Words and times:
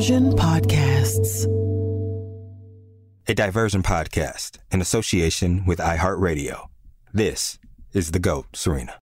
Diversion 0.00 0.32
Podcasts. 0.32 1.44
A 3.28 3.34
diversion 3.34 3.82
podcast 3.82 4.56
in 4.70 4.80
association 4.80 5.66
with 5.66 5.78
iHeartRadio. 5.78 6.68
This 7.12 7.58
is 7.92 8.12
The 8.12 8.18
GOAT, 8.18 8.46
Serena. 8.54 8.94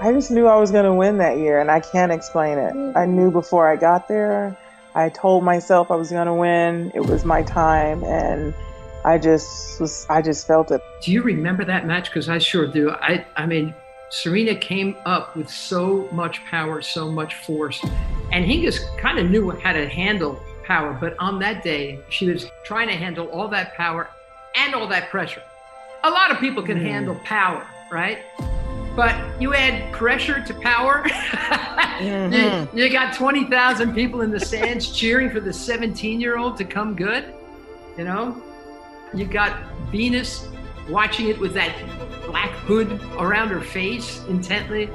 I 0.00 0.14
just 0.14 0.30
knew 0.30 0.46
I 0.46 0.56
was 0.56 0.70
going 0.70 0.86
to 0.86 0.94
win 0.94 1.18
that 1.18 1.36
year, 1.36 1.60
and 1.60 1.70
I 1.70 1.80
can't 1.80 2.10
explain 2.10 2.56
it. 2.56 2.74
I 2.96 3.04
knew 3.04 3.30
before 3.30 3.70
I 3.70 3.76
got 3.76 4.08
there. 4.08 4.56
I 4.94 5.10
told 5.10 5.44
myself 5.44 5.90
I 5.90 5.96
was 5.96 6.08
going 6.08 6.26
to 6.26 6.32
win. 6.32 6.90
It 6.94 7.04
was 7.04 7.26
my 7.26 7.42
time, 7.42 8.02
and 8.02 8.54
I 9.04 9.18
just 9.18 9.78
was. 9.78 10.06
I 10.08 10.22
just 10.22 10.46
felt 10.46 10.70
it. 10.70 10.80
Do 11.02 11.12
you 11.12 11.20
remember 11.20 11.66
that 11.66 11.86
match? 11.86 12.06
Because 12.06 12.30
I 12.30 12.38
sure 12.38 12.66
do. 12.66 12.92
I. 12.92 13.26
I 13.36 13.44
mean, 13.44 13.74
Serena 14.10 14.54
came 14.54 14.96
up 15.04 15.36
with 15.36 15.50
so 15.50 16.08
much 16.12 16.44
power, 16.44 16.80
so 16.80 17.10
much 17.10 17.34
force, 17.34 17.82
and 18.32 18.44
Hingis 18.44 18.78
kind 18.98 19.18
of 19.18 19.30
knew 19.30 19.50
how 19.50 19.72
to 19.72 19.88
handle 19.88 20.40
power. 20.64 20.96
But 21.00 21.16
on 21.18 21.38
that 21.40 21.64
day, 21.64 22.00
she 22.08 22.30
was 22.30 22.46
trying 22.64 22.88
to 22.88 22.94
handle 22.94 23.26
all 23.28 23.48
that 23.48 23.74
power 23.74 24.08
and 24.54 24.74
all 24.74 24.86
that 24.88 25.10
pressure. 25.10 25.42
A 26.04 26.10
lot 26.10 26.30
of 26.30 26.38
people 26.38 26.62
can 26.62 26.78
mm. 26.78 26.82
handle 26.82 27.16
power, 27.24 27.66
right? 27.90 28.18
But 28.94 29.40
you 29.40 29.54
add 29.54 29.92
pressure 29.92 30.42
to 30.42 30.54
power. 30.54 31.02
mm-hmm. 31.04 32.76
you, 32.76 32.84
you, 32.84 32.90
got 32.90 33.14
20,000 33.14 33.94
people 33.94 34.22
in 34.22 34.30
the 34.30 34.40
stands 34.40 34.90
cheering 34.96 35.30
for 35.30 35.40
the 35.40 35.52
17 35.52 36.20
year 36.20 36.38
old 36.38 36.56
to 36.58 36.64
come 36.64 36.94
good. 36.94 37.34
You 37.98 38.04
know, 38.04 38.42
you 39.14 39.26
got 39.26 39.58
Venus 39.90 40.48
watching 40.88 41.28
it 41.28 41.38
with 41.38 41.52
that 41.54 41.74
black 42.26 42.50
hood 42.50 43.00
around 43.18 43.48
her 43.48 43.60
face 43.60 44.22
intently. 44.28 44.88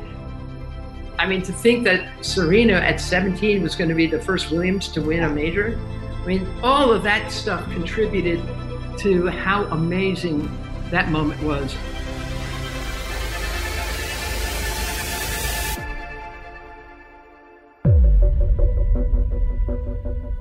I 1.19 1.27
mean, 1.27 1.41
to 1.43 1.51
think 1.51 1.83
that 1.83 2.25
Serena 2.25 2.73
at 2.73 3.01
17 3.01 3.61
was 3.61 3.75
going 3.75 3.89
to 3.89 3.95
be 3.95 4.07
the 4.07 4.19
first 4.19 4.51
Williams 4.51 4.87
to 4.89 5.01
win 5.01 5.23
a 5.23 5.29
major, 5.29 5.79
I 6.21 6.25
mean, 6.25 6.47
all 6.63 6.91
of 6.91 7.03
that 7.03 7.31
stuff 7.31 7.63
contributed 7.71 8.41
to 8.99 9.27
how 9.27 9.65
amazing 9.65 10.49
that 10.89 11.09
moment 11.09 11.41
was. 11.43 11.75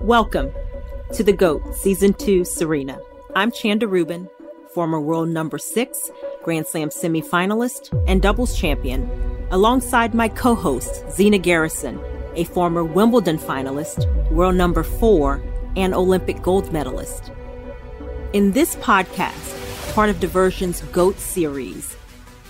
Welcome 0.01 0.53
to 1.14 1.23
The 1.23 1.33
GOAT 1.33 1.75
Season 1.75 2.12
2 2.14 2.45
Serena. 2.45 2.98
I'm 3.37 3.53
Chanda 3.53 3.87
Rubin, 3.87 4.29
former 4.73 5.01
world 5.01 5.29
number 5.29 5.59
six, 5.59 6.11
Grand 6.43 6.67
Slam 6.67 6.91
semifinalist, 6.91 7.93
and 8.07 8.23
doubles 8.23 8.57
champion, 8.57 9.11
alongside 9.51 10.15
my 10.15 10.29
co 10.29 10.55
host, 10.55 11.05
Zina 11.11 11.39
Garrison, 11.39 12.01
a 12.35 12.45
former 12.45 12.85
Wimbledon 12.85 13.39
finalist, 13.39 14.07
world 14.31 14.55
number 14.55 14.83
four, 14.83 15.43
and 15.77 15.95
Olympic 15.95 16.43
gold 16.43 16.73
medalist. 16.73 17.31
In 18.33 18.53
this 18.53 18.77
podcast, 18.77 19.95
part 19.95 20.11
of 20.11 20.21
Diversion's 20.21 20.83
GOAT 20.93 21.19
series, 21.19 21.97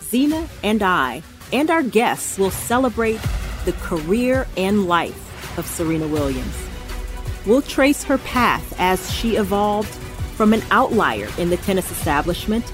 Zina 0.03 0.47
and 0.63 0.83
I 0.83 1.23
and 1.53 1.71
our 1.71 1.83
guests 1.83 2.39
will 2.39 2.51
celebrate 2.51 3.21
the 3.65 3.73
career 3.81 4.47
and 4.57 4.87
life 4.87 5.59
of 5.59 5.67
Serena 5.67 6.07
Williams. 6.07 6.57
We'll 7.47 7.63
trace 7.63 8.05
her 8.05 8.19
path 8.19 8.75
as 8.79 9.11
she 9.13 9.37
evolved 9.37 9.93
from 10.41 10.55
an 10.55 10.63
outlier 10.71 11.29
in 11.37 11.51
the 11.51 11.57
tennis 11.59 11.91
establishment 11.91 12.65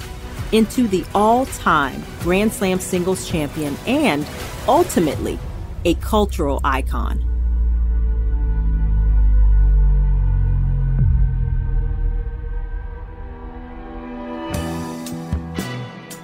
into 0.52 0.86
the 0.86 1.04
all 1.16 1.46
time 1.46 2.00
Grand 2.20 2.52
Slam 2.52 2.78
singles 2.78 3.28
champion 3.28 3.76
and 3.88 4.24
ultimately 4.68 5.36
a 5.84 5.94
cultural 5.94 6.60
icon. 6.62 7.18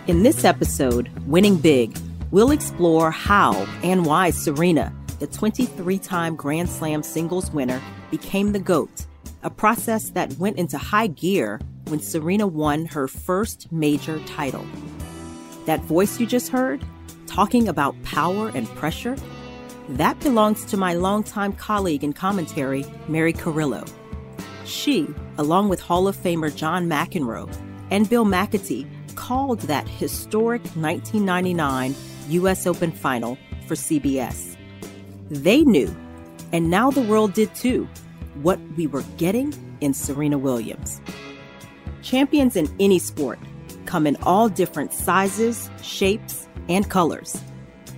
In 0.06 0.22
this 0.22 0.44
episode, 0.44 1.10
Winning 1.26 1.56
Big, 1.56 1.98
we'll 2.30 2.52
explore 2.52 3.10
how 3.10 3.54
and 3.82 4.06
why 4.06 4.30
Serena, 4.30 4.94
the 5.18 5.26
23 5.26 5.98
time 5.98 6.36
Grand 6.36 6.68
Slam 6.68 7.02
singles 7.02 7.50
winner, 7.50 7.82
became 8.12 8.52
the 8.52 8.60
GOAT, 8.60 9.06
a 9.42 9.50
process 9.50 10.10
that 10.10 10.32
went 10.38 10.58
into 10.58 10.78
high 10.78 11.08
gear 11.08 11.60
when 11.86 12.00
Serena 12.00 12.46
won 12.46 12.86
her 12.86 13.08
first 13.08 13.70
major 13.72 14.20
title. 14.20 14.64
That 15.66 15.80
voice 15.80 16.20
you 16.20 16.26
just 16.26 16.48
heard, 16.48 16.84
talking 17.26 17.68
about 17.68 18.00
power 18.02 18.50
and 18.54 18.68
pressure, 18.68 19.16
that 19.90 20.18
belongs 20.20 20.64
to 20.66 20.76
my 20.76 20.94
longtime 20.94 21.52
colleague 21.54 22.04
and 22.04 22.14
commentary, 22.14 22.84
Mary 23.08 23.32
Carillo. 23.32 23.84
She, 24.64 25.08
along 25.38 25.68
with 25.68 25.80
Hall 25.80 26.06
of 26.06 26.16
Famer 26.16 26.54
John 26.54 26.88
McEnroe 26.88 27.52
and 27.90 28.08
Bill 28.08 28.24
Macatee, 28.24 28.88
called 29.16 29.60
that 29.62 29.86
historic 29.88 30.62
1999 30.76 31.94
U.S. 32.28 32.66
Open 32.66 32.92
final 32.92 33.36
for 33.66 33.74
CBS. 33.74 34.56
They 35.30 35.62
knew, 35.62 35.94
and 36.52 36.70
now 36.70 36.90
the 36.90 37.02
world 37.02 37.32
did 37.32 37.54
too, 37.54 37.88
what 38.36 38.58
we 38.76 38.86
were 38.86 39.04
getting 39.16 39.52
in 39.80 39.94
Serena 39.94 40.38
Williams. 40.38 41.00
Champions 42.02 42.56
in 42.56 42.68
any 42.80 42.98
sport 42.98 43.38
come 43.86 44.06
in 44.06 44.16
all 44.22 44.48
different 44.48 44.92
sizes, 44.92 45.70
shapes, 45.82 46.48
and 46.68 46.88
colors. 46.88 47.42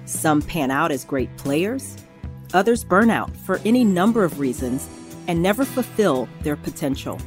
Some 0.06 0.42
pan 0.42 0.70
out 0.70 0.90
as 0.90 1.04
great 1.04 1.34
players, 1.36 1.96
others 2.52 2.84
burn 2.84 3.10
out 3.10 3.34
for 3.36 3.60
any 3.64 3.84
number 3.84 4.24
of 4.24 4.40
reasons 4.40 4.88
and 5.26 5.42
never 5.42 5.64
fulfill 5.64 6.28
their 6.42 6.56
potential. 6.56 7.18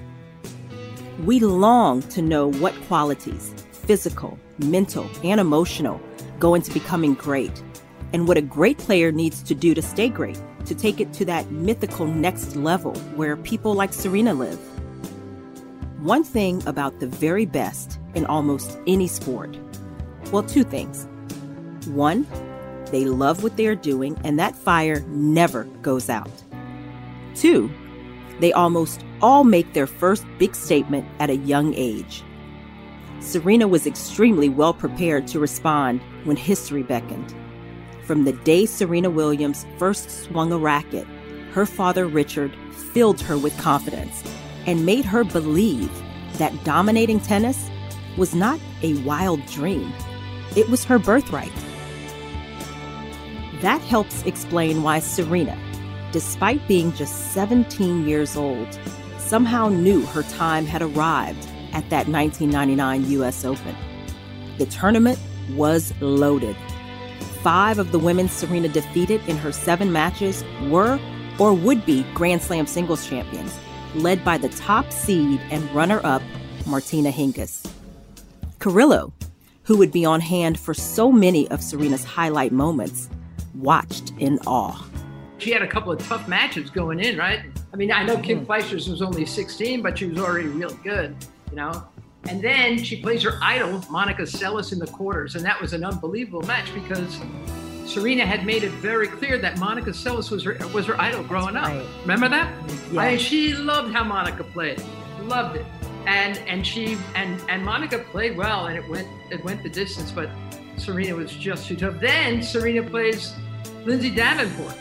We 1.23 1.39
long 1.39 2.01
to 2.09 2.21
know 2.21 2.51
what 2.51 2.75
qualities, 2.87 3.53
physical, 3.71 4.37
mental, 4.59 5.09
and 5.23 5.39
emotional, 5.39 5.99
go 6.39 6.53
into 6.53 6.71
becoming 6.71 7.15
great, 7.15 7.63
and 8.13 8.27
what 8.27 8.37
a 8.37 8.41
great 8.41 8.77
player 8.77 9.11
needs 9.11 9.41
to 9.43 9.55
do 9.55 9.73
to 9.73 9.81
stay 9.81 10.09
great 10.09 10.39
to 10.67 10.75
take 10.75 10.99
it 10.99 11.13
to 11.13 11.25
that 11.25 11.49
mythical 11.51 12.05
next 12.05 12.55
level 12.55 12.93
where 13.15 13.35
people 13.35 13.73
like 13.73 13.93
Serena 13.93 14.33
live. 14.33 14.59
One 15.99 16.23
thing 16.23 16.65
about 16.67 16.99
the 16.99 17.07
very 17.07 17.45
best 17.45 17.99
in 18.13 18.25
almost 18.25 18.77
any 18.85 19.07
sport 19.07 19.57
well, 20.31 20.43
two 20.43 20.63
things. 20.63 21.07
One, 21.87 22.27
they 22.91 23.05
love 23.05 23.43
what 23.43 23.55
they're 23.55 23.75
doing, 23.75 24.19
and 24.23 24.37
that 24.39 24.55
fire 24.55 25.01
never 25.07 25.63
goes 25.81 26.09
out. 26.09 26.31
Two, 27.33 27.71
they 28.39 28.51
almost 28.51 29.05
all 29.21 29.43
make 29.43 29.73
their 29.73 29.87
first 29.87 30.25
big 30.37 30.53
statement 30.55 31.07
at 31.19 31.29
a 31.29 31.37
young 31.37 31.73
age. 31.75 32.23
Serena 33.19 33.67
was 33.67 33.87
extremely 33.87 34.49
well 34.49 34.73
prepared 34.73 35.27
to 35.27 35.39
respond 35.39 36.01
when 36.25 36.35
history 36.35 36.83
beckoned. 36.83 37.33
From 38.07 38.23
the 38.23 38.31
day 38.31 38.65
Serena 38.65 39.09
Williams 39.09 39.65
first 39.77 40.09
swung 40.09 40.53
a 40.53 40.57
racket, 40.57 41.05
her 41.51 41.65
father 41.65 42.05
Richard 42.07 42.55
filled 42.93 43.19
her 43.19 43.37
with 43.37 43.57
confidence 43.57 44.23
and 44.65 44.85
made 44.85 45.03
her 45.03 45.25
believe 45.25 45.91
that 46.37 46.53
dominating 46.63 47.19
tennis 47.19 47.69
was 48.15 48.33
not 48.33 48.61
a 48.81 48.93
wild 48.99 49.45
dream, 49.47 49.91
it 50.55 50.69
was 50.69 50.85
her 50.85 50.97
birthright. 50.97 51.51
That 53.59 53.81
helps 53.81 54.23
explain 54.23 54.83
why 54.83 54.99
Serena, 54.99 55.59
despite 56.13 56.65
being 56.65 56.93
just 56.93 57.33
17 57.33 58.07
years 58.07 58.37
old, 58.37 58.79
somehow 59.17 59.67
knew 59.67 60.05
her 60.05 60.23
time 60.23 60.65
had 60.65 60.81
arrived 60.81 61.45
at 61.73 61.89
that 61.89 62.07
1999 62.07 63.11
US 63.19 63.43
Open. 63.43 63.75
The 64.59 64.65
tournament 64.67 65.19
was 65.57 65.93
loaded 65.99 66.55
five 67.37 67.79
of 67.79 67.91
the 67.91 67.99
women 67.99 68.27
Serena 68.27 68.67
defeated 68.67 69.21
in 69.27 69.37
her 69.37 69.51
seven 69.51 69.91
matches 69.91 70.43
were 70.69 70.99
or 71.39 71.53
would 71.53 71.85
be 71.85 72.05
Grand 72.13 72.41
Slam 72.41 72.67
singles 72.67 73.07
champions, 73.07 73.57
led 73.95 74.23
by 74.25 74.37
the 74.37 74.49
top 74.49 74.91
seed 74.91 75.39
and 75.51 75.69
runner 75.71 76.01
up, 76.03 76.21
Martina 76.65 77.11
Hingis. 77.11 77.69
Carillo, 78.59 79.13
who 79.63 79.77
would 79.77 79.91
be 79.91 80.05
on 80.05 80.21
hand 80.21 80.59
for 80.59 80.73
so 80.73 81.11
many 81.11 81.47
of 81.49 81.61
Serena's 81.61 82.03
highlight 82.03 82.51
moments, 82.51 83.09
watched 83.55 84.13
in 84.17 84.39
awe. 84.47 84.85
She 85.37 85.51
had 85.51 85.61
a 85.61 85.67
couple 85.67 85.91
of 85.91 85.99
tough 85.99 86.27
matches 86.27 86.69
going 86.69 86.99
in, 86.99 87.17
right? 87.17 87.41
I 87.71 87.75
mean, 87.75 87.91
I 87.91 88.03
know 88.03 88.17
Kim 88.17 88.45
mm-hmm. 88.45 88.51
Clijsters 88.51 88.89
was 88.89 89.01
only 89.01 89.25
16, 89.25 89.81
but 89.81 89.99
she 89.99 90.07
was 90.07 90.17
already 90.17 90.47
real 90.47 90.73
good, 90.83 91.15
you 91.51 91.57
know? 91.57 91.87
And 92.27 92.41
then 92.41 92.83
she 92.83 93.01
plays 93.01 93.23
her 93.23 93.39
idol, 93.41 93.83
Monica 93.89 94.23
Seles, 94.23 94.73
in 94.73 94.79
the 94.79 94.87
quarters. 94.87 95.35
And 95.35 95.45
that 95.45 95.59
was 95.61 95.73
an 95.73 95.83
unbelievable 95.83 96.41
match 96.43 96.73
because 96.73 97.19
Serena 97.85 98.25
had 98.25 98.45
made 98.45 98.63
it 98.63 98.71
very 98.71 99.07
clear 99.07 99.37
that 99.37 99.57
Monica 99.57 99.91
Seles 99.91 100.29
was 100.29 100.43
her 100.43 100.57
was 100.73 100.85
her 100.85 100.99
idol 100.99 101.23
growing 101.23 101.55
right. 101.55 101.77
up. 101.77 101.85
Remember 102.01 102.27
that? 102.29 102.53
Yeah. 102.91 103.01
I 103.01 103.09
mean, 103.11 103.19
she 103.19 103.53
loved 103.53 103.93
how 103.93 104.03
Monica 104.03 104.43
played. 104.43 104.83
Loved 105.21 105.55
it. 105.55 105.65
And 106.05 106.37
and 106.39 106.67
she 106.67 106.97
and 107.15 107.41
and 107.49 107.63
Monica 107.63 107.99
played 107.99 108.35
well 108.35 108.67
and 108.67 108.77
it 108.77 108.87
went 108.89 109.07
it 109.31 109.43
went 109.43 109.63
the 109.63 109.69
distance, 109.69 110.11
but 110.11 110.29
Serena 110.77 111.15
was 111.15 111.31
just 111.31 111.67
too 111.67 111.75
tough. 111.75 111.99
Then 111.99 112.43
Serena 112.43 112.83
plays 112.83 113.33
Lindsay 113.85 114.13
Davenport. 114.13 114.75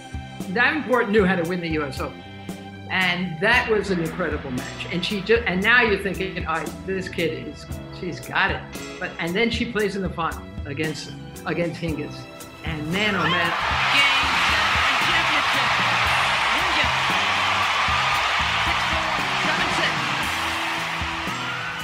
Davenport 0.52 1.08
knew 1.10 1.24
how 1.24 1.36
to 1.36 1.48
win 1.48 1.60
the 1.60 1.70
U.S. 1.70 2.00
Open, 2.00 2.22
and 2.90 3.38
that 3.40 3.70
was 3.70 3.90
an 3.90 4.00
incredible 4.00 4.50
match. 4.50 4.86
And 4.92 5.04
she 5.04 5.20
just 5.20 5.42
and 5.46 5.62
now 5.62 5.82
you're 5.82 6.02
thinking, 6.02 6.46
all 6.46 6.56
right, 6.56 6.72
this 6.86 7.08
kid 7.08 7.48
is 7.48 7.66
she's 8.00 8.20
got 8.20 8.50
it. 8.50 8.60
But 8.98 9.10
and 9.18 9.34
then 9.34 9.50
she 9.50 9.70
plays 9.70 9.96
in 9.96 10.02
the 10.02 10.10
final 10.10 10.42
against 10.64 11.12
against 11.44 11.80
Hingis, 11.80 12.14
and 12.64 12.92
man, 12.92 13.14
oh 13.14 13.22
man. 13.22 13.52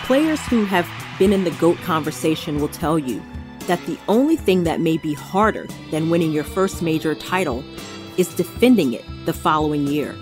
Players 0.05 0.41
who 0.47 0.65
have 0.67 0.87
been 1.19 1.33
in 1.33 1.45
the 1.45 1.53
GOAT 1.53 1.79
conversation 1.79 2.61
will 2.61 2.69
tell 2.69 2.99
you 2.99 3.23
that 3.67 3.81
the 3.87 3.97
only 4.09 4.37
thing 4.37 4.65
that 4.65 4.81
may 4.81 4.99
be 4.99 5.15
harder 5.15 5.67
than 5.91 6.11
winning 6.11 6.33
your 6.33 6.45
first 6.45 6.83
major 6.83 7.15
title 7.15 7.65
is 8.19 8.35
defending 8.35 8.93
it 8.93 9.05
the 9.25 9.33
following 9.33 9.87
year. 9.87 10.15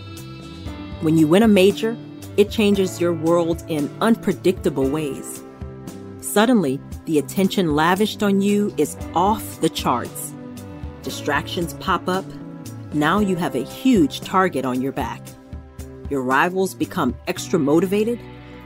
When 1.00 1.16
you 1.16 1.26
win 1.26 1.42
a 1.42 1.48
major, 1.48 1.96
it 2.36 2.50
changes 2.50 3.00
your 3.00 3.14
world 3.14 3.64
in 3.68 3.90
unpredictable 4.02 4.86
ways. 4.86 5.42
Suddenly, 6.20 6.78
the 7.06 7.18
attention 7.18 7.74
lavished 7.74 8.22
on 8.22 8.42
you 8.42 8.74
is 8.76 8.98
off 9.14 9.62
the 9.62 9.70
charts. 9.70 10.34
Distractions 11.02 11.72
pop 11.74 12.06
up. 12.06 12.26
Now 12.92 13.18
you 13.18 13.36
have 13.36 13.54
a 13.54 13.64
huge 13.64 14.20
target 14.20 14.66
on 14.66 14.82
your 14.82 14.92
back. 14.92 15.22
Your 16.10 16.20
rivals 16.20 16.74
become 16.74 17.16
extra 17.26 17.58
motivated. 17.58 18.20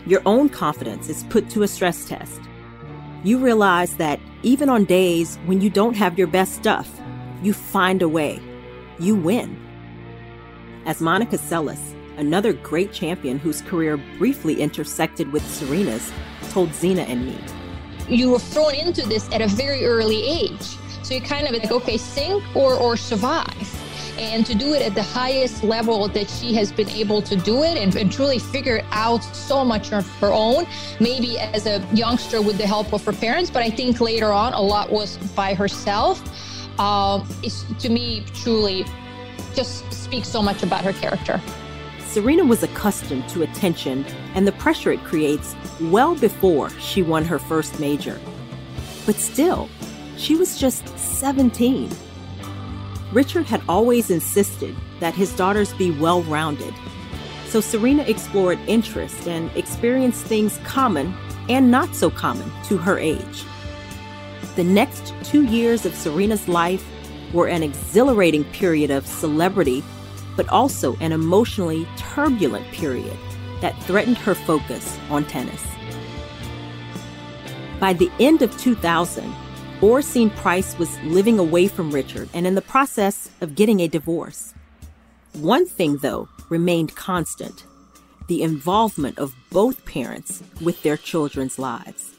Your 0.05 0.21
own 0.27 0.49
confidence 0.49 1.09
is 1.09 1.23
put 1.31 1.49
to 1.51 1.63
a 1.63 1.69
stress 1.69 2.05
test. 2.05 2.41
You 3.23 3.39
realize 3.39 3.97
that 3.99 4.19
even 4.43 4.69
on 4.69 4.87
days 4.87 5.37
when 5.47 5.61
you 5.61 5.71
don't 5.71 5.95
have 5.95 6.19
your 6.19 6.27
best 6.27 6.55
stuff, 6.55 7.01
you 7.45 7.53
find 7.53 8.03
a 8.03 8.09
way. 8.09 8.41
You 8.99 9.15
win. 9.15 9.57
As 10.85 11.01
Monica 11.01 11.39
Seles, 11.39 11.94
another 12.17 12.53
great 12.53 12.93
champion 12.93 13.39
whose 13.39 13.63
career 13.63 13.97
briefly 14.19 14.61
intersected 14.61 15.33
with 15.33 15.47
Serena's, 15.47 16.13
told 16.51 16.73
Zina 16.75 17.03
and 17.03 17.27
me. 17.27 17.39
You 18.09 18.31
were 18.31 18.39
thrown 18.39 18.75
into 18.75 19.07
this 19.09 19.31
at 19.33 19.41
a 19.41 19.49
very 19.49 19.85
early 19.85 20.23
age. 20.23 20.77
So 21.03 21.15
you 21.15 21.21
kind 21.21 21.47
of 21.47 21.53
like, 21.53 21.71
okay, 21.71 21.97
sink 21.97 22.43
or, 22.55 22.75
or 22.75 22.97
survive. 22.97 23.81
And 24.19 24.47
to 24.47 24.55
do 24.55 24.75
it 24.75 24.83
at 24.83 24.95
the 24.95 25.03
highest 25.03 25.65
level 25.65 26.07
that 26.09 26.31
she 26.31 26.55
has 26.55 26.71
been 26.71 26.89
able 26.91 27.21
to 27.23 27.35
do 27.37 27.65
it 27.65 27.77
and, 27.77 27.95
and 27.97 28.13
truly 28.13 28.39
figure 28.39 28.83
out 28.91 29.25
so 29.35 29.65
much 29.65 29.93
of 29.93 30.09
her 30.19 30.33
own, 30.33 30.67
maybe 31.01 31.39
as 31.39 31.67
a 31.67 31.85
youngster 31.93 32.41
with 32.41 32.57
the 32.57 32.67
help 32.67 32.93
of 32.93 33.05
her 33.05 33.13
parents, 33.13 33.51
but 33.51 33.63
I 33.63 33.71
think 33.71 34.01
later 34.01 34.33
on 34.33 34.53
a 34.53 34.61
lot 34.61 34.91
was 34.91 35.17
by 35.35 35.55
herself. 35.55 36.23
Um, 36.79 37.29
is 37.45 37.65
to 37.79 37.89
me 37.89 38.25
truly 38.35 38.85
just 39.55 39.93
speaks 39.93 40.29
so 40.29 40.43
much 40.43 40.63
about 40.63 40.85
her 40.85 40.93
character. 40.93 41.41
Serena 42.15 42.45
was 42.45 42.63
accustomed 42.63 43.29
to 43.29 43.43
attention 43.43 44.05
and 44.37 44.47
the 44.47 44.53
pressure 44.53 44.93
it 44.93 45.03
creates 45.03 45.57
well 45.81 46.15
before 46.15 46.71
she 46.79 47.03
won 47.03 47.25
her 47.25 47.41
first 47.41 47.81
major. 47.81 48.21
But 49.05 49.17
still, 49.17 49.69
she 50.17 50.37
was 50.37 50.57
just 50.57 50.97
17. 50.97 51.91
Richard 53.13 53.47
had 53.47 53.63
always 53.69 54.13
insisted 54.13 54.77
that 55.01 55.17
his 55.17 55.35
daughters 55.35 55.75
be 55.75 55.91
well 55.91 56.23
rounded. 56.23 56.73
So 57.47 57.61
Serena 57.61 58.05
explored 58.05 58.61
interests 58.69 59.27
and 59.27 59.51
experienced 59.57 60.25
things 60.25 60.61
common 60.63 61.13
and 61.49 61.69
not 61.69 61.97
so 61.97 62.11
common 62.11 62.49
to 62.67 62.77
her 62.77 62.97
age. 62.97 63.45
The 64.55 64.63
next 64.63 65.13
two 65.25 65.43
years 65.43 65.85
of 65.85 65.97
Serena's 65.97 66.47
life 66.47 66.87
were 67.33 67.49
an 67.49 67.65
exhilarating 67.65 68.45
period 68.45 68.93
of 68.93 69.05
celebrity, 69.05 69.83
but 70.37 70.49
also 70.49 70.97
an 70.97 71.13
emotionally 71.13 71.87
turbulent 71.97 72.67
period 72.73 73.17
that 73.61 73.81
threatened 73.85 74.19
her 74.19 74.35
focus 74.35 74.99
on 75.11 75.25
tennis. 75.25 75.63
By 77.81 77.93
the 77.93 78.11
end 78.19 78.43
of 78.43 78.57
2000, 78.59 79.33
Oracene 79.81 80.35
Price 80.37 80.79
was 80.79 80.99
living 81.03 81.39
away 81.39 81.69
from 81.69 81.91
Richard 81.91 82.29
and 82.33 82.47
in 82.47 82.55
the 82.55 82.63
process 82.63 83.31
of 83.41 83.55
getting 83.55 83.81
a 83.81 83.89
divorce. 83.89 84.55
One 85.35 85.67
thing, 85.67 85.99
though, 85.99 86.29
remained 86.49 86.95
constant 86.95 87.65
the 88.29 88.43
involvement 88.43 89.19
of 89.19 89.35
both 89.51 89.85
parents 89.85 90.43
with 90.63 90.83
their 90.83 90.97
children's 90.97 91.59
lives. 91.59 92.15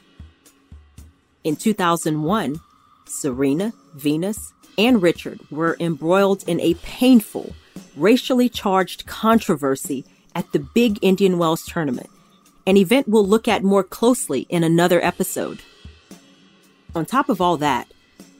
In 1.43 1.55
2001, 1.55 2.59
Serena, 3.05 3.73
Venus, 3.95 4.53
and 4.77 5.01
Richard 5.01 5.39
were 5.49 5.77
embroiled 5.79 6.43
in 6.47 6.59
a 6.59 6.73
painful, 6.75 7.55
racially 7.95 8.49
charged 8.49 9.05
controversy 9.05 10.05
at 10.33 10.51
the 10.51 10.59
Big 10.59 10.99
Indian 11.01 11.37
Wells 11.37 11.65
tournament, 11.65 12.09
an 12.67 12.77
event 12.77 13.07
we'll 13.07 13.25
look 13.25 13.47
at 13.47 13.63
more 13.63 13.83
closely 13.83 14.41
in 14.49 14.63
another 14.63 15.03
episode. 15.03 15.61
On 16.93 17.05
top 17.05 17.29
of 17.29 17.41
all 17.41 17.57
that, 17.57 17.87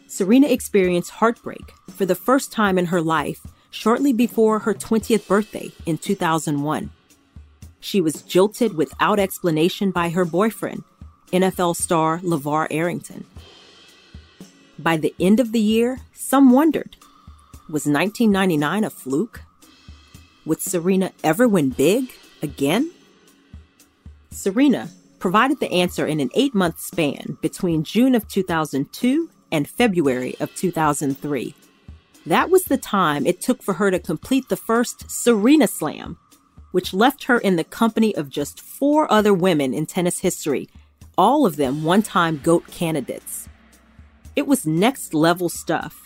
Serena 0.08 0.48
experienced 0.48 1.12
heartbreak 1.12 1.74
for 1.90 2.06
the 2.06 2.16
first 2.16 2.52
time 2.52 2.78
in 2.78 2.88
her 2.88 3.02
life 3.02 3.46
shortly 3.70 4.14
before 4.14 4.60
her 4.60 4.74
20th 4.74 5.28
birthday 5.28 5.72
in 5.86 5.98
2001. 5.98 6.90
She 7.80 8.02
was 8.02 8.22
jilted 8.22 8.76
without 8.76 9.20
explanation 9.20 9.92
by 9.92 10.10
her 10.10 10.26
boyfriend, 10.26 10.84
NFL 11.32 11.76
star 11.76 12.20
LeVar 12.20 12.68
Arrington. 12.72 13.26
By 14.80 14.98
the 14.98 15.14
end 15.20 15.40
of 15.40 15.52
the 15.52 15.60
year, 15.60 16.00
some 16.14 16.52
wondered 16.52 16.96
was 17.68 17.86
1999 17.86 18.84
a 18.84 18.90
fluke? 18.90 19.42
Would 20.46 20.62
Serena 20.62 21.12
ever 21.24 21.48
win 21.48 21.72
big 21.72 22.12
again? 22.42 22.92
Serena 24.30 24.90
provided 25.18 25.60
the 25.60 25.72
answer 25.72 26.06
in 26.06 26.20
an 26.20 26.30
eight 26.36 26.54
month 26.54 26.80
span 26.80 27.38
between 27.42 27.84
June 27.84 28.14
of 28.14 28.28
2002 28.28 29.30
and 29.52 29.68
February 29.68 30.36
of 30.40 30.54
2003. 30.56 31.56
That 32.28 32.50
was 32.50 32.66
the 32.66 32.78
time 32.78 33.26
it 33.26 33.42
took 33.42 33.64
for 33.64 33.74
her 33.76 33.90
to 33.90 34.00
complete 34.00 34.50
the 34.50 34.56
first 34.56 35.10
Serena 35.10 35.68
Slam, 35.68 36.18
which 36.72 36.94
left 36.94 37.24
her 37.24 37.40
in 37.40 37.56
the 37.56 37.64
company 37.64 38.16
of 38.16 38.30
just 38.30 38.60
four 38.62 39.12
other 39.12 39.34
women 39.34 39.74
in 39.74 39.86
tennis 39.86 40.20
history, 40.20 40.68
all 41.18 41.46
of 41.46 41.56
them 41.56 41.84
one 41.84 42.04
time 42.04 42.42
GOAT 42.44 42.68
candidates. 42.68 43.48
It 44.36 44.48
was 44.48 44.66
next 44.68 45.14
level 45.14 45.50
stuff, 45.50 46.05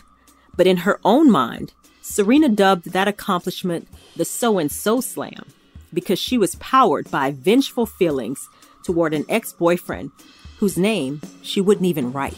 but 0.60 0.68
in 0.68 0.76
her 0.76 1.00
own 1.06 1.32
mind, 1.32 1.72
Serena 2.02 2.50
dubbed 2.50 2.92
that 2.92 3.08
accomplishment 3.08 3.88
the 4.18 4.26
so 4.26 4.58
and 4.58 4.70
so 4.70 5.00
slam 5.00 5.46
because 5.94 6.20
she 6.20 6.38
was 6.38 6.56
powered 6.56 7.10
by 7.10 7.32
vengeful 7.32 7.86
feelings 7.86 8.46
toward 8.84 9.14
an 9.14 9.24
ex 9.30 9.54
boyfriend 9.54 10.12
whose 10.58 10.78
name 10.78 11.22
she 11.42 11.62
wouldn't 11.62 11.86
even 11.86 12.12
write. 12.12 12.38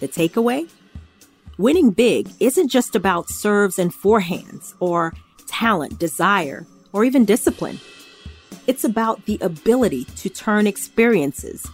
The 0.00 0.08
takeaway? 0.08 0.70
Winning 1.58 1.90
big 1.90 2.30
isn't 2.40 2.68
just 2.68 2.96
about 2.96 3.28
serves 3.28 3.78
and 3.78 3.92
forehands, 3.92 4.72
or 4.80 5.12
talent, 5.46 5.98
desire, 5.98 6.66
or 6.94 7.04
even 7.04 7.26
discipline. 7.26 7.78
It's 8.66 8.84
about 8.84 9.26
the 9.26 9.36
ability 9.42 10.06
to 10.16 10.30
turn 10.30 10.66
experiences, 10.66 11.66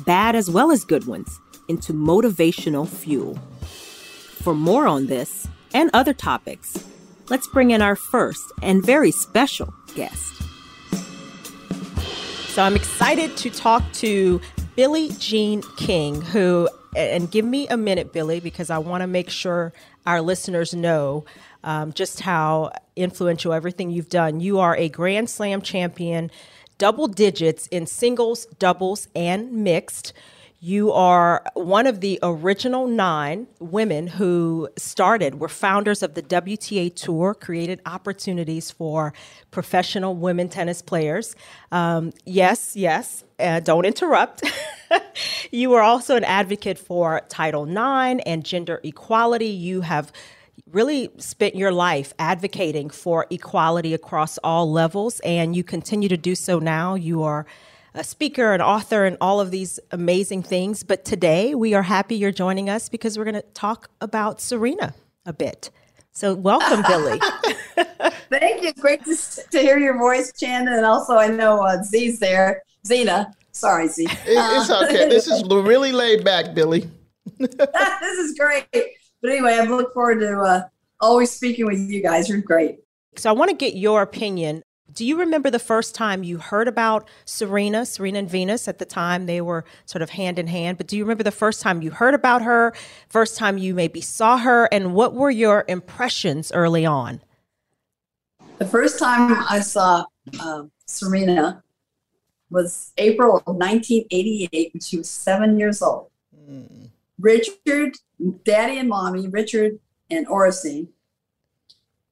bad 0.00 0.36
as 0.36 0.50
well 0.50 0.70
as 0.70 0.84
good 0.84 1.06
ones, 1.06 1.40
into 1.66 1.94
motivational 1.94 2.86
fuel. 2.86 3.38
For 4.44 4.54
more 4.54 4.86
on 4.86 5.06
this 5.06 5.48
and 5.72 5.88
other 5.94 6.12
topics, 6.12 6.86
let's 7.30 7.46
bring 7.46 7.70
in 7.70 7.80
our 7.80 7.96
first 7.96 8.44
and 8.60 8.84
very 8.84 9.10
special 9.10 9.72
guest. 9.94 10.42
So 12.48 12.62
I'm 12.62 12.76
excited 12.76 13.38
to 13.38 13.48
talk 13.48 13.82
to 13.94 14.42
Billie 14.76 15.08
Jean 15.18 15.62
King, 15.78 16.20
who, 16.20 16.68
and 16.94 17.30
give 17.30 17.46
me 17.46 17.68
a 17.68 17.78
minute, 17.78 18.12
Billie, 18.12 18.38
because 18.38 18.68
I 18.68 18.76
want 18.76 19.00
to 19.00 19.06
make 19.06 19.30
sure 19.30 19.72
our 20.04 20.20
listeners 20.20 20.74
know 20.74 21.24
um, 21.62 21.94
just 21.94 22.20
how 22.20 22.70
influential 22.96 23.54
everything 23.54 23.90
you've 23.90 24.10
done. 24.10 24.40
You 24.40 24.58
are 24.58 24.76
a 24.76 24.90
Grand 24.90 25.30
Slam 25.30 25.62
champion, 25.62 26.30
double 26.76 27.06
digits 27.06 27.66
in 27.68 27.86
singles, 27.86 28.44
doubles, 28.58 29.08
and 29.16 29.50
mixed. 29.64 30.12
You 30.66 30.92
are 30.92 31.44
one 31.52 31.86
of 31.86 32.00
the 32.00 32.18
original 32.22 32.86
nine 32.86 33.48
women 33.60 34.06
who 34.06 34.70
started, 34.78 35.38
were 35.38 35.50
founders 35.50 36.02
of 36.02 36.14
the 36.14 36.22
WTA 36.22 36.96
Tour, 36.96 37.34
created 37.34 37.82
opportunities 37.84 38.70
for 38.70 39.12
professional 39.50 40.16
women 40.16 40.48
tennis 40.48 40.80
players. 40.80 41.36
Um, 41.70 42.14
yes, 42.24 42.74
yes, 42.76 43.24
uh, 43.38 43.60
don't 43.60 43.84
interrupt. 43.84 44.42
you 45.50 45.68
were 45.68 45.82
also 45.82 46.16
an 46.16 46.24
advocate 46.24 46.78
for 46.78 47.20
Title 47.28 47.64
IX 47.68 48.22
and 48.24 48.42
gender 48.42 48.80
equality. 48.84 49.48
You 49.50 49.82
have 49.82 50.12
really 50.70 51.10
spent 51.18 51.56
your 51.56 51.72
life 51.72 52.14
advocating 52.18 52.88
for 52.88 53.26
equality 53.28 53.92
across 53.92 54.38
all 54.38 54.72
levels, 54.72 55.20
and 55.26 55.54
you 55.54 55.62
continue 55.62 56.08
to 56.08 56.16
do 56.16 56.34
so 56.34 56.58
now. 56.58 56.94
You 56.94 57.22
are 57.22 57.44
a 57.94 58.02
speaker, 58.02 58.52
an 58.52 58.60
author, 58.60 59.04
and 59.04 59.16
all 59.20 59.40
of 59.40 59.50
these 59.50 59.78
amazing 59.92 60.42
things. 60.42 60.82
But 60.82 61.04
today 61.04 61.54
we 61.54 61.74
are 61.74 61.82
happy 61.82 62.16
you're 62.16 62.32
joining 62.32 62.68
us 62.68 62.88
because 62.88 63.16
we're 63.16 63.24
going 63.24 63.34
to 63.34 63.42
talk 63.42 63.88
about 64.00 64.40
Serena 64.40 64.94
a 65.24 65.32
bit. 65.32 65.70
So 66.12 66.34
welcome, 66.34 66.82
Billie. 66.88 67.20
Thank 68.30 68.62
you. 68.62 68.72
Great 68.74 69.04
to, 69.04 69.16
to 69.50 69.58
hear 69.58 69.78
your 69.78 69.98
voice, 69.98 70.32
Chanda, 70.32 70.72
and 70.72 70.84
also 70.84 71.16
I 71.16 71.28
know 71.28 71.62
uh, 71.62 71.82
Z's 71.82 72.18
there. 72.18 72.62
Zina, 72.86 73.32
sorry, 73.52 73.88
Z. 73.88 74.04
It, 74.04 74.20
it's 74.26 74.70
okay. 74.70 75.08
this 75.08 75.26
is 75.26 75.42
really 75.50 75.92
laid 75.92 76.24
back, 76.24 76.54
Billie. 76.54 76.88
this 77.38 78.18
is 78.18 78.38
great. 78.38 78.66
But 78.72 79.30
anyway, 79.30 79.54
I 79.54 79.64
look 79.64 79.94
forward 79.94 80.20
to 80.20 80.38
uh, 80.38 80.62
always 81.00 81.30
speaking 81.30 81.66
with 81.66 81.78
you 81.78 82.02
guys. 82.02 82.28
You're 82.28 82.42
great. 82.42 82.78
So 83.16 83.30
I 83.30 83.32
want 83.32 83.50
to 83.50 83.56
get 83.56 83.74
your 83.74 84.02
opinion. 84.02 84.62
Do 84.94 85.04
you 85.04 85.18
remember 85.18 85.50
the 85.50 85.58
first 85.58 85.94
time 85.94 86.22
you 86.22 86.38
heard 86.38 86.68
about 86.68 87.08
Serena, 87.24 87.84
Serena 87.84 88.20
and 88.20 88.30
Venus? 88.30 88.68
At 88.68 88.78
the 88.78 88.84
time, 88.84 89.26
they 89.26 89.40
were 89.40 89.64
sort 89.86 90.02
of 90.02 90.10
hand 90.10 90.38
in 90.38 90.46
hand. 90.46 90.78
But 90.78 90.86
do 90.86 90.96
you 90.96 91.02
remember 91.02 91.24
the 91.24 91.32
first 91.32 91.60
time 91.60 91.82
you 91.82 91.90
heard 91.90 92.14
about 92.14 92.42
her, 92.42 92.72
first 93.08 93.36
time 93.36 93.58
you 93.58 93.74
maybe 93.74 94.00
saw 94.00 94.38
her, 94.38 94.66
and 94.70 94.94
what 94.94 95.12
were 95.12 95.30
your 95.30 95.64
impressions 95.66 96.52
early 96.52 96.86
on? 96.86 97.20
The 98.58 98.66
first 98.66 99.00
time 99.00 99.44
I 99.50 99.60
saw 99.60 100.04
uh, 100.38 100.62
Serena 100.86 101.64
was 102.50 102.92
April 102.96 103.38
of 103.38 103.56
1988 103.56 104.74
when 104.74 104.80
she 104.80 104.98
was 104.98 105.10
seven 105.10 105.58
years 105.58 105.82
old. 105.82 106.08
Mm. 106.48 106.90
Richard, 107.18 107.96
daddy 108.44 108.78
and 108.78 108.88
mommy, 108.88 109.26
Richard 109.26 109.80
and 110.08 110.26
Oracene, 110.28 110.86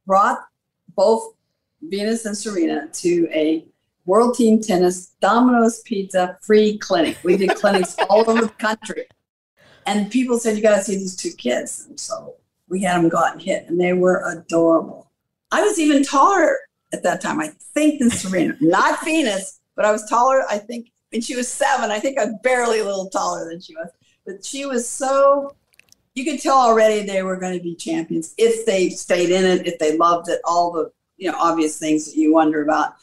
brought 0.04 0.40
both 0.96 1.34
Venus 1.82 2.24
and 2.24 2.36
Serena 2.36 2.88
to 2.92 3.28
a 3.32 3.64
World 4.04 4.36
Team 4.36 4.60
Tennis 4.60 5.12
Domino's 5.20 5.80
Pizza 5.82 6.38
free 6.42 6.78
clinic. 6.78 7.18
We 7.22 7.36
did 7.36 7.54
clinics 7.56 7.96
all 8.08 8.28
over 8.28 8.42
the 8.42 8.48
country. 8.48 9.06
And 9.86 10.10
people 10.10 10.38
said, 10.38 10.56
You 10.56 10.62
got 10.62 10.76
to 10.76 10.84
see 10.84 10.96
these 10.96 11.16
two 11.16 11.32
kids. 11.32 11.86
And 11.88 11.98
so 11.98 12.36
we 12.68 12.80
had 12.82 12.98
them 12.98 13.08
go 13.08 13.18
out 13.18 13.32
and 13.32 13.42
hit, 13.42 13.68
and 13.68 13.80
they 13.80 13.92
were 13.92 14.22
adorable. 14.30 15.10
I 15.50 15.62
was 15.62 15.78
even 15.78 16.02
taller 16.02 16.56
at 16.92 17.02
that 17.02 17.20
time, 17.20 17.40
I 17.40 17.48
think, 17.74 17.98
than 17.98 18.10
Serena. 18.10 18.56
Not 18.60 19.04
Venus, 19.04 19.60
but 19.76 19.84
I 19.84 19.92
was 19.92 20.08
taller, 20.08 20.44
I 20.48 20.58
think. 20.58 20.90
When 21.10 21.20
she 21.20 21.36
was 21.36 21.46
seven, 21.46 21.90
I 21.90 22.00
think 22.00 22.18
I 22.18 22.24
was 22.24 22.34
barely 22.42 22.78
a 22.78 22.84
little 22.84 23.10
taller 23.10 23.46
than 23.46 23.60
she 23.60 23.74
was. 23.74 23.90
But 24.24 24.42
she 24.44 24.64
was 24.64 24.88
so, 24.88 25.54
you 26.14 26.24
could 26.24 26.40
tell 26.40 26.56
already 26.56 27.04
they 27.04 27.22
were 27.22 27.36
going 27.36 27.56
to 27.56 27.62
be 27.62 27.74
champions 27.74 28.34
if 28.38 28.64
they 28.64 28.88
stayed 28.88 29.30
in 29.30 29.44
it, 29.44 29.66
if 29.66 29.78
they 29.78 29.98
loved 29.98 30.30
it, 30.30 30.40
all 30.46 30.72
the 30.72 30.90
you 31.22 31.30
know 31.30 31.38
obvious 31.38 31.78
things 31.78 32.06
that 32.06 32.16
you 32.16 32.32
wonder 32.32 32.62
about. 32.62 32.94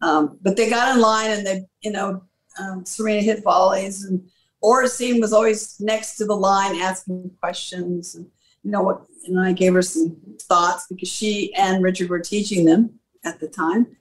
Um, 0.00 0.38
but 0.42 0.56
they 0.56 0.68
got 0.68 0.94
in 0.94 1.00
line 1.00 1.30
and 1.30 1.46
they, 1.46 1.64
you 1.80 1.92
know, 1.92 2.22
um, 2.58 2.84
Serena 2.84 3.22
hit 3.22 3.44
volleys 3.44 4.04
and 4.04 4.28
Oracene 4.62 5.20
was 5.20 5.32
always 5.32 5.78
next 5.80 6.16
to 6.16 6.24
the 6.24 6.34
line 6.34 6.76
asking 6.76 7.30
questions 7.40 8.16
and 8.16 8.26
you 8.64 8.72
know 8.72 8.82
what 8.82 9.02
and 9.26 9.38
I 9.38 9.52
gave 9.52 9.74
her 9.74 9.82
some 9.82 10.16
thoughts 10.40 10.86
because 10.88 11.08
she 11.08 11.54
and 11.54 11.82
Richard 11.82 12.08
were 12.10 12.18
teaching 12.18 12.64
them 12.64 12.98
at 13.24 13.38
the 13.38 13.46
time. 13.48 13.96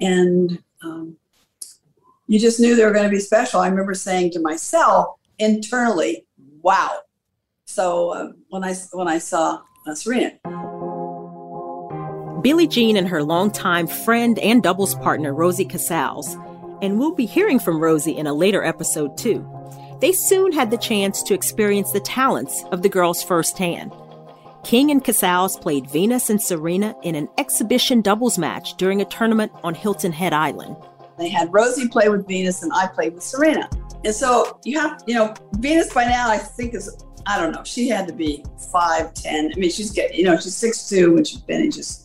And 0.00 0.62
um, 0.82 1.16
you 2.26 2.38
just 2.38 2.60
knew 2.60 2.76
they 2.76 2.84
were 2.84 2.92
going 2.92 3.08
to 3.08 3.16
be 3.16 3.20
special. 3.20 3.60
I 3.60 3.68
remember 3.68 3.94
saying 3.94 4.32
to 4.32 4.40
myself 4.40 5.16
internally, 5.38 6.26
wow. 6.62 6.98
So 7.64 8.10
uh, 8.10 8.32
when 8.50 8.64
I 8.64 8.74
when 8.92 9.08
I 9.08 9.18
saw 9.18 9.60
uh, 9.86 9.94
Serena, 9.94 10.32
Billie 12.44 12.68
Jean 12.68 12.98
and 12.98 13.08
her 13.08 13.22
longtime 13.22 13.86
friend 13.86 14.38
and 14.38 14.62
doubles 14.62 14.94
partner, 14.96 15.32
Rosie 15.32 15.64
Casals, 15.64 16.36
and 16.82 16.98
we'll 16.98 17.14
be 17.14 17.24
hearing 17.24 17.58
from 17.58 17.80
Rosie 17.80 18.18
in 18.18 18.26
a 18.26 18.34
later 18.34 18.62
episode 18.62 19.16
too. 19.16 19.48
They 20.02 20.12
soon 20.12 20.52
had 20.52 20.70
the 20.70 20.76
chance 20.76 21.22
to 21.22 21.32
experience 21.32 21.90
the 21.90 22.00
talents 22.00 22.62
of 22.70 22.82
the 22.82 22.90
girls 22.90 23.22
firsthand. 23.22 23.92
King 24.62 24.90
and 24.90 25.02
Casals 25.02 25.56
played 25.56 25.88
Venus 25.88 26.28
and 26.28 26.40
Serena 26.40 26.94
in 27.02 27.14
an 27.14 27.30
exhibition 27.38 28.02
doubles 28.02 28.36
match 28.36 28.74
during 28.74 29.00
a 29.00 29.06
tournament 29.06 29.50
on 29.62 29.74
Hilton 29.74 30.12
Head 30.12 30.34
Island. 30.34 30.76
They 31.16 31.30
had 31.30 31.48
Rosie 31.50 31.88
play 31.88 32.10
with 32.10 32.28
Venus 32.28 32.62
and 32.62 32.74
I 32.74 32.88
played 32.88 33.14
with 33.14 33.22
Serena. 33.22 33.70
And 34.04 34.14
so 34.14 34.60
you 34.64 34.78
have, 34.78 35.02
you 35.06 35.14
know, 35.14 35.32
Venus 35.60 35.94
by 35.94 36.04
now 36.04 36.28
I 36.28 36.36
think 36.36 36.74
is 36.74 36.94
I 37.24 37.40
don't 37.40 37.52
know, 37.52 37.64
she 37.64 37.88
had 37.88 38.06
to 38.06 38.12
be 38.12 38.44
five 38.70 39.14
ten. 39.14 39.50
I 39.50 39.58
mean, 39.58 39.70
she's 39.70 39.92
getting, 39.92 40.18
you 40.18 40.24
know, 40.24 40.36
she's 40.36 40.54
six 40.54 40.86
two 40.90 41.14
when 41.14 41.24
she 41.24 41.38
finishes 41.46 42.03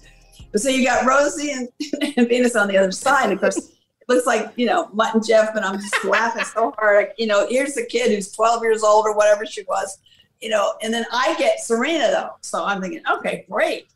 but 0.51 0.61
so 0.61 0.69
you 0.69 0.85
got 0.85 1.05
Rosie 1.05 1.51
and, 1.51 1.69
and 2.17 2.27
Venus 2.27 2.55
on 2.55 2.67
the 2.67 2.77
other 2.77 2.91
side. 2.91 3.31
Of 3.31 3.39
course, 3.39 3.57
it 3.57 3.73
looks 4.07 4.25
like, 4.25 4.51
you 4.55 4.65
know, 4.65 4.89
Mutt 4.93 5.13
and 5.15 5.25
Jeff, 5.25 5.53
but 5.53 5.63
I'm 5.63 5.79
just 5.79 6.03
laughing 6.03 6.45
so 6.45 6.71
hard. 6.77 7.13
You 7.17 7.27
know, 7.27 7.47
here's 7.47 7.73
the 7.73 7.85
kid 7.85 8.11
who's 8.11 8.31
12 8.31 8.63
years 8.63 8.83
old 8.83 9.05
or 9.05 9.15
whatever 9.15 9.45
she 9.45 9.63
was, 9.63 9.99
you 10.41 10.49
know, 10.49 10.73
and 10.81 10.93
then 10.93 11.05
I 11.11 11.35
get 11.37 11.59
Serena 11.59 12.07
though. 12.11 12.31
So 12.41 12.63
I'm 12.63 12.81
thinking, 12.81 13.01
okay, 13.11 13.45
great. 13.49 13.87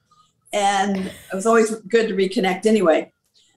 And 0.51 0.98
it 1.07 1.33
was 1.33 1.45
always 1.45 1.72
good 1.72 2.07
to 2.10 2.15
reconnect 2.15 2.65
anyway. 2.65 3.12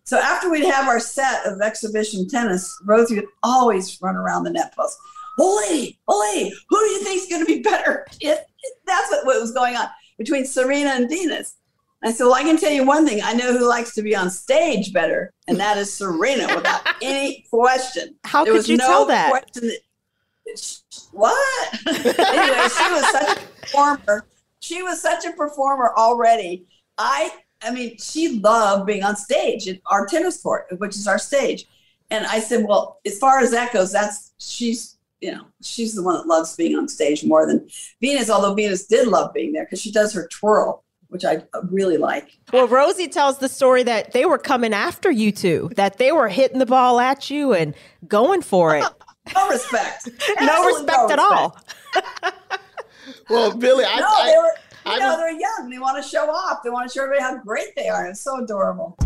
So 0.05 0.19
after 0.19 0.51
we'd 0.51 0.65
have 0.65 0.89
our 0.89 1.01
set 1.01 1.45
of 1.47 1.61
exhibition 1.61 2.29
tennis, 2.29 2.81
Rosie 2.85 3.17
would 3.17 3.27
always 3.43 4.01
run 4.01 4.15
around 4.15 4.45
the 4.45 4.51
net 4.51 4.75
post. 4.75 4.97
Ole, 5.39 5.97
Ole, 6.09 6.53
who 6.69 6.79
do 6.79 6.87
you 6.87 7.05
think's 7.05 7.29
going 7.29 7.45
to 7.45 7.47
be 7.47 7.61
better? 7.61 8.07
It, 8.21 8.39
it, 8.63 8.73
that's 8.87 9.11
what, 9.11 9.27
what 9.27 9.41
was 9.41 9.53
going 9.53 9.77
on 9.77 9.89
between 10.17 10.47
Serena 10.47 10.91
and 10.91 11.09
Venus. 11.09 11.57
I 12.03 12.13
said, 12.13 12.25
Well, 12.25 12.35
I 12.35 12.43
can 12.43 12.57
tell 12.57 12.73
you 12.73 12.85
one 12.85 13.07
thing. 13.07 13.21
I 13.23 13.33
know 13.33 13.57
who 13.57 13.69
likes 13.69 13.95
to 13.95 14.03
be 14.03 14.15
on 14.15 14.31
stage 14.31 14.93
better, 14.93 15.33
and 15.49 15.59
that 15.59 15.79
is 15.79 15.93
Serena 15.93 16.55
without 16.55 16.87
any 17.03 17.47
question. 17.51 18.17
How 18.25 18.45
there 18.45 18.55
could 18.55 18.69
you 18.69 18.77
no 18.77 18.87
tell 18.87 19.07
that? 19.07 19.33
that? 19.33 20.81
What? 21.13 21.87
anyway, 21.87 22.69
she 22.69 22.93
was 22.93 23.11
such 23.11 23.39
a 23.39 23.41
performer. 23.61 24.27
She 24.61 24.83
was 24.83 25.01
such 25.01 25.25
a 25.25 25.33
performer 25.33 25.93
already. 25.97 26.67
I 26.99 27.31
I 27.63 27.71
mean, 27.71 27.97
she 27.99 28.39
loved 28.41 28.87
being 28.87 29.03
on 29.03 29.17
stage 29.17 29.67
at 29.69 29.81
our 29.87 30.07
tennis 30.07 30.41
court, 30.41 30.67
which 30.79 30.95
is 30.97 31.07
our 31.07 31.19
stage. 31.19 31.67
And 32.11 32.27
I 32.27 32.41
said, 32.41 32.65
Well, 32.69 33.01
as 33.07 33.19
far 33.19 33.41
as 33.41 33.51
that 33.53 33.73
goes, 33.73 33.93
that's 33.93 34.33
she's 34.39 34.97
you 35.21 35.33
know, 35.33 35.47
she's 35.63 35.95
the 35.95 36.03
one 36.03 36.15
that 36.17 36.27
loves 36.27 36.55
being 36.57 36.77
on 36.77 36.89
stage 36.89 37.25
more 37.25 37.47
than 37.47 37.67
Venus, 38.03 38.29
although 38.29 38.55
Venus 38.55 38.87
did 38.87 39.09
love 39.09 39.33
being 39.33 39.53
there 39.53 39.65
because 39.65 39.81
she 39.81 39.91
does 39.91 40.13
her 40.13 40.29
twirl 40.29 40.85
which 41.09 41.25
I 41.25 41.43
really 41.71 41.97
like. 41.97 42.39
Well, 42.53 42.67
Rosie 42.67 43.09
tells 43.09 43.39
the 43.39 43.49
story 43.49 43.83
that 43.85 44.13
they 44.13 44.25
were 44.25 44.39
coming 44.39 44.73
after 44.73 45.11
you 45.11 45.33
two, 45.33 45.71
that 45.77 45.99
they 45.99 46.13
were 46.13 46.29
hitting 46.29 46.59
the 46.59 46.67
ball 46.67 47.01
at 47.01 47.31
you 47.31 47.53
and 47.53 47.75
going 48.07 48.43
for 48.43 48.77
it. 48.77 48.85
no 49.35 49.49
respect. 49.49 50.09
no 50.41 50.67
respect 50.67 51.09
no 51.09 51.11
at 51.11 51.19
all. 51.19 51.59
well, 53.31 53.57
Billie, 53.57 53.85
I, 53.85 54.01
no, 54.01 54.07
I, 54.07 54.31
they 54.31 54.39
were, 54.39 54.55
I, 54.85 54.95
you 54.95 55.01
know, 55.01 55.17
they're 55.17 55.31
young. 55.31 55.71
They 55.71 55.79
want 55.79 56.03
to 56.03 56.09
show 56.09 56.31
off. 56.31 56.63
They 56.63 56.71
want 56.71 56.89
to 56.89 56.95
show 56.95 57.05
everybody 57.05 57.23
how 57.23 57.39
great 57.39 57.75
they 57.77 57.89
are. 57.89 58.07
It's 58.07 58.21
so 58.21 58.43
adorable. 58.43 58.97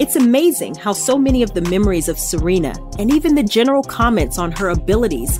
It's 0.00 0.16
amazing 0.16 0.74
how 0.74 0.92
so 0.92 1.18
many 1.18 1.42
of 1.42 1.54
the 1.54 1.62
memories 1.62 2.08
of 2.08 2.18
Serena 2.18 2.74
and 2.98 3.12
even 3.12 3.34
the 3.34 3.42
general 3.42 3.82
comments 3.82 4.38
on 4.38 4.52
her 4.52 4.70
abilities 4.70 5.38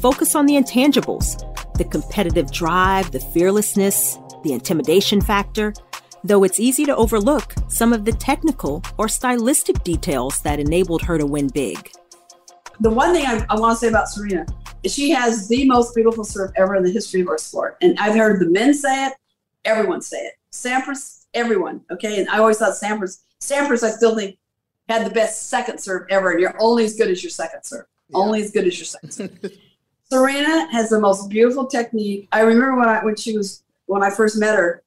focus 0.00 0.34
on 0.34 0.46
the 0.46 0.54
intangibles 0.54 1.48
the 1.78 1.84
competitive 1.84 2.50
drive, 2.52 3.10
the 3.12 3.20
fearlessness, 3.20 4.18
the 4.42 4.52
intimidation 4.52 5.20
factor, 5.20 5.72
though 6.24 6.44
it's 6.44 6.60
easy 6.60 6.84
to 6.84 6.96
overlook 6.96 7.54
some 7.68 7.92
of 7.92 8.04
the 8.04 8.12
technical 8.12 8.82
or 8.98 9.08
stylistic 9.08 9.82
details 9.84 10.40
that 10.42 10.60
enabled 10.60 11.02
her 11.02 11.18
to 11.18 11.26
win 11.26 11.48
big. 11.48 11.90
The 12.80 12.90
one 12.90 13.12
thing 13.12 13.26
I, 13.26 13.44
I 13.50 13.58
want 13.58 13.76
to 13.76 13.80
say 13.80 13.88
about 13.88 14.08
Serena 14.08 14.46
she 14.86 15.10
has 15.10 15.48
the 15.48 15.66
most 15.66 15.94
beautiful 15.94 16.24
serve 16.24 16.52
ever 16.56 16.76
in 16.76 16.82
the 16.82 16.90
history 16.90 17.20
of 17.20 17.28
our 17.28 17.38
sport. 17.38 17.76
And 17.80 17.98
I've 17.98 18.14
heard 18.14 18.40
the 18.40 18.50
men 18.50 18.74
say 18.74 19.06
it, 19.06 19.14
everyone 19.64 20.00
say 20.02 20.18
it. 20.18 20.34
Sampras, 20.52 21.26
everyone. 21.34 21.82
Okay. 21.90 22.20
And 22.20 22.28
I 22.28 22.38
always 22.38 22.58
thought 22.58 22.74
Sampras, 22.74 23.22
Sampras, 23.40 23.82
I 23.82 23.90
still 23.90 24.16
think 24.16 24.38
had 24.88 25.06
the 25.06 25.10
best 25.10 25.48
second 25.48 25.78
serve 25.78 26.06
ever. 26.10 26.32
And 26.32 26.40
you're 26.40 26.60
only 26.60 26.84
as 26.84 26.96
good 26.96 27.08
as 27.08 27.22
your 27.22 27.30
second 27.30 27.62
serve. 27.62 27.86
Yeah. 28.08 28.18
Only 28.18 28.42
as 28.42 28.50
good 28.50 28.66
as 28.66 28.78
your 28.78 28.86
second 28.86 29.10
serve. 29.12 29.52
Serena 30.10 30.70
has 30.70 30.90
the 30.90 31.00
most 31.00 31.30
beautiful 31.30 31.66
technique. 31.66 32.28
I 32.32 32.40
remember 32.40 32.76
when 32.76 32.88
I 32.88 33.02
when 33.02 33.16
she 33.16 33.36
was 33.36 33.62
when 33.86 34.02
I 34.02 34.10
first 34.10 34.38
met 34.38 34.56
her, 34.56 34.82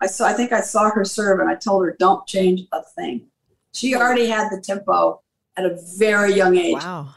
I 0.00 0.06
saw 0.06 0.26
I 0.26 0.32
think 0.32 0.52
I 0.52 0.60
saw 0.60 0.90
her 0.90 1.04
serve 1.04 1.40
and 1.40 1.48
I 1.48 1.54
told 1.54 1.84
her 1.84 1.96
don't 1.98 2.26
change 2.26 2.62
a 2.72 2.82
thing. 2.82 3.26
She 3.72 3.94
already 3.94 4.26
had 4.26 4.50
the 4.50 4.60
tempo 4.60 5.20
at 5.56 5.64
a 5.64 5.78
very 5.96 6.34
young 6.34 6.56
age. 6.56 6.74
Wow. 6.74 7.14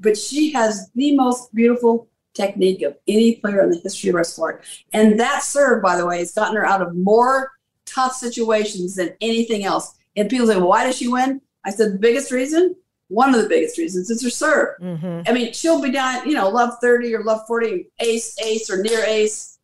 But 0.00 0.16
she 0.16 0.52
has 0.52 0.90
the 0.94 1.14
most 1.14 1.54
beautiful 1.54 2.08
technique 2.34 2.82
of 2.82 2.96
any 3.06 3.36
player 3.36 3.62
in 3.62 3.70
the 3.70 3.78
history 3.78 4.10
of 4.10 4.16
our 4.16 4.24
sport. 4.24 4.64
And 4.92 5.18
that 5.20 5.42
serve, 5.42 5.82
by 5.82 5.96
the 5.96 6.06
way, 6.06 6.18
has 6.18 6.32
gotten 6.32 6.56
her 6.56 6.66
out 6.66 6.82
of 6.82 6.94
more 6.94 7.52
tough 7.84 8.14
situations 8.14 8.96
than 8.96 9.14
anything 9.20 9.64
else. 9.64 9.94
And 10.16 10.28
people 10.28 10.46
say, 10.46 10.56
well, 10.56 10.68
why 10.68 10.84
does 10.84 10.96
she 10.96 11.08
win? 11.08 11.40
I 11.64 11.70
said, 11.70 11.92
the 11.92 11.98
biggest 11.98 12.32
reason, 12.32 12.74
one 13.08 13.34
of 13.34 13.42
the 13.42 13.48
biggest 13.48 13.78
reasons 13.78 14.10
is 14.10 14.22
her 14.22 14.30
serve. 14.30 14.78
Mm-hmm. 14.80 15.22
I 15.26 15.32
mean, 15.32 15.52
she'll 15.52 15.80
be 15.80 15.90
down, 15.90 16.28
you 16.28 16.34
know, 16.34 16.48
love 16.48 16.78
30 16.80 17.14
or 17.14 17.22
love 17.22 17.46
40, 17.46 17.86
ace, 18.00 18.38
ace, 18.40 18.70
or 18.70 18.82
near 18.82 19.04
ace 19.04 19.58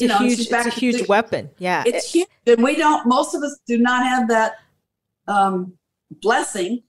it's 0.00 0.02
you 0.02 0.08
know, 0.08 0.18
huge, 0.18 0.40
it's 0.40 0.52
a 0.52 0.70
huge 0.70 0.98
the, 0.98 1.06
weapon. 1.08 1.50
Yeah. 1.58 1.82
It's 1.86 2.12
huge. 2.12 2.28
And 2.46 2.62
we 2.62 2.76
don't, 2.76 3.06
most 3.06 3.34
of 3.34 3.42
us 3.42 3.58
do 3.66 3.78
not 3.78 4.04
have 4.04 4.28
that 4.28 4.58
um, 5.26 5.72
blessing 6.22 6.82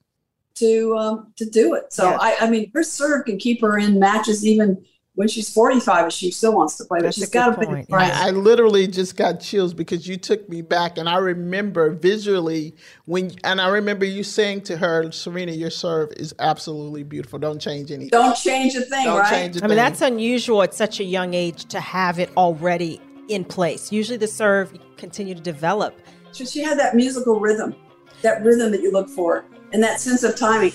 to 0.55 0.95
um, 0.97 1.33
to 1.37 1.45
do 1.45 1.73
it. 1.73 1.91
So, 1.91 2.09
yeah. 2.09 2.17
I, 2.19 2.37
I 2.41 2.49
mean, 2.49 2.71
her 2.73 2.83
serve 2.83 3.25
can 3.25 3.37
keep 3.37 3.61
her 3.61 3.77
in 3.79 3.97
matches 3.97 4.45
even 4.45 4.83
when 5.19 5.27
she's 5.27 5.49
45 5.49 6.03
and 6.05 6.13
she 6.13 6.31
still 6.31 6.53
wants 6.53 6.77
to 6.77 6.85
play, 6.85 6.99
but 6.99 7.07
That's 7.07 7.17
she's 7.17 7.27
a 7.27 7.31
got 7.31 7.59
to 7.59 7.65
point. 7.67 7.89
be 7.89 7.93
right. 7.93 8.09
I 8.09 8.29
literally 8.29 8.87
just 8.87 9.17
got 9.17 9.41
chills 9.41 9.73
because 9.73 10.07
you 10.07 10.15
took 10.15 10.47
me 10.47 10.61
back, 10.61 10.97
and 10.97 11.09
I 11.09 11.17
remember 11.17 11.89
visually 11.89 12.73
when, 13.03 13.31
and 13.43 13.59
I 13.59 13.67
remember 13.67 14.05
you 14.05 14.23
saying 14.23 14.61
to 14.61 14.77
her, 14.77 15.11
"Serena, 15.11 15.51
your 15.51 15.71
serve 15.71 16.13
is 16.15 16.33
absolutely 16.39 17.03
beautiful. 17.03 17.37
Don't 17.37 17.59
change 17.59 17.91
anything. 17.91 18.11
Don't 18.11 18.33
change 18.33 18.75
a 18.75 18.81
thing, 18.83 19.03
Don't 19.03 19.19
right? 19.19 19.29
change 19.29 19.57
a 19.57 19.65
I 19.65 19.67
mean, 19.67 19.75
that's 19.75 19.99
unusual 19.99 20.63
at 20.63 20.73
such 20.73 21.01
a 21.01 21.03
young 21.03 21.33
age 21.33 21.65
to 21.65 21.81
have 21.81 22.17
it 22.17 22.29
already 22.37 23.01
in 23.27 23.43
place. 23.43 23.91
Usually 23.91 24.17
the 24.17 24.25
serve 24.25 24.71
continue 24.95 25.35
to 25.35 25.41
develop. 25.41 25.99
So 26.31 26.45
she 26.45 26.63
had 26.63 26.79
that 26.79 26.95
musical 26.95 27.41
rhythm, 27.41 27.75
that 28.21 28.41
rhythm 28.41 28.71
that 28.71 28.79
you 28.81 28.93
look 28.93 29.09
for, 29.09 29.43
and 29.73 29.83
that 29.83 29.99
sense 29.99 30.23
of 30.23 30.37
timing. 30.37 30.71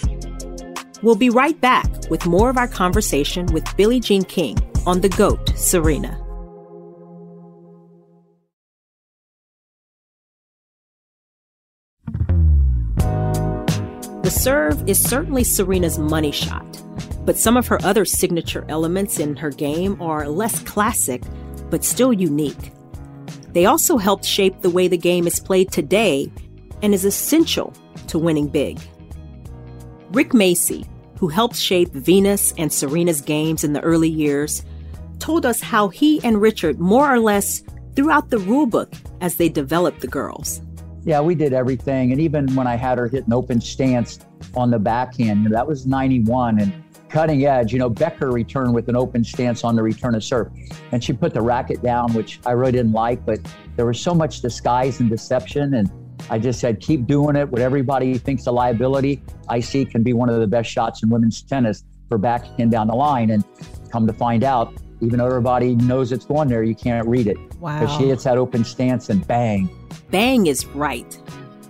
We'll 1.05 1.17
be 1.17 1.29
right 1.29 1.61
back 1.61 2.09
with 2.09 2.25
more 2.25 2.49
of 2.49 2.57
our 2.57 2.67
conversation 2.67 3.45
with 3.53 3.77
Billie 3.77 4.01
Jean 4.01 4.25
King 4.25 4.57
on 4.87 5.03
the 5.03 5.11
GOAT, 5.11 5.51
Serena. 5.55 6.19
The 14.23 14.31
serve 14.31 14.89
is 14.89 14.99
certainly 14.99 15.45
Serena's 15.45 15.99
money 15.99 16.33
shot, 16.33 16.65
but 17.27 17.39
some 17.39 17.59
of 17.59 17.67
her 17.67 17.79
other 17.85 18.07
signature 18.07 18.65
elements 18.71 19.19
in 19.19 19.37
her 19.37 19.51
game 19.51 20.01
are 20.01 20.27
less 20.27 20.61
classic, 20.61 21.23
but 21.69 21.85
still 21.85 22.15
unique. 22.15 22.73
They 23.53 23.67
also 23.67 23.99
helped 23.99 24.25
shape 24.25 24.63
the 24.63 24.71
way 24.71 24.89
the 24.89 24.97
game 24.97 25.27
is 25.27 25.39
played 25.39 25.71
today 25.71 26.33
and 26.81 26.95
is 26.95 27.05
essential 27.05 27.75
to 28.07 28.19
winning 28.19 28.49
big. 28.49 28.81
Rick 30.11 30.31
Macci, 30.31 30.87
who 31.19 31.29
helped 31.29 31.57
shape 31.57 31.93
Venus 31.93 32.53
and 32.59 32.73
Serena's 32.73 33.21
games 33.21 33.65
in 33.65 33.73
the 33.73 33.81
early 33.81 34.09
years, 34.09 34.65
told 35.19 35.47
us 35.47 35.61
how 35.61 35.89
he 35.89 36.23
and 36.25 36.41
Richard 36.41 36.79
more 36.79 37.13
or 37.13 37.19
less 37.19 37.63
threw 37.95 38.11
out 38.11 38.31
the 38.31 38.37
rulebook 38.39 38.95
as 39.21 39.37
they 39.37 39.49
developed 39.49 40.01
the 40.01 40.09
girls. 40.09 40.61
Yeah, 41.05 41.21
we 41.21 41.35
did 41.35 41.53
everything. 41.53 42.13
And 42.13 42.21
even 42.21 42.55
when 42.55 42.67
I 42.67 42.77
had 42.77 42.99
her 42.99 43.09
hit 43.09 43.27
an 43.27 43.33
open 43.33 43.61
stance 43.61 44.19
on 44.55 44.71
the 44.71 44.79
backhand, 44.79 45.47
that 45.53 45.67
was 45.67 45.87
91 45.87 46.61
and 46.61 46.85
cutting 47.11 47.45
edge. 47.47 47.73
You 47.73 47.79
know, 47.79 47.89
Becker 47.89 48.31
returned 48.31 48.75
with 48.75 48.89
an 48.89 48.97
open 48.97 49.23
stance 49.23 49.63
on 49.63 49.77
the 49.77 49.83
return 49.83 50.15
of 50.15 50.25
serve. 50.25 50.51
And 50.93 51.05
she 51.05 51.13
put 51.13 51.33
the 51.33 51.43
racket 51.43 51.83
down, 51.83 52.13
which 52.15 52.41
I 52.45 52.53
really 52.53 52.73
didn't 52.73 52.93
like, 52.93 53.25
but 53.25 53.39
there 53.77 53.87
was 53.87 54.01
so 54.01 54.15
much 54.15 54.41
disguise 54.41 54.99
and 55.01 55.09
deception. 55.09 55.75
And 55.75 55.91
I 56.31 56.39
just 56.39 56.61
said, 56.61 56.81
keep 56.81 57.07
doing 57.07 57.37
it. 57.37 57.49
What 57.49 57.61
everybody 57.61 58.17
thinks 58.19 58.47
a 58.47 58.53
liability, 58.53 59.23
I 59.49 59.61
see 59.61 59.85
can 59.85 60.03
be 60.03 60.13
one 60.13 60.29
of 60.29 60.41
the 60.41 60.47
best 60.47 60.71
shots 60.71 61.03
in 61.03 61.11
women's 61.11 61.43
tennis 61.43 61.85
for 62.09 62.19
backhand 62.19 62.71
down 62.71 62.87
the 62.87 62.95
line. 62.95 63.31
And 63.31 63.45
come 63.91 64.07
to 64.07 64.13
find 64.13 64.43
out, 64.43 64.75
even 65.01 65.19
though 65.19 65.27
everybody 65.27 65.75
knows 65.75 66.13
it's 66.13 66.25
going 66.25 66.49
there, 66.49 66.63
you 66.63 66.75
can't 66.75 67.07
read 67.07 67.27
it. 67.27 67.37
Because 67.51 67.95
she 67.97 68.09
hits 68.09 68.25
that 68.25 68.39
open 68.39 68.65
stance 68.65 69.11
and 69.11 69.27
bang, 69.27 69.69
Bang 70.11 70.47
is 70.47 70.67
right. 70.67 71.19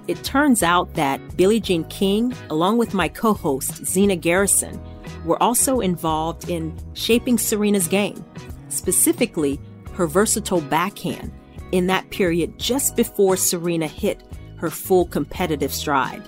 It 0.06 0.22
turns 0.22 0.62
out 0.62 0.92
that 0.94 1.36
Billie 1.36 1.60
Jean 1.60 1.84
King, 1.84 2.34
along 2.50 2.76
with 2.78 2.92
my 2.92 3.08
co 3.08 3.32
host 3.32 3.86
Zina 3.86 4.16
Garrison, 4.16 4.80
were 5.24 5.42
also 5.42 5.80
involved 5.80 6.50
in 6.50 6.76
shaping 6.92 7.38
Serena's 7.38 7.88
game, 7.88 8.22
specifically 8.68 9.58
her 9.94 10.06
versatile 10.06 10.60
backhand 10.60 11.32
in 11.72 11.86
that 11.86 12.10
period 12.10 12.58
just 12.58 12.96
before 12.96 13.36
Serena 13.36 13.86
hit 13.86 14.22
her 14.56 14.70
full 14.70 15.06
competitive 15.06 15.72
stride. 15.72 16.22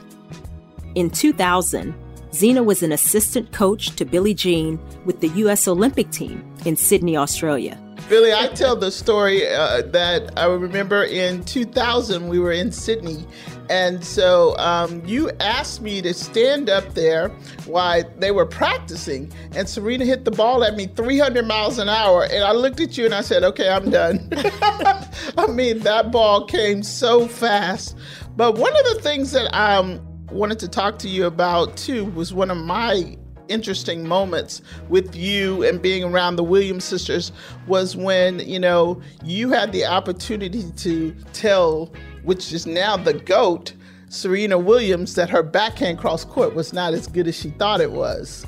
In 0.94 1.10
2000, 1.10 1.94
Zina 2.32 2.62
was 2.62 2.82
an 2.82 2.92
assistant 2.92 3.52
coach 3.52 3.90
to 3.96 4.04
Billie 4.04 4.34
Jean 4.34 4.78
with 5.04 5.20
the 5.20 5.28
U.S. 5.28 5.66
Olympic 5.66 6.10
team 6.10 6.44
in 6.64 6.76
Sydney, 6.76 7.16
Australia. 7.16 7.80
Billie, 8.08 8.32
I 8.32 8.48
tell 8.48 8.76
the 8.76 8.90
story 8.90 9.46
uh, 9.48 9.82
that 9.82 10.38
I 10.38 10.44
remember 10.44 11.02
in 11.02 11.44
2000 11.44 12.28
we 12.28 12.38
were 12.38 12.52
in 12.52 12.70
Sydney, 12.70 13.26
and 13.70 14.04
so 14.04 14.56
um, 14.58 15.04
you 15.06 15.30
asked 15.40 15.80
me 15.82 16.02
to 16.02 16.14
stand 16.14 16.70
up 16.70 16.94
there 16.94 17.28
while 17.66 18.02
they 18.18 18.30
were 18.30 18.46
practicing, 18.46 19.32
and 19.54 19.68
Serena 19.68 20.04
hit 20.04 20.24
the 20.24 20.30
ball 20.30 20.64
at 20.64 20.76
me 20.76 20.86
300 20.86 21.46
miles 21.46 21.78
an 21.78 21.88
hour, 21.88 22.24
and 22.24 22.44
I 22.44 22.52
looked 22.52 22.80
at 22.80 22.96
you 22.96 23.04
and 23.04 23.14
I 23.14 23.20
said, 23.20 23.44
"Okay, 23.44 23.68
I'm 23.68 23.90
done." 23.90 24.28
I 24.32 25.46
mean, 25.48 25.80
that 25.80 26.10
ball 26.10 26.46
came 26.46 26.82
so 26.82 27.26
fast. 27.26 27.96
But 28.36 28.56
one 28.56 28.76
of 28.76 28.84
the 28.94 29.00
things 29.02 29.32
that 29.32 29.54
I 29.54 29.76
um, 29.76 30.00
wanted 30.30 30.58
to 30.60 30.68
talk 30.68 30.98
to 31.00 31.08
you 31.08 31.26
about 31.26 31.76
too 31.76 32.04
was 32.06 32.34
one 32.34 32.50
of 32.50 32.58
my 32.58 33.16
interesting 33.48 34.06
moments 34.06 34.62
with 34.88 35.14
you 35.14 35.62
and 35.64 35.80
being 35.80 36.04
around 36.04 36.36
the 36.36 36.44
Williams 36.44 36.84
sisters 36.84 37.32
was 37.66 37.96
when, 37.96 38.40
you 38.40 38.58
know, 38.58 39.00
you 39.24 39.50
had 39.50 39.72
the 39.72 39.84
opportunity 39.84 40.70
to 40.76 41.14
tell, 41.32 41.92
which 42.26 42.52
is 42.52 42.66
now 42.66 42.96
the 42.96 43.14
GOAT, 43.14 43.72
Serena 44.08 44.58
Williams, 44.58 45.14
that 45.14 45.30
her 45.30 45.42
backhand 45.42 45.98
cross 45.98 46.24
court 46.24 46.54
was 46.54 46.72
not 46.72 46.92
as 46.92 47.06
good 47.06 47.26
as 47.26 47.36
she 47.36 47.50
thought 47.50 47.80
it 47.80 47.92
was. 47.92 48.44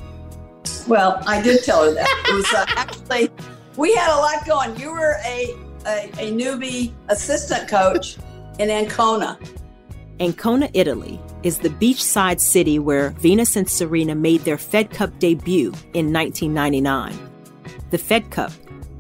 Well, 0.87 1.23
I 1.27 1.41
did 1.41 1.62
tell 1.62 1.85
her 1.85 1.95
that. 1.95 2.25
It 2.29 2.35
was 2.35 2.53
uh, 2.53 2.64
actually, 2.69 3.31
we 3.77 3.95
had 3.95 4.12
a 4.12 4.19
lot 4.19 4.45
going. 4.47 4.79
You 4.79 4.93
were 4.93 5.17
a, 5.25 5.55
a, 5.87 6.11
a 6.19 6.33
newbie 6.33 6.93
assistant 7.09 7.69
coach 7.69 8.19
in 8.59 8.69
Ancona. 8.69 9.38
Ancona, 10.21 10.69
Italy, 10.75 11.21
is 11.45 11.59
the 11.59 11.69
beachside 11.69 12.41
city 12.41 12.81
where 12.81 13.11
Venus 13.11 13.55
and 13.55 13.71
Serena 13.71 14.17
made 14.17 14.41
their 14.41 14.59
Fed 14.59 14.91
Cup 14.91 15.17
debut 15.21 15.73
in 15.95 16.12
1999. 16.12 17.17
The 17.91 17.99
Fed 17.99 18.31
Cup, 18.33 18.51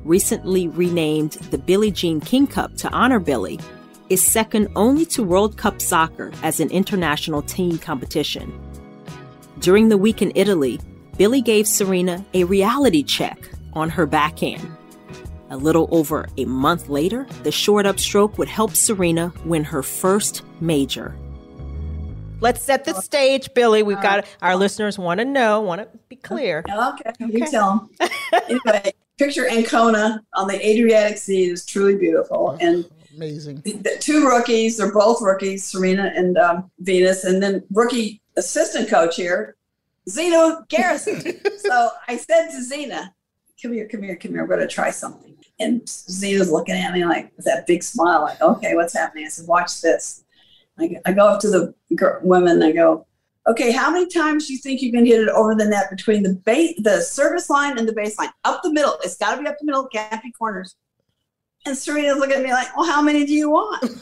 recently 0.04 0.68
renamed 0.68 1.32
the 1.50 1.58
Billie 1.58 1.90
Jean 1.90 2.20
King 2.20 2.46
Cup 2.46 2.76
to 2.76 2.88
honor 2.90 3.18
Billie, 3.18 3.58
is 4.10 4.22
second 4.22 4.68
only 4.76 5.04
to 5.06 5.22
World 5.22 5.56
Cup 5.56 5.80
soccer 5.80 6.32
as 6.42 6.60
an 6.60 6.70
international 6.70 7.42
team 7.42 7.78
competition. 7.78 8.52
During 9.60 9.88
the 9.88 9.98
week 9.98 10.22
in 10.22 10.32
Italy, 10.34 10.80
Billie 11.16 11.42
gave 11.42 11.66
Serena 11.66 12.24
a 12.34 12.44
reality 12.44 13.02
check 13.02 13.38
on 13.72 13.90
her 13.90 14.06
backhand. 14.06 14.76
A 15.50 15.56
little 15.56 15.88
over 15.90 16.28
a 16.36 16.44
month 16.44 16.88
later, 16.88 17.26
the 17.42 17.50
short 17.50 17.86
up 17.86 17.98
stroke 17.98 18.38
would 18.38 18.48
help 18.48 18.74
Serena 18.74 19.32
win 19.44 19.64
her 19.64 19.82
first 19.82 20.42
major. 20.60 21.16
Let's 22.40 22.62
set 22.62 22.84
the 22.84 22.94
stage, 23.00 23.52
Billie. 23.54 23.82
We've 23.82 24.00
got 24.00 24.26
our 24.42 24.54
listeners 24.54 24.96
want 24.98 25.18
to 25.18 25.24
know, 25.24 25.60
want 25.60 25.80
to 25.80 25.98
be 26.08 26.16
clear. 26.16 26.64
Okay, 26.68 27.10
you 27.18 27.46
tell 27.46 27.88
them. 27.98 28.10
anyway, 28.48 28.92
picture 29.18 29.48
Ancona 29.48 30.22
on 30.34 30.46
the 30.46 30.64
Adriatic 30.64 31.18
Sea 31.18 31.50
is 31.50 31.66
truly 31.66 31.96
beautiful. 31.96 32.56
And 32.60 32.88
Amazing. 33.18 33.62
the 33.64 33.96
two 33.98 34.28
rookies, 34.28 34.76
they're 34.76 34.92
both 34.92 35.20
rookies, 35.20 35.64
Serena 35.64 36.12
and 36.14 36.38
um, 36.38 36.70
Venus, 36.78 37.24
and 37.24 37.42
then 37.42 37.64
rookie 37.72 38.22
assistant 38.36 38.88
coach 38.88 39.16
here, 39.16 39.56
Zina 40.08 40.64
Garrison. 40.68 41.20
so 41.58 41.90
I 42.06 42.16
said 42.16 42.50
to 42.50 42.62
Zina, 42.62 43.12
come 43.60 43.72
here, 43.72 43.88
come 43.88 44.04
here, 44.04 44.14
come 44.14 44.30
here. 44.30 44.42
We're 44.42 44.54
going 44.56 44.60
to 44.60 44.72
try 44.72 44.90
something. 44.90 45.34
And 45.58 45.88
Zina's 45.88 46.52
looking 46.52 46.76
at 46.76 46.92
me 46.92 47.04
like 47.04 47.32
with 47.36 47.44
that 47.46 47.66
big 47.66 47.82
smile, 47.82 48.22
like, 48.22 48.40
okay, 48.40 48.76
what's 48.76 48.96
happening? 48.96 49.26
I 49.26 49.30
said, 49.30 49.48
watch 49.48 49.80
this. 49.80 50.22
I, 50.78 50.94
I 51.04 51.12
go 51.12 51.26
up 51.26 51.40
to 51.40 51.50
the 51.50 51.74
women 52.22 52.62
I 52.62 52.70
go, 52.70 53.04
okay, 53.48 53.72
how 53.72 53.90
many 53.90 54.06
times 54.06 54.46
do 54.46 54.52
you 54.52 54.60
think 54.60 54.80
you 54.80 54.92
can 54.92 55.04
hit 55.04 55.22
it 55.22 55.28
over 55.30 55.56
the 55.56 55.64
net 55.64 55.90
between 55.90 56.22
the 56.22 56.34
base, 56.34 56.78
the 56.78 57.00
service 57.00 57.50
line 57.50 57.78
and 57.78 57.88
the 57.88 57.92
baseline? 57.92 58.30
Up 58.44 58.62
the 58.62 58.72
middle. 58.72 58.96
It's 59.02 59.16
got 59.16 59.34
to 59.34 59.42
be 59.42 59.48
up 59.48 59.58
the 59.58 59.66
middle, 59.66 59.88
can't 59.88 60.22
be 60.22 60.30
corners. 60.30 60.76
And 61.68 61.76
Serena's 61.76 62.16
looking 62.16 62.38
at 62.38 62.42
me 62.42 62.50
like, 62.50 62.74
well, 62.74 62.86
how 62.86 63.02
many 63.02 63.26
do 63.26 63.34
you 63.34 63.50
want? 63.50 63.82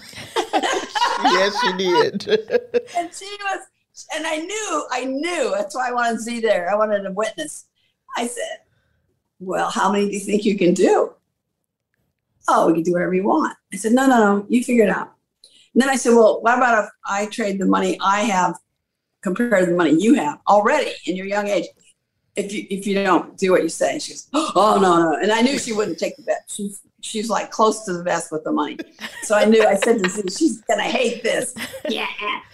yes, 0.55 1.61
she 1.61 1.73
did. 1.77 2.29
and 2.97 3.13
she 3.13 3.27
was, 3.43 3.61
and 4.15 4.25
I 4.25 4.37
knew, 4.37 4.87
I 4.93 5.05
knew. 5.05 5.53
That's 5.53 5.75
why 5.75 5.89
I 5.89 5.93
wanted 5.93 6.21
Z 6.21 6.43
there. 6.43 6.71
I 6.71 6.77
wanted 6.77 7.05
a 7.05 7.11
witness. 7.11 7.67
I 8.17 8.29
said, 8.29 8.61
well, 9.41 9.69
how 9.69 9.91
many 9.91 10.07
do 10.07 10.13
you 10.13 10.21
think 10.21 10.45
you 10.45 10.57
can 10.57 10.75
do? 10.75 11.13
Oh, 12.47 12.69
we 12.69 12.75
can 12.75 12.85
do 12.85 12.93
whatever 12.93 13.15
you 13.15 13.25
want. 13.25 13.57
I 13.73 13.79
said, 13.79 13.91
no, 13.91 14.07
no, 14.07 14.19
no, 14.19 14.47
you 14.49 14.63
figure 14.63 14.85
it 14.85 14.91
out. 14.91 15.15
And 15.75 15.83
then 15.83 15.89
I 15.89 15.97
said, 15.97 16.11
well, 16.11 16.41
what 16.43 16.57
about 16.57 16.85
if 16.85 16.91
I 17.05 17.27
trade 17.27 17.59
the 17.59 17.67
money 17.67 17.99
I 18.01 18.21
have 18.21 18.55
compared 19.23 19.65
to 19.65 19.71
the 19.73 19.77
money 19.77 20.01
you 20.01 20.15
have 20.15 20.39
already 20.47 20.93
in 21.07 21.17
your 21.17 21.27
young 21.27 21.49
age? 21.49 21.67
If 22.37 22.53
you 22.53 22.65
if 22.71 22.87
you 22.87 22.95
don't 23.03 23.37
do 23.37 23.51
what 23.51 23.65
you 23.65 23.71
say, 23.71 23.99
she 23.99 24.13
goes, 24.13 24.29
oh 24.35 24.79
no 24.81 24.99
no, 24.99 25.19
and 25.21 25.33
I 25.33 25.41
knew 25.41 25.59
she 25.59 25.73
wouldn't 25.73 25.99
take 25.99 26.17
the 26.17 26.23
bet. 26.23 26.43
She's 26.49 26.83
she's 27.07 27.31
like 27.31 27.51
close 27.51 27.85
to 27.85 27.93
the 27.93 28.03
vest 28.03 28.33
with 28.33 28.45
the 28.45 28.53
money, 28.53 28.79
so 29.23 29.35
I 29.35 29.45
knew. 29.45 29.65
I 29.65 29.77
said 29.77 30.03
to 30.03 30.11
Z, 30.11 30.23
she's 30.37 30.61
gonna 30.63 30.83
hate 30.83 31.23
this. 31.23 31.55
Yeah. 31.89 32.07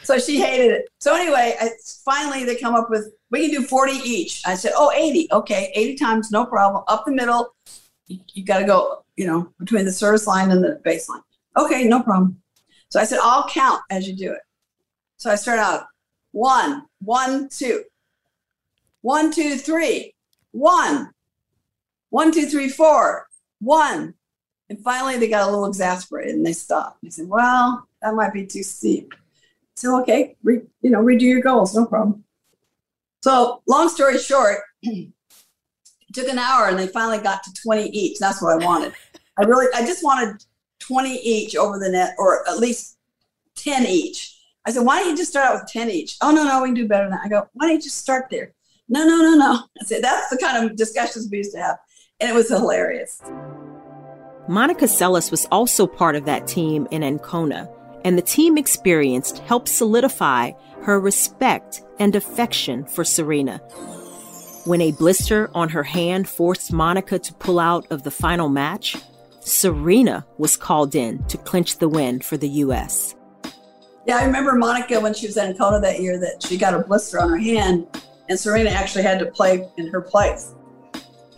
So 0.03 0.19
she 0.19 0.41
hated 0.41 0.73
it. 0.73 0.89
So 1.01 1.15
anyway, 1.15 1.57
I, 1.61 1.71
finally 2.05 2.45
they 2.45 2.57
come 2.57 2.75
up 2.75 2.91
with 2.91 3.13
we 3.31 3.49
can 3.49 3.61
do 3.61 3.67
forty 3.67 3.93
each. 3.93 4.43
I 4.47 4.55
said, 4.55 4.73
oh 4.77 4.93
80. 4.93 5.29
okay, 5.33 5.73
eighty 5.75 5.97
times, 5.97 6.31
no 6.31 6.45
problem. 6.45 6.85
Up 6.89 7.05
the 7.05 7.13
middle, 7.13 7.55
you, 8.07 8.19
you 8.35 8.45
got 8.45 8.59
to 8.59 8.67
go, 8.67 9.05
you 9.17 9.27
know, 9.27 9.53
between 9.59 9.85
the 9.85 9.93
service 9.93 10.27
line 10.27 10.51
and 10.51 10.63
the 10.63 10.81
baseline. 10.85 11.23
Okay, 11.57 11.85
no 11.85 12.03
problem. 12.03 12.41
So 12.91 13.01
I 13.01 13.05
said, 13.05 13.21
I'll 13.23 13.49
count 13.49 13.81
as 13.91 14.07
you 14.07 14.15
do 14.15 14.33
it. 14.33 14.41
So 15.17 15.31
I 15.31 15.37
start 15.37 15.59
out 15.59 15.85
one, 16.33 16.87
one, 17.01 17.49
two, 17.49 17.85
one, 19.01 19.33
two, 19.33 19.57
three, 19.57 20.15
one, 20.51 21.13
One, 22.13 22.31
two, 22.31 22.45
three, 22.45 22.69
four. 22.69 23.27
One. 23.61 24.13
And 24.73 24.83
finally, 24.83 25.19
they 25.19 25.29
got 25.29 25.47
a 25.47 25.51
little 25.51 25.67
exasperated 25.67 26.35
and 26.35 26.47
they 26.47 26.55
stopped. 26.55 27.03
They 27.03 27.11
said, 27.11 27.29
well, 27.29 27.87
that 28.01 28.15
might 28.15 28.33
be 28.33 28.47
too 28.47 28.63
steep. 28.63 29.13
So, 29.77 30.01
okay, 30.01 30.35
re, 30.43 30.63
you 30.81 30.89
know, 30.89 31.03
redo 31.03 31.21
your 31.21 31.43
goals, 31.43 31.77
no 31.77 31.85
problem. 31.85 32.25
So, 33.23 33.61
long 33.69 33.91
story 33.91 34.17
short, 34.17 34.61
it 34.83 35.13
took 36.15 36.27
an 36.27 36.39
hour 36.39 36.69
and 36.69 36.79
they 36.79 36.87
finally 36.87 37.19
got 37.19 37.43
to 37.43 37.53
20 37.63 37.91
each. 37.91 38.19
That's 38.19 38.41
what 38.41 38.63
I 38.63 38.65
wanted. 38.65 38.95
I 39.39 39.43
really, 39.43 39.67
I 39.75 39.85
just 39.85 40.03
wanted 40.03 40.43
20 40.79 41.17
each 41.19 41.55
over 41.55 41.79
the 41.79 41.91
net, 41.91 42.15
or 42.17 42.49
at 42.49 42.57
least 42.57 42.97
10 43.57 43.85
each. 43.85 44.41
I 44.65 44.71
said, 44.71 44.87
why 44.87 45.01
don't 45.01 45.11
you 45.11 45.17
just 45.19 45.33
start 45.33 45.49
out 45.49 45.61
with 45.61 45.71
10 45.71 45.91
each? 45.91 46.17
Oh, 46.23 46.31
no, 46.31 46.45
no, 46.45 46.63
we 46.63 46.69
can 46.69 46.75
do 46.77 46.89
better 46.89 47.05
than 47.05 47.11
that. 47.11 47.27
I 47.27 47.29
go, 47.29 47.47
why 47.53 47.67
don't 47.67 47.77
you 47.77 47.83
just 47.83 47.99
start 47.99 48.29
there? 48.31 48.55
No, 48.89 49.05
no, 49.05 49.19
no, 49.19 49.35
no. 49.35 49.53
I 49.83 49.85
said, 49.85 50.03
that's 50.03 50.31
the 50.31 50.39
kind 50.39 50.65
of 50.65 50.77
discussions 50.77 51.29
we 51.31 51.37
used 51.37 51.53
to 51.53 51.59
have. 51.59 51.77
And 52.21 52.31
it 52.31 52.35
was 52.35 52.49
hilarious. 52.49 53.21
Monica 54.49 54.87
Seles 54.87 55.31
was 55.31 55.47
also 55.53 55.87
part 55.87 56.17
of 56.17 56.25
that 56.25 56.49
team 56.49 56.89
in 56.91 57.05
Ancona, 57.05 57.69
and 58.05 58.19
the 58.19 58.23
team 58.23 58.59
experience 58.59 59.39
helped 59.39 59.69
solidify 59.69 60.51
her 60.83 60.99
respect 60.99 61.83
and 62.01 62.17
affection 62.17 62.85
for 62.85 63.05
Serena. 63.05 63.59
When 64.65 64.81
a 64.81 64.93
blister 64.93 65.49
on 65.55 65.69
her 65.69 65.85
hand 65.85 66.29
forced 66.29 66.73
Monica 66.73 67.21
to 67.21 67.35
pull 67.35 67.61
out 67.61 67.87
of 67.93 68.03
the 68.03 68.11
final 68.11 68.49
match, 68.49 68.97
Serena 69.41 70.27
was 70.39 70.57
called 70.57 70.97
in 70.97 71.25
to 71.27 71.39
clinch 71.39 71.79
the 71.79 71.89
win 71.89 72.21
for 72.21 72.37
the 72.37 72.49
U.S. 72.49 73.15
Yeah, 74.07 74.17
I 74.19 74.25
remember 74.25 74.55
Monica 74.55 74.99
when 74.99 75.15
she 75.15 75.27
was 75.27 75.37
at 75.37 75.49
Ancona 75.49 75.81
that 75.81 76.01
year 76.01 76.19
that 76.19 76.43
she 76.43 76.57
got 76.57 76.75
a 76.75 76.81
blister 76.81 77.21
on 77.21 77.29
her 77.31 77.39
hand, 77.39 77.87
and 78.29 78.39
Serena 78.39 78.71
actually 78.71 79.05
had 79.05 79.21
to 79.21 79.27
play 79.27 79.69
in 79.77 79.87
her 79.89 80.01
place. 80.01 80.55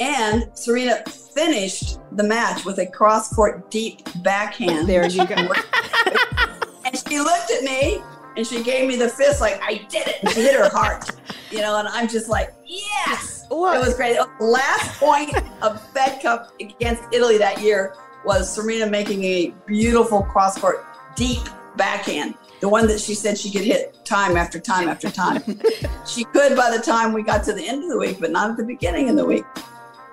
And 0.04 0.50
Serena 0.52 1.02
finished 1.06 1.98
the 2.12 2.22
match 2.22 2.66
with 2.66 2.78
a 2.78 2.84
cross 2.84 3.32
court 3.32 3.70
deep 3.70 4.06
backhand. 4.22 4.86
There 4.86 5.06
you 5.06 5.26
go. 5.26 5.34
and 6.84 6.94
she 7.08 7.20
looked 7.20 7.50
at 7.50 7.62
me 7.62 8.02
and 8.36 8.46
she 8.46 8.62
gave 8.62 8.86
me 8.86 8.96
the 8.96 9.08
fist 9.08 9.40
like 9.40 9.58
I 9.62 9.78
did 9.88 10.06
it. 10.06 10.16
And 10.20 10.28
she 10.28 10.42
hit 10.42 10.56
her 10.56 10.68
heart, 10.68 11.10
you 11.50 11.62
know. 11.62 11.78
And 11.78 11.88
I'm 11.88 12.06
just 12.06 12.28
like, 12.28 12.52
yes, 12.66 13.46
it 13.50 13.54
was 13.54 13.96
great. 13.96 14.18
Last 14.40 15.00
point 15.00 15.34
of 15.62 15.80
Fed 15.92 16.20
Cup 16.20 16.52
against 16.60 17.02
Italy 17.10 17.38
that 17.38 17.62
year 17.62 17.94
was 18.26 18.54
Serena 18.54 18.86
making 18.86 19.24
a 19.24 19.54
beautiful 19.64 20.22
cross 20.22 20.58
court 20.58 20.84
deep 21.16 21.48
backhand. 21.78 22.34
The 22.60 22.68
one 22.68 22.86
that 22.88 23.00
she 23.00 23.14
said 23.14 23.38
she 23.38 23.50
could 23.50 23.64
hit 23.64 24.04
time 24.04 24.36
after 24.36 24.60
time 24.60 24.86
after 24.86 25.10
time. 25.10 25.42
she 26.06 26.24
could 26.24 26.54
by 26.54 26.76
the 26.76 26.82
time 26.82 27.14
we 27.14 27.22
got 27.22 27.42
to 27.44 27.54
the 27.54 27.66
end 27.66 27.84
of 27.84 27.88
the 27.88 27.98
week, 27.98 28.20
but 28.20 28.30
not 28.30 28.50
at 28.50 28.58
the 28.58 28.64
beginning 28.64 29.08
of 29.08 29.16
the 29.16 29.24
week. 29.24 29.44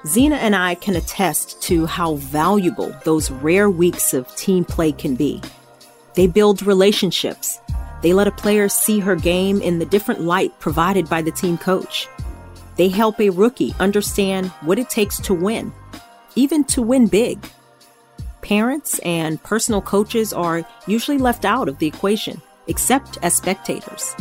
Zina 0.05 0.37
and 0.37 0.55
I 0.55 0.75
can 0.75 0.95
attest 0.95 1.61
to 1.63 1.85
how 1.85 2.15
valuable 2.15 2.95
those 3.03 3.29
rare 3.29 3.69
weeks 3.69 4.15
of 4.15 4.35
team 4.35 4.65
play 4.65 4.91
can 4.91 5.15
be. 5.15 5.41
They 6.15 6.25
build 6.25 6.63
relationships. 6.63 7.59
They 8.01 8.11
let 8.11 8.27
a 8.27 8.31
player 8.31 8.67
see 8.67 8.99
her 8.99 9.15
game 9.15 9.61
in 9.61 9.77
the 9.77 9.85
different 9.85 10.21
light 10.21 10.59
provided 10.59 11.07
by 11.07 11.21
the 11.21 11.29
team 11.29 11.55
coach. 11.55 12.07
They 12.77 12.87
help 12.89 13.19
a 13.19 13.29
rookie 13.29 13.75
understand 13.79 14.47
what 14.61 14.79
it 14.79 14.89
takes 14.89 15.19
to 15.19 15.35
win, 15.35 15.71
even 16.35 16.63
to 16.65 16.81
win 16.81 17.05
big. 17.05 17.45
Parents 18.41 18.97
and 18.99 19.41
personal 19.43 19.83
coaches 19.83 20.33
are 20.33 20.67
usually 20.87 21.19
left 21.19 21.45
out 21.45 21.69
of 21.69 21.77
the 21.77 21.85
equation, 21.85 22.41
except 22.65 23.19
as 23.21 23.35
spectators. 23.35 24.15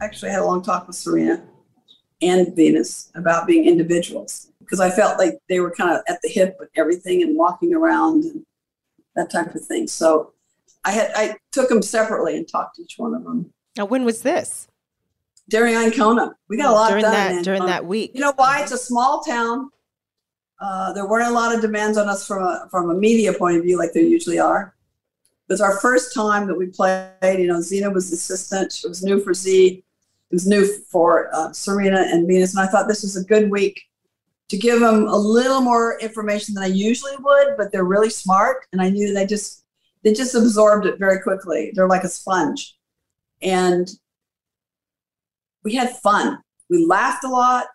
I 0.00 0.04
actually 0.04 0.30
had 0.30 0.42
a 0.42 0.44
long 0.44 0.62
talk 0.62 0.86
with 0.86 0.94
Serena 0.94 1.42
and 2.22 2.54
Venus 2.56 3.10
about 3.14 3.46
being 3.46 3.66
individuals 3.66 4.48
because 4.60 4.80
I 4.80 4.90
felt 4.90 5.18
like 5.18 5.38
they 5.48 5.60
were 5.60 5.70
kind 5.70 5.92
of 5.92 6.02
at 6.08 6.20
the 6.22 6.28
hip 6.28 6.56
with 6.58 6.70
everything 6.76 7.22
and 7.22 7.36
walking 7.36 7.74
around 7.74 8.24
and 8.24 8.44
that 9.14 9.30
type 9.30 9.54
of 9.54 9.64
thing. 9.64 9.86
So 9.86 10.32
I 10.84 10.92
had 10.92 11.12
I 11.14 11.36
took 11.52 11.68
them 11.68 11.82
separately 11.82 12.36
and 12.36 12.46
talked 12.46 12.76
to 12.76 12.82
each 12.82 12.94
one 12.96 13.14
of 13.14 13.24
them. 13.24 13.52
Now, 13.76 13.84
when 13.86 14.04
was 14.04 14.22
this? 14.22 14.68
During 15.48 15.76
Ancona, 15.76 16.34
we 16.48 16.56
got 16.56 16.70
a 16.70 16.72
lot 16.72 16.88
during 16.88 17.02
done 17.02 17.12
that 17.12 17.44
during 17.44 17.66
that 17.66 17.84
week. 17.86 18.12
You 18.14 18.20
know 18.20 18.32
why? 18.34 18.62
It's 18.62 18.72
a 18.72 18.78
small 18.78 19.20
town. 19.20 19.70
Uh, 20.60 20.92
there 20.92 21.06
weren't 21.06 21.28
a 21.28 21.32
lot 21.32 21.54
of 21.54 21.60
demands 21.60 21.98
on 21.98 22.08
us 22.08 22.26
from 22.26 22.42
a 22.42 22.66
from 22.70 22.90
a 22.90 22.94
media 22.94 23.32
point 23.32 23.56
of 23.56 23.62
view, 23.62 23.78
like 23.78 23.92
there 23.92 24.02
usually 24.02 24.38
are. 24.38 24.74
It 25.48 25.52
was 25.52 25.60
our 25.60 25.78
first 25.78 26.12
time 26.12 26.48
that 26.48 26.56
we 26.56 26.66
played. 26.66 27.12
You 27.22 27.46
know, 27.46 27.60
Zina 27.60 27.90
was 27.90 28.12
assistant. 28.12 28.80
It 28.84 28.88
was 28.88 29.04
new 29.04 29.20
for 29.20 29.34
Z. 29.34 29.84
It 30.30 30.34
was 30.34 30.46
new 30.46 30.66
for 30.90 31.30
uh, 31.32 31.52
Serena 31.52 32.04
and 32.08 32.26
Venus, 32.26 32.56
and 32.56 32.66
I 32.66 32.70
thought 32.70 32.88
this 32.88 33.02
was 33.02 33.16
a 33.16 33.24
good 33.24 33.50
week 33.50 33.80
to 34.48 34.56
give 34.56 34.80
them 34.80 35.06
a 35.06 35.16
little 35.16 35.60
more 35.60 35.98
information 36.00 36.54
than 36.54 36.64
I 36.64 36.68
usually 36.68 37.16
would. 37.18 37.56
But 37.56 37.70
they're 37.70 37.84
really 37.84 38.10
smart, 38.10 38.66
and 38.72 38.82
I 38.82 38.90
knew 38.90 39.14
they 39.14 39.26
just 39.26 39.64
they 40.02 40.12
just 40.12 40.34
absorbed 40.34 40.86
it 40.86 40.98
very 40.98 41.20
quickly. 41.20 41.70
They're 41.74 41.88
like 41.88 42.02
a 42.02 42.08
sponge, 42.08 42.76
and 43.40 43.88
we 45.62 45.74
had 45.74 45.96
fun. 45.98 46.38
We 46.68 46.84
laughed 46.84 47.24
a 47.24 47.28
lot, 47.28 47.66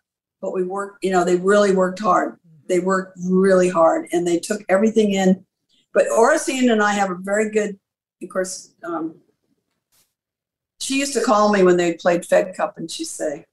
but 0.41 0.53
we 0.53 0.63
worked. 0.63 1.03
You 1.03 1.11
know, 1.11 1.23
they 1.23 1.37
really 1.37 1.73
worked 1.73 1.99
hard. 1.99 2.37
They 2.67 2.79
worked 2.79 3.17
really 3.23 3.69
hard, 3.69 4.07
and 4.11 4.27
they 4.27 4.39
took 4.39 4.61
everything 4.67 5.13
in. 5.13 5.45
But 5.93 6.07
Oracene 6.07 6.71
and 6.71 6.83
I 6.83 6.93
have 6.93 7.11
a 7.11 7.17
very 7.19 7.49
good, 7.49 7.79
of 8.21 8.29
course. 8.29 8.73
Um, 8.83 9.15
she 10.91 10.99
used 10.99 11.13
to 11.13 11.23
call 11.23 11.53
me 11.53 11.63
when 11.63 11.77
they 11.77 11.93
played 11.93 12.25
Fed 12.25 12.53
Cup, 12.53 12.77
and 12.77 12.91
she'd 12.91 13.05
say, 13.05 13.45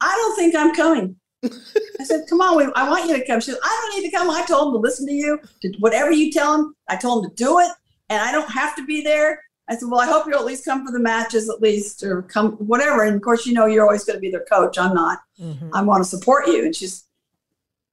"I 0.00 0.10
don't 0.10 0.34
think 0.36 0.56
I'm 0.56 0.74
coming." 0.74 1.16
I 1.44 2.04
said, 2.04 2.24
"Come 2.28 2.40
on, 2.40 2.56
we, 2.56 2.64
I 2.74 2.88
want 2.88 3.08
you 3.08 3.16
to 3.16 3.24
come." 3.24 3.40
She 3.40 3.52
said, 3.52 3.60
"I 3.62 3.80
don't 3.80 4.02
need 4.02 4.10
to 4.10 4.16
come. 4.16 4.28
I 4.28 4.44
told 4.44 4.68
him 4.68 4.72
to 4.74 4.78
listen 4.80 5.06
to 5.06 5.12
you. 5.12 5.38
To 5.62 5.72
whatever 5.78 6.10
you 6.10 6.32
tell 6.32 6.54
him, 6.54 6.74
I 6.88 6.96
told 6.96 7.24
him 7.24 7.30
to 7.30 7.36
do 7.36 7.60
it, 7.60 7.70
and 8.08 8.20
I 8.20 8.32
don't 8.32 8.50
have 8.50 8.74
to 8.76 8.84
be 8.84 9.02
there." 9.02 9.40
I 9.68 9.76
said, 9.76 9.88
"Well, 9.88 10.00
I 10.00 10.06
hope 10.06 10.26
you'll 10.26 10.40
at 10.40 10.44
least 10.44 10.64
come 10.64 10.84
for 10.84 10.92
the 10.92 10.98
matches, 10.98 11.48
at 11.48 11.62
least, 11.62 12.02
or 12.02 12.22
come 12.22 12.52
whatever." 12.54 13.04
And 13.04 13.14
of 13.14 13.22
course, 13.22 13.46
you 13.46 13.52
know, 13.52 13.66
you're 13.66 13.84
always 13.84 14.04
going 14.04 14.16
to 14.16 14.20
be 14.20 14.30
their 14.30 14.44
coach. 14.50 14.78
I'm 14.78 14.94
not. 14.94 15.20
Mm-hmm. 15.40 15.70
I 15.72 15.82
want 15.82 16.02
to 16.02 16.10
support 16.10 16.48
you. 16.48 16.64
And 16.64 16.74
she's, 16.74 17.04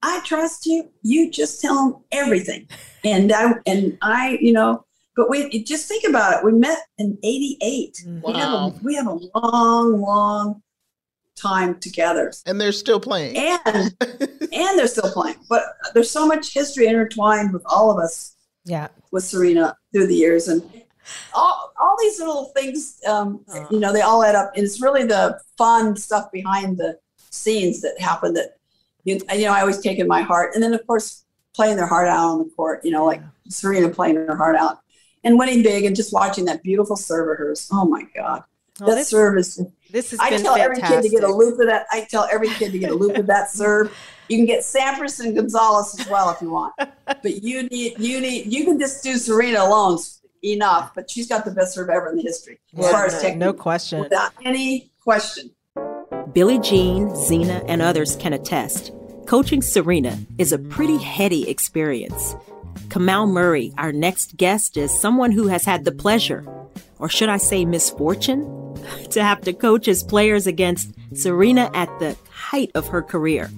"I 0.02 0.22
trust 0.26 0.66
you. 0.66 0.90
You 1.04 1.30
just 1.30 1.62
tell 1.62 1.76
them 1.76 2.02
everything." 2.12 2.68
And 3.06 3.32
I 3.32 3.54
and 3.66 3.98
I, 4.02 4.38
you 4.42 4.52
know, 4.52 4.84
but 5.20 5.30
we 5.30 5.64
just 5.66 5.90
think 5.90 6.06
about 6.08 6.38
it. 6.38 6.46
We 6.46 6.54
met 6.54 6.78
in 6.98 7.18
'88. 7.24 8.06
Wow. 8.06 8.22
We 8.24 8.40
have 8.40 8.54
a 8.54 8.68
we 8.82 8.96
have 8.96 9.08
a 9.08 9.20
long, 9.36 10.00
long 10.00 10.64
time 11.36 11.78
together, 11.82 12.32
and 12.46 12.60
they're 12.60 12.72
still 12.72 13.02
playing. 13.02 13.36
And 13.36 13.94
and 14.02 14.80
they're 14.80 14.88
still 14.88 15.12
playing. 15.12 15.36
But 15.50 15.64
there's 15.94 16.10
so 16.10 16.26
much 16.26 16.54
history 16.54 16.88
intertwined 16.88 17.52
with 17.52 17.64
all 17.66 17.92
of 17.92 18.02
us. 18.02 18.38
Yeah, 18.64 18.88
with 19.12 19.26
Serena 19.26 19.76
through 19.92 20.08
the 20.08 20.16
years, 20.16 20.48
and 20.48 20.64
all 21.34 21.74
all 21.78 21.98
these 22.00 22.18
little 22.20 22.46
things, 22.56 23.02
um, 23.06 23.44
oh. 23.50 23.68
you 23.72 23.80
know, 23.82 23.92
they 23.92 24.02
all 24.02 24.24
add 24.24 24.36
up. 24.36 24.54
And 24.56 24.64
it's 24.64 24.82
really 24.82 25.04
the 25.04 25.38
fun 25.58 25.98
stuff 25.98 26.32
behind 26.32 26.78
the 26.78 26.98
scenes 27.30 27.82
that 27.82 28.00
happen 28.00 28.34
that 28.36 28.56
you, 29.04 29.20
you 29.34 29.48
know 29.48 29.54
I 29.54 29.60
always 29.60 29.82
take 29.82 30.00
in 30.00 30.08
my 30.08 30.22
heart. 30.22 30.52
And 30.54 30.64
then 30.64 30.74
of 30.74 30.88
course 30.88 31.26
playing 31.54 31.76
their 31.76 31.88
heart 31.88 32.08
out 32.08 32.30
on 32.30 32.40
the 32.40 32.50
court. 32.56 32.86
You 32.86 32.92
know, 32.92 33.04
like 33.04 33.22
Serena 33.50 33.90
playing 33.90 34.16
her 34.16 34.38
heart 34.38 34.56
out 34.56 34.80
and 35.24 35.38
winning 35.38 35.64
big 35.64 35.86
and 35.86 35.96
just 35.96 36.14
watching 36.14 36.46
that 36.46 36.64
beautiful 36.64 36.96
serve 36.96 37.30
of 37.30 37.38
hers. 37.38 37.68
Oh 37.72 37.86
my 37.86 38.04
God. 38.16 38.44
Oh, 38.82 38.86
that 38.86 38.96
this, 38.96 39.10
serve 39.10 39.38
is 39.38 39.62
this 39.92 40.12
has 40.12 40.20
I 40.20 40.30
been 40.30 40.42
tell 40.42 40.56
fantastic. 40.56 40.86
every 40.86 41.02
kid 41.02 41.10
to 41.10 41.10
get 41.10 41.30
a 41.30 41.34
loop 41.34 41.60
of 41.60 41.68
that. 41.68 41.86
I 41.92 42.08
tell 42.10 42.28
every 42.32 42.50
kid 42.50 42.72
to 42.72 42.80
get 42.80 42.92
a 42.92 42.96
loop 42.96 43.18
of 43.18 43.28
that 43.28 43.52
serve. 43.52 43.96
You 44.30 44.38
can 44.38 44.46
get 44.46 44.62
Sampras 44.62 45.20
and 45.20 45.36
Gonzales 45.36 46.00
as 46.00 46.08
well 46.08 46.30
if 46.30 46.42
you 46.42 46.52
want. 46.52 46.74
But 47.24 47.44
you 47.44 47.64
need 47.64 47.98
you 47.98 48.22
need 48.22 48.54
you 48.54 48.64
can 48.66 48.80
just 48.80 49.04
do 49.04 49.18
Serena 49.18 49.64
alone 49.64 49.98
enough, 50.44 50.94
but 50.94 51.10
she's 51.10 51.28
got 51.28 51.44
the 51.44 51.52
best 51.52 51.74
serve 51.74 51.90
ever 51.90 52.10
in 52.10 52.18
the 52.18 52.22
history. 52.22 52.60
As 52.78 52.86
yeah, 52.86 52.92
far 52.92 53.06
as 53.08 53.20
technique. 53.20 53.40
No 53.40 53.52
question. 53.52 54.00
Without 54.00 54.32
any 54.46 54.92
question. 55.02 55.50
Billie 56.34 56.60
Jean, 56.60 57.16
Zina, 57.16 57.64
and 57.68 57.82
others 57.82 58.16
can 58.16 58.34
attest. 58.34 58.92
Coaching 59.26 59.62
Serena 59.62 60.20
is 60.38 60.52
a 60.54 60.60
pretty 60.60 60.98
heady 60.98 61.50
experience. 61.50 62.36
Kamau 62.90 63.30
Murray, 63.30 63.74
our 63.78 63.92
next 63.92 64.38
guest, 64.38 64.78
is 64.78 65.00
someone 65.00 65.32
who 65.32 65.48
has 65.48 65.66
had 65.66 65.86
the 65.86 65.92
pleasure, 65.92 66.46
or 66.98 67.10
should 67.10 67.30
I 67.30 67.38
say 67.38 67.66
misfortune, 67.66 68.44
to 69.12 69.24
have 69.24 69.42
to 69.42 69.54
coach 69.54 69.86
his 69.86 70.04
players 70.04 70.48
against 70.48 70.94
Serena 71.14 71.70
at 71.74 71.88
the 72.00 72.18
height 72.32 72.72
of 72.76 72.88
her 72.88 73.02
career. 73.02 73.50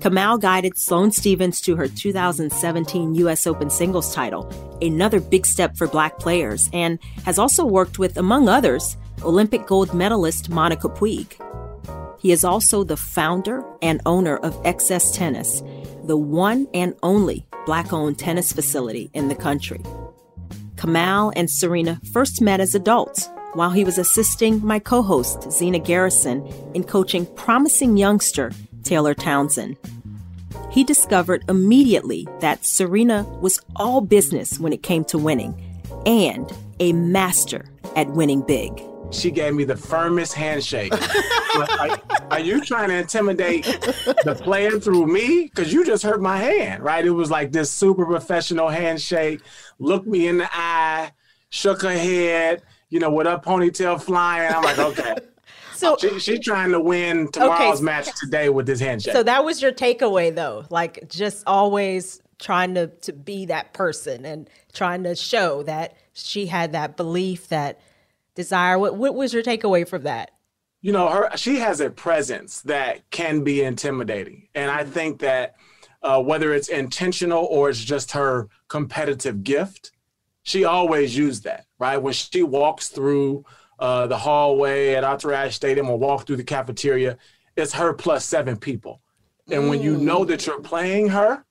Kamau 0.00 0.40
guided 0.40 0.76
Sloane 0.76 1.12
Stevens 1.12 1.60
to 1.62 1.76
her 1.76 1.88
2017 1.88 3.14
U.S. 3.16 3.46
Open 3.46 3.70
singles 3.70 4.14
title, 4.14 4.50
another 4.82 5.20
big 5.20 5.46
step 5.46 5.76
for 5.76 5.86
black 5.86 6.18
players, 6.18 6.68
and 6.72 6.98
has 7.24 7.38
also 7.38 7.64
worked 7.64 7.98
with, 7.98 8.16
among 8.16 8.48
others, 8.48 8.96
Olympic 9.22 9.66
gold 9.66 9.94
medalist 9.94 10.50
Monica 10.50 10.88
Puig. 10.88 11.40
He 12.20 12.32
is 12.32 12.44
also 12.44 12.84
the 12.84 12.96
founder 12.96 13.64
and 13.82 14.00
owner 14.06 14.36
of 14.38 14.54
XS 14.62 15.14
Tennis, 15.14 15.62
the 16.06 16.16
one 16.16 16.68
and 16.74 16.94
only 17.02 17.46
black 17.66 17.92
owned 17.92 18.18
tennis 18.18 18.52
facility 18.52 19.10
in 19.14 19.28
the 19.28 19.34
country. 19.34 19.80
Kamau 20.76 21.32
and 21.34 21.50
Serena 21.50 22.00
first 22.12 22.40
met 22.40 22.60
as 22.60 22.74
adults 22.74 23.28
while 23.54 23.70
he 23.70 23.84
was 23.84 23.98
assisting 23.98 24.64
my 24.64 24.78
co 24.78 25.02
host, 25.02 25.50
Zina 25.50 25.78
Garrison, 25.78 26.46
in 26.74 26.84
coaching 26.84 27.26
promising 27.36 27.96
youngster 27.96 28.52
Taylor 28.82 29.14
Townsend. 29.14 29.76
He 30.70 30.84
discovered 30.84 31.44
immediately 31.48 32.26
that 32.40 32.66
Serena 32.66 33.22
was 33.40 33.60
all 33.76 34.00
business 34.00 34.58
when 34.58 34.72
it 34.72 34.82
came 34.82 35.04
to 35.06 35.18
winning 35.18 35.54
and 36.04 36.52
a 36.80 36.92
master 36.92 37.64
at 37.96 38.10
winning 38.10 38.42
big. 38.42 38.82
She 39.10 39.30
gave 39.30 39.54
me 39.54 39.64
the 39.64 39.76
firmest 39.76 40.34
handshake. 40.34 40.92
are, 41.78 42.00
are, 42.30 42.40
you 42.40 42.60
trying 42.60 42.88
to 42.88 42.96
intimidate 42.96 43.64
the 43.64 44.38
player 44.42 44.78
through 44.80 45.06
me? 45.06 45.44
Because 45.44 45.72
you 45.72 45.84
just 45.84 46.02
hurt 46.02 46.20
my 46.20 46.36
hand, 46.36 46.82
right? 46.82 47.04
It 47.04 47.10
was 47.10 47.30
like 47.30 47.52
this 47.52 47.70
super 47.70 48.04
professional 48.04 48.68
handshake. 48.68 49.40
Looked 49.78 50.06
me 50.06 50.26
in 50.26 50.38
the 50.38 50.48
eye, 50.52 51.12
shook 51.50 51.82
her 51.82 51.92
head, 51.92 52.62
you 52.88 52.98
know, 52.98 53.10
with 53.10 53.26
her 53.26 53.38
ponytail 53.38 54.00
flying. 54.02 54.52
I'm 54.52 54.62
like, 54.62 54.78
okay. 54.78 55.16
So 55.74 55.96
she, 56.00 56.20
she's 56.20 56.38
trying 56.38 56.70
to 56.70 56.80
win 56.80 57.30
tomorrow's 57.32 57.78
okay, 57.78 57.84
match 57.84 58.08
today 58.20 58.48
with 58.48 58.64
this 58.64 58.78
handshake. 58.78 59.12
So 59.12 59.24
that 59.24 59.44
was 59.44 59.60
your 59.60 59.72
takeaway, 59.72 60.32
though, 60.32 60.64
like 60.70 61.08
just 61.08 61.42
always 61.48 62.22
trying 62.38 62.74
to 62.74 62.86
to 62.86 63.12
be 63.12 63.46
that 63.46 63.72
person 63.72 64.24
and 64.24 64.48
trying 64.72 65.02
to 65.02 65.14
show 65.14 65.62
that 65.64 65.96
she 66.12 66.46
had 66.46 66.72
that 66.72 66.96
belief, 66.96 67.48
that 67.48 67.80
desire. 68.34 68.78
What 68.78 68.96
what 68.96 69.14
was 69.14 69.32
your 69.32 69.42
takeaway 69.42 69.86
from 69.86 70.02
that? 70.02 70.30
You 70.80 70.92
know, 70.92 71.08
her 71.08 71.30
she 71.36 71.56
has 71.56 71.80
a 71.80 71.90
presence 71.90 72.60
that 72.62 73.08
can 73.10 73.42
be 73.42 73.62
intimidating, 73.62 74.48
and 74.54 74.70
I 74.70 74.84
think 74.84 75.20
that 75.20 75.54
uh, 76.02 76.22
whether 76.22 76.52
it's 76.52 76.68
intentional 76.68 77.44
or 77.46 77.70
it's 77.70 77.82
just 77.82 78.12
her 78.12 78.48
competitive 78.68 79.42
gift, 79.42 79.92
she 80.42 80.64
always 80.64 81.16
used 81.16 81.44
that. 81.44 81.66
Right 81.78 81.96
when 81.96 82.12
she 82.12 82.42
walks 82.42 82.88
through 82.88 83.44
uh, 83.78 84.06
the 84.06 84.18
hallway 84.18 84.94
at 84.94 85.04
Entourage 85.04 85.54
Stadium 85.54 85.88
or 85.88 85.98
walk 85.98 86.26
through 86.26 86.36
the 86.36 86.44
cafeteria, 86.44 87.18
it's 87.56 87.72
her 87.74 87.92
plus 87.92 88.24
seven 88.24 88.56
people. 88.56 89.00
And 89.50 89.64
mm. 89.64 89.68
when 89.70 89.82
you 89.82 89.96
know 89.96 90.24
that 90.24 90.46
you're 90.46 90.60
playing 90.60 91.08
her, 91.08 91.44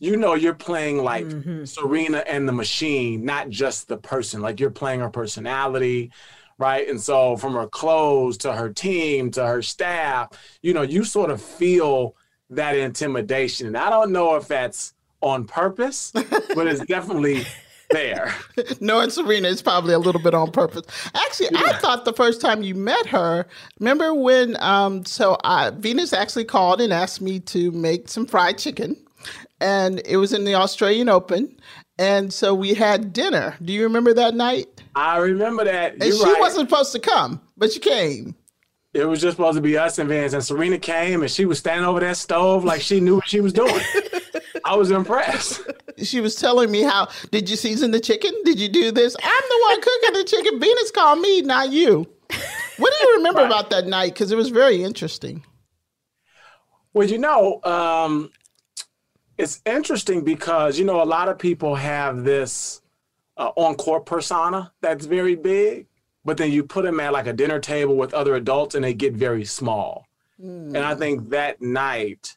you 0.00 0.16
know 0.16 0.34
you're 0.34 0.54
playing 0.54 1.04
like 1.04 1.26
mm-hmm. 1.26 1.64
Serena 1.66 2.24
and 2.26 2.48
the 2.48 2.52
machine, 2.52 3.24
not 3.24 3.50
just 3.50 3.86
the 3.86 3.98
person. 3.98 4.40
Like 4.40 4.58
you're 4.58 4.70
playing 4.70 5.00
her 5.00 5.10
personality, 5.10 6.10
right? 6.58 6.88
And 6.88 7.00
so 7.00 7.36
from 7.36 7.52
her 7.52 7.66
clothes 7.66 8.38
to 8.38 8.52
her 8.52 8.72
team 8.72 9.30
to 9.32 9.46
her 9.46 9.62
staff, 9.62 10.30
you 10.62 10.72
know, 10.72 10.82
you 10.82 11.04
sort 11.04 11.30
of 11.30 11.40
feel 11.40 12.16
that 12.48 12.76
intimidation. 12.76 13.68
And 13.68 13.76
I 13.76 13.90
don't 13.90 14.10
know 14.10 14.36
if 14.36 14.48
that's 14.48 14.94
on 15.20 15.44
purpose, 15.44 16.10
but 16.12 16.66
it's 16.66 16.84
definitely 16.86 17.44
there. 17.90 18.34
Knowing 18.80 19.10
Serena 19.10 19.48
is 19.48 19.60
probably 19.60 19.92
a 19.92 19.98
little 19.98 20.20
bit 20.22 20.32
on 20.32 20.50
purpose. 20.50 20.86
Actually, 21.14 21.50
yeah. 21.52 21.66
I 21.66 21.72
thought 21.78 22.06
the 22.06 22.14
first 22.14 22.40
time 22.40 22.62
you 22.62 22.74
met 22.74 23.06
her, 23.06 23.46
remember 23.78 24.14
when 24.14 24.56
um 24.62 25.04
so 25.04 25.36
I, 25.44 25.70
Venus 25.70 26.14
actually 26.14 26.46
called 26.46 26.80
and 26.80 26.90
asked 26.90 27.20
me 27.20 27.38
to 27.40 27.70
make 27.72 28.08
some 28.08 28.24
fried 28.24 28.56
chicken 28.56 28.96
and 29.60 30.00
it 30.04 30.16
was 30.16 30.32
in 30.32 30.44
the 30.44 30.54
Australian 30.54 31.08
Open. 31.08 31.56
And 31.98 32.32
so 32.32 32.54
we 32.54 32.72
had 32.74 33.12
dinner. 33.12 33.56
Do 33.62 33.72
you 33.72 33.82
remember 33.82 34.14
that 34.14 34.34
night? 34.34 34.82
I 34.94 35.18
remember 35.18 35.64
that. 35.64 35.98
You're 35.98 36.06
and 36.06 36.14
she 36.14 36.24
right. 36.24 36.40
wasn't 36.40 36.70
supposed 36.70 36.92
to 36.92 36.98
come, 36.98 37.40
but 37.56 37.72
she 37.72 37.78
came. 37.78 38.34
It 38.92 39.04
was 39.04 39.20
just 39.20 39.36
supposed 39.36 39.56
to 39.56 39.62
be 39.62 39.78
us 39.78 39.98
and 39.98 40.08
Venus. 40.08 40.32
And 40.32 40.42
Serena 40.42 40.78
came 40.78 41.22
and 41.22 41.30
she 41.30 41.44
was 41.44 41.58
standing 41.58 41.84
over 41.84 42.00
that 42.00 42.16
stove 42.16 42.64
like 42.64 42.80
she 42.80 43.00
knew 43.00 43.16
what 43.16 43.28
she 43.28 43.40
was 43.40 43.52
doing. 43.52 43.80
I 44.64 44.74
was 44.76 44.90
impressed. 44.90 45.60
She 45.98 46.20
was 46.20 46.34
telling 46.34 46.70
me 46.70 46.82
how 46.82 47.08
did 47.30 47.48
you 47.48 47.56
season 47.56 47.90
the 47.90 48.00
chicken? 48.00 48.32
Did 48.44 48.58
you 48.58 48.68
do 48.68 48.90
this? 48.90 49.14
I'm 49.22 49.42
the 49.48 49.66
one 49.68 49.80
cooking 49.80 50.12
the 50.14 50.24
chicken. 50.24 50.60
Venus 50.60 50.90
called 50.90 51.20
me, 51.20 51.42
not 51.42 51.70
you. 51.70 52.06
What 52.78 52.92
do 52.92 53.08
you 53.08 53.16
remember 53.16 53.40
right. 53.40 53.46
about 53.46 53.70
that 53.70 53.86
night? 53.86 54.14
Because 54.14 54.32
it 54.32 54.36
was 54.36 54.48
very 54.48 54.82
interesting. 54.82 55.44
Well, 56.94 57.06
you 57.06 57.18
know, 57.18 57.60
um, 57.62 58.30
it's 59.40 59.62
interesting 59.64 60.22
because 60.22 60.78
you 60.78 60.84
know 60.84 61.02
a 61.02 61.04
lot 61.04 61.28
of 61.28 61.38
people 61.38 61.74
have 61.74 62.24
this 62.24 62.82
uh, 63.36 63.74
persona 64.04 64.72
that's 64.80 65.06
very 65.06 65.34
big, 65.34 65.86
but 66.24 66.36
then 66.36 66.52
you 66.52 66.62
put 66.62 66.84
them 66.84 67.00
at 67.00 67.12
like 67.12 67.26
a 67.26 67.32
dinner 67.32 67.58
table 67.58 67.96
with 67.96 68.12
other 68.12 68.34
adults 68.34 68.74
and 68.74 68.84
they 68.84 68.94
get 68.94 69.14
very 69.14 69.44
small. 69.44 70.06
Mm. 70.40 70.68
And 70.68 70.78
I 70.78 70.94
think 70.94 71.30
that 71.30 71.60
night, 71.62 72.36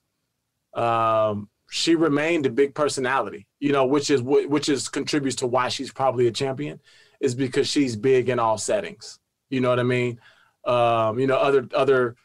um, 0.74 1.50
she 1.70 1.96
remained 1.96 2.46
a 2.46 2.50
big 2.50 2.74
personality. 2.74 3.48
You 3.60 3.74
know, 3.74 3.86
which 3.86 4.10
is 4.10 4.22
which 4.22 4.70
is 4.70 4.88
contributes 4.88 5.38
to 5.38 5.48
why 5.48 5.70
she's 5.70 5.92
probably 5.92 6.28
a 6.28 6.32
champion, 6.32 6.80
is 7.20 7.36
because 7.36 7.68
she's 7.68 7.96
big 7.96 8.30
in 8.30 8.40
all 8.40 8.58
settings. 8.58 9.20
You 9.50 9.62
know 9.62 9.70
what 9.70 9.80
I 9.80 9.84
mean? 9.84 10.20
Um, 10.66 11.20
you 11.20 11.28
know, 11.28 11.38
other 11.38 11.68
other 11.76 12.16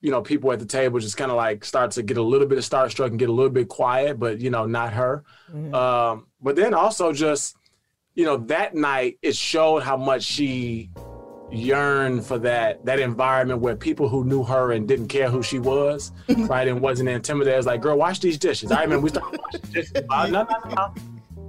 you 0.00 0.10
know, 0.10 0.22
people 0.22 0.50
at 0.52 0.58
the 0.58 0.66
table 0.66 0.98
just 0.98 1.16
kind 1.16 1.30
of 1.30 1.36
like 1.36 1.64
start 1.64 1.90
to 1.92 2.02
get 2.02 2.16
a 2.16 2.22
little 2.22 2.46
bit 2.46 2.58
of 2.58 2.64
starstruck 2.64 3.08
and 3.08 3.18
get 3.18 3.28
a 3.28 3.32
little 3.32 3.50
bit 3.50 3.68
quiet, 3.68 4.18
but 4.18 4.40
you 4.40 4.50
know, 4.50 4.66
not 4.66 4.92
her. 4.92 5.24
Mm-hmm. 5.52 5.74
Um, 5.74 6.26
but 6.40 6.56
then 6.56 6.72
also 6.74 7.12
just, 7.12 7.56
you 8.14 8.24
know, 8.24 8.38
that 8.38 8.74
night 8.74 9.18
it 9.22 9.36
showed 9.36 9.82
how 9.82 9.96
much 9.96 10.22
she 10.22 10.90
yearned 11.52 12.24
for 12.24 12.38
that 12.38 12.84
that 12.84 13.00
environment 13.00 13.60
where 13.60 13.74
people 13.74 14.08
who 14.08 14.24
knew 14.24 14.44
her 14.44 14.72
and 14.72 14.86
didn't 14.86 15.08
care 15.08 15.28
who 15.28 15.42
she 15.42 15.58
was, 15.58 16.12
right, 16.28 16.68
and 16.68 16.80
wasn't 16.80 17.08
intimidated. 17.08 17.58
It's 17.58 17.66
like, 17.66 17.82
girl, 17.82 17.98
wash 17.98 18.20
these 18.20 18.38
dishes. 18.38 18.72
I 18.72 18.82
remember 18.82 19.04
we 19.04 19.10
started 19.10 19.40
washing 19.40 19.70
dishes. 19.72 19.92
Uh, 20.10 20.26
no, 20.26 20.46
no, 20.50 20.70
no. 20.74 20.94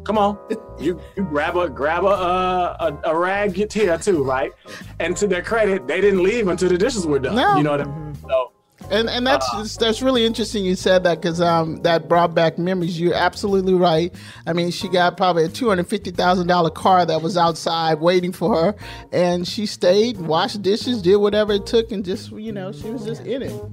Come 0.04 0.18
on, 0.18 0.38
you 0.80 1.00
you 1.16 1.24
grab 1.24 1.56
a 1.56 1.70
grab 1.70 2.04
a, 2.04 2.08
uh, 2.08 2.92
a 3.04 3.12
a 3.12 3.18
rag 3.18 3.56
here 3.56 3.98
too, 3.98 4.24
right? 4.24 4.52
And 5.00 5.16
to 5.18 5.28
their 5.28 5.44
credit, 5.44 5.88
they 5.88 6.02
didn't 6.02 6.24
leave 6.24 6.48
until 6.48 6.70
the 6.70 6.78
dishes 6.78 7.06
were 7.06 7.20
done. 7.20 7.36
No. 7.36 7.58
You 7.58 7.64
know 7.64 7.72
what 7.72 7.82
I 7.82 7.86
mean? 7.86 8.16
So, 8.28 8.52
and 8.90 9.10
and 9.10 9.28
that's 9.28 9.48
uh, 9.54 9.66
that's 9.80 10.02
really 10.02 10.26
interesting 10.26 10.66
you 10.66 10.76
said 10.76 11.04
that 11.04 11.22
because 11.22 11.40
um 11.40 11.78
that 11.84 12.10
brought 12.10 12.34
back 12.34 12.58
memories. 12.58 13.00
You're 13.00 13.14
absolutely 13.14 13.76
right. 13.76 14.14
I 14.48 14.54
mean, 14.54 14.72
she 14.72 14.90
got 14.90 15.18
probably 15.18 15.46
a 15.46 15.50
two 15.50 15.70
hundred 15.70 15.88
fifty 15.88 16.12
thousand 16.12 16.48
dollar 16.48 16.72
car 16.72 17.06
that 17.06 17.22
was 17.22 17.38
outside 17.38 18.00
waiting 18.00 18.32
for 18.32 18.56
her, 18.56 18.76
and 19.12 19.48
she 19.48 19.68
stayed, 19.68 20.18
washed 20.18 20.62
dishes, 20.64 21.02
did 21.02 21.18
whatever 21.18 21.54
it 21.54 21.68
took, 21.68 21.92
and 21.92 22.04
just 22.04 22.32
you 22.32 22.52
know 22.52 22.72
she 22.72 22.90
was 22.90 23.06
just 23.06 23.22
in 23.22 23.44
it. 23.44 23.64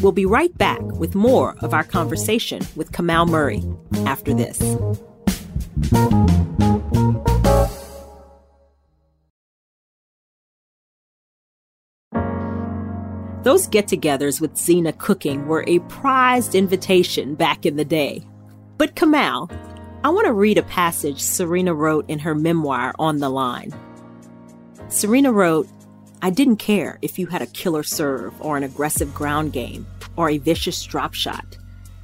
We'll 0.00 0.12
be 0.12 0.26
right 0.26 0.56
back 0.58 0.80
with 0.82 1.14
more 1.14 1.56
of 1.60 1.74
our 1.74 1.84
conversation 1.84 2.62
with 2.76 2.92
Kamau 2.92 3.28
Murray 3.28 3.62
after 4.06 4.34
this. 4.34 4.58
Those 13.44 13.66
get 13.66 13.88
togethers 13.88 14.40
with 14.40 14.56
Zina 14.56 14.94
cooking 14.94 15.46
were 15.46 15.64
a 15.66 15.78
prized 15.80 16.54
invitation 16.54 17.34
back 17.34 17.66
in 17.66 17.76
the 17.76 17.84
day. 17.84 18.26
But 18.78 18.96
Kamau, 18.96 19.50
I 20.02 20.08
want 20.08 20.26
to 20.26 20.32
read 20.32 20.56
a 20.56 20.62
passage 20.62 21.20
Serena 21.20 21.74
wrote 21.74 22.08
in 22.08 22.18
her 22.20 22.34
memoir, 22.34 22.94
On 22.98 23.18
the 23.18 23.28
Line. 23.28 23.74
Serena 24.88 25.30
wrote, 25.30 25.68
I 26.24 26.30
didn't 26.30 26.56
care 26.56 26.98
if 27.02 27.18
you 27.18 27.26
had 27.26 27.42
a 27.42 27.46
killer 27.46 27.82
serve 27.82 28.32
or 28.40 28.56
an 28.56 28.62
aggressive 28.62 29.12
ground 29.12 29.52
game 29.52 29.86
or 30.16 30.30
a 30.30 30.38
vicious 30.38 30.82
drop 30.82 31.12
shot. 31.12 31.58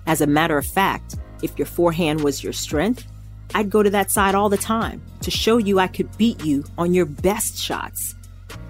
As 0.06 0.20
a 0.20 0.26
matter 0.26 0.58
of 0.58 0.66
fact, 0.66 1.16
if 1.42 1.58
your 1.58 1.64
forehand 1.64 2.20
was 2.20 2.44
your 2.44 2.52
strength, 2.52 3.06
I'd 3.54 3.70
go 3.70 3.82
to 3.82 3.88
that 3.88 4.10
side 4.10 4.34
all 4.34 4.50
the 4.50 4.58
time 4.58 5.00
to 5.22 5.30
show 5.30 5.56
you 5.56 5.78
I 5.78 5.86
could 5.86 6.18
beat 6.18 6.44
you 6.44 6.64
on 6.76 6.92
your 6.92 7.06
best 7.06 7.56
shots. 7.56 8.14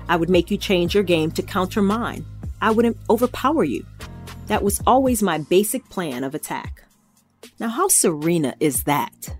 I 0.08 0.14
would 0.14 0.30
make 0.30 0.52
you 0.52 0.56
change 0.56 0.94
your 0.94 1.02
game 1.02 1.32
to 1.32 1.42
counter 1.42 1.82
mine. 1.82 2.24
I 2.60 2.70
wouldn't 2.70 2.98
overpower 3.10 3.64
you. 3.64 3.84
That 4.46 4.62
was 4.62 4.80
always 4.86 5.20
my 5.20 5.38
basic 5.38 5.88
plan 5.88 6.22
of 6.22 6.36
attack. 6.36 6.84
Now, 7.58 7.70
how 7.70 7.88
Serena 7.88 8.54
is 8.60 8.84
that? 8.84 9.34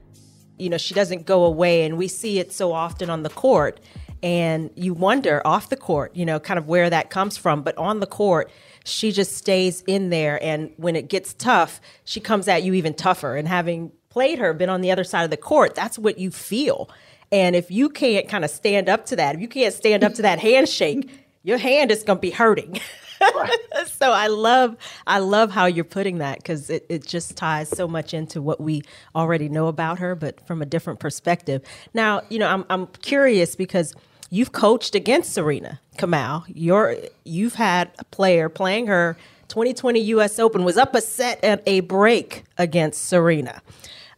You 0.59 0.70
know, 0.70 0.77
she 0.77 0.92
doesn't 0.92 1.25
go 1.25 1.44
away, 1.44 1.85
and 1.85 1.96
we 1.96 2.09
see 2.09 2.40
it 2.40 2.53
so 2.53 2.73
often 2.73 3.11
on 3.11 3.23
the 3.23 3.31
court 3.31 3.79
and 4.22 4.70
you 4.74 4.94
wonder 4.94 5.40
off 5.44 5.68
the 5.68 5.76
court, 5.76 6.14
you 6.14 6.24
know, 6.26 6.38
kind 6.38 6.59
of 6.59 6.68
where 6.68 6.90
that 6.90 7.11
comes 7.11 7.37
from. 7.37 7.62
But 7.62 7.76
on 7.78 8.00
the 8.00 8.06
court, 8.06 8.50
she 8.85 9.12
just 9.12 9.37
stays 9.37 9.83
in 9.87 10.11
there. 10.11 10.42
And 10.42 10.72
when 10.76 10.96
it 10.96 11.09
gets 11.09 11.35
tough, 11.35 11.80
she 12.04 12.20
comes 12.20 12.48
at 12.48 12.62
you 12.62 12.74
even 12.74 12.94
tougher. 12.94 13.37
And 13.37 13.48
having 13.48 13.92
played 14.11 14.38
her, 14.38 14.52
been 14.52 14.68
on 14.68 14.80
the 14.80 14.90
other 14.90 15.04
side 15.04 15.24
of 15.24 15.30
the 15.30 15.37
court, 15.37 15.74
that's 15.74 15.98
what 15.98 16.18
you 16.18 16.30
feel. 16.30 16.90
And 17.33 17.54
if 17.54 17.70
you 17.70 17.88
can't 17.88 18.28
kind 18.28 18.44
of 18.44 18.50
stand 18.50 18.88
up 18.88 19.06
to 19.06 19.16
that, 19.16 19.37
if 19.37 19.40
you 19.40 19.48
can't 19.48 19.72
stand 19.72 20.02
up 20.02 20.14
to 20.14 20.22
that 20.22 20.40
handshake, 20.40 21.09
your 21.42 21.59
hand 21.59 21.90
is 21.90 22.02
going 22.02 22.18
to 22.18 22.20
be 22.20 22.30
hurting. 22.30 22.80
so 23.87 24.12
I 24.12 24.26
love 24.28 24.76
I 25.06 25.18
love 25.18 25.50
how 25.50 25.66
you're 25.66 25.85
putting 25.85 26.18
that 26.18 26.38
because 26.38 26.70
it, 26.70 26.87
it 26.88 27.06
just 27.06 27.37
ties 27.37 27.68
so 27.68 27.87
much 27.87 28.14
into 28.14 28.40
what 28.42 28.61
we 28.61 28.83
already 29.14 29.48
know 29.48 29.66
about 29.66 29.98
her, 29.98 30.14
but 30.14 30.44
from 30.46 30.62
a 30.62 30.66
different 30.66 31.00
perspective. 31.00 31.62
Now, 31.94 32.22
you 32.30 32.38
know, 32.38 32.48
I'm 32.48 32.64
I'm 32.70 32.87
curious 32.87 33.56
because 33.56 33.94
you've 34.30 34.52
coached 34.52 34.94
against 34.94 35.34
Serena 35.34 35.80
Kamau. 35.98 36.44
You're 36.48 36.96
you've 37.24 37.54
had 37.54 37.90
a 37.98 38.04
player 38.04 38.48
playing 38.48 38.86
her 38.86 39.16
2020 39.48 40.00
U.S. 40.00 40.38
Open 40.38 40.64
was 40.64 40.76
up 40.76 40.94
a 40.94 41.00
set 41.00 41.42
at 41.44 41.62
a 41.66 41.80
break 41.80 42.44
against 42.56 43.04
Serena. 43.04 43.60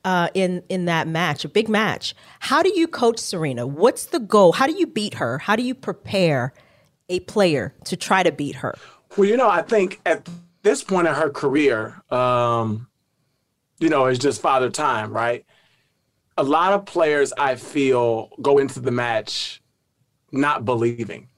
Uh, 0.05 0.29
in 0.35 0.65
in 0.69 0.87
that 0.87 1.07
match, 1.07 1.45
a 1.45 1.49
big 1.49 1.69
match. 1.69 2.15
How 2.41 2.63
do 2.63 2.73
you 2.75 2.89
coach 2.89 3.21
Serena? 3.21 3.67
What's 3.67 4.07
the 4.07 4.19
goal? 4.19 4.53
How 4.53 4.67
do 4.67 4.73
you 4.73 4.87
beat 4.87 5.15
her? 5.15 5.39
How 5.39 5.55
do 5.55 5.63
you 5.63 5.77
prepare 5.77 6.53
a 7.09 7.21
player 7.21 7.73
to 7.85 7.97
try 7.97 8.25
to 8.25 8.33
beat 8.33 8.57
her? 8.57 8.75
Well, 9.17 9.29
you 9.29 9.37
know, 9.37 9.49
I 9.49 9.63
think 9.63 10.01
at 10.05 10.29
this 10.63 10.83
point 10.83 11.07
in 11.07 11.15
her 11.15 11.31
career, 11.31 12.03
um, 12.11 12.89
you 13.79 13.89
know, 13.89 14.07
it's 14.07 14.19
just 14.19 14.41
father 14.41 14.71
time, 14.71 15.13
right? 15.13 15.47
A 16.37 16.43
lot 16.43 16.73
of 16.73 16.85
players 16.85 17.33
I 17.39 17.55
feel 17.55 18.31
go 18.41 18.59
into 18.59 18.81
the 18.81 18.91
match 18.91 19.62
not 20.33 20.65
believing. 20.65 21.29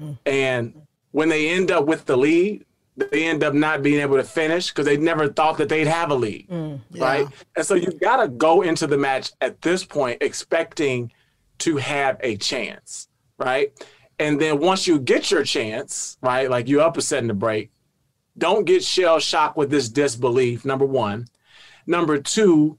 Mm. 0.00 0.18
And 0.26 0.86
when 1.12 1.28
they 1.28 1.48
end 1.48 1.70
up 1.70 1.86
with 1.86 2.04
the 2.04 2.16
lead, 2.16 2.64
they 2.96 3.26
end 3.26 3.44
up 3.44 3.54
not 3.54 3.82
being 3.82 4.00
able 4.00 4.16
to 4.16 4.24
finish 4.24 4.68
because 4.68 4.86
they 4.86 4.96
never 4.96 5.28
thought 5.28 5.58
that 5.58 5.68
they'd 5.68 5.86
have 5.86 6.10
a 6.10 6.14
lead, 6.14 6.48
mm, 6.48 6.80
yeah. 6.90 7.04
right? 7.04 7.26
And 7.54 7.64
so 7.64 7.74
you've 7.74 8.00
got 8.00 8.22
to 8.22 8.28
go 8.28 8.62
into 8.62 8.86
the 8.86 8.96
match 8.96 9.32
at 9.40 9.60
this 9.62 9.84
point 9.84 10.22
expecting 10.22 11.12
to 11.58 11.76
have 11.76 12.18
a 12.20 12.36
chance, 12.36 13.08
right? 13.38 13.72
And 14.18 14.40
then 14.40 14.58
once 14.60 14.86
you 14.86 14.98
get 14.98 15.30
your 15.30 15.44
chance, 15.44 16.16
right, 16.22 16.50
like 16.50 16.68
you're 16.68 16.80
up 16.82 16.96
a 16.96 17.02
set 17.02 17.18
in 17.18 17.28
the 17.28 17.34
break, 17.34 17.70
don't 18.38 18.64
get 18.64 18.82
shell 18.82 19.18
shocked 19.18 19.56
with 19.56 19.70
this 19.70 19.88
disbelief. 19.88 20.64
Number 20.64 20.86
one. 20.86 21.26
Number 21.86 22.18
two, 22.18 22.78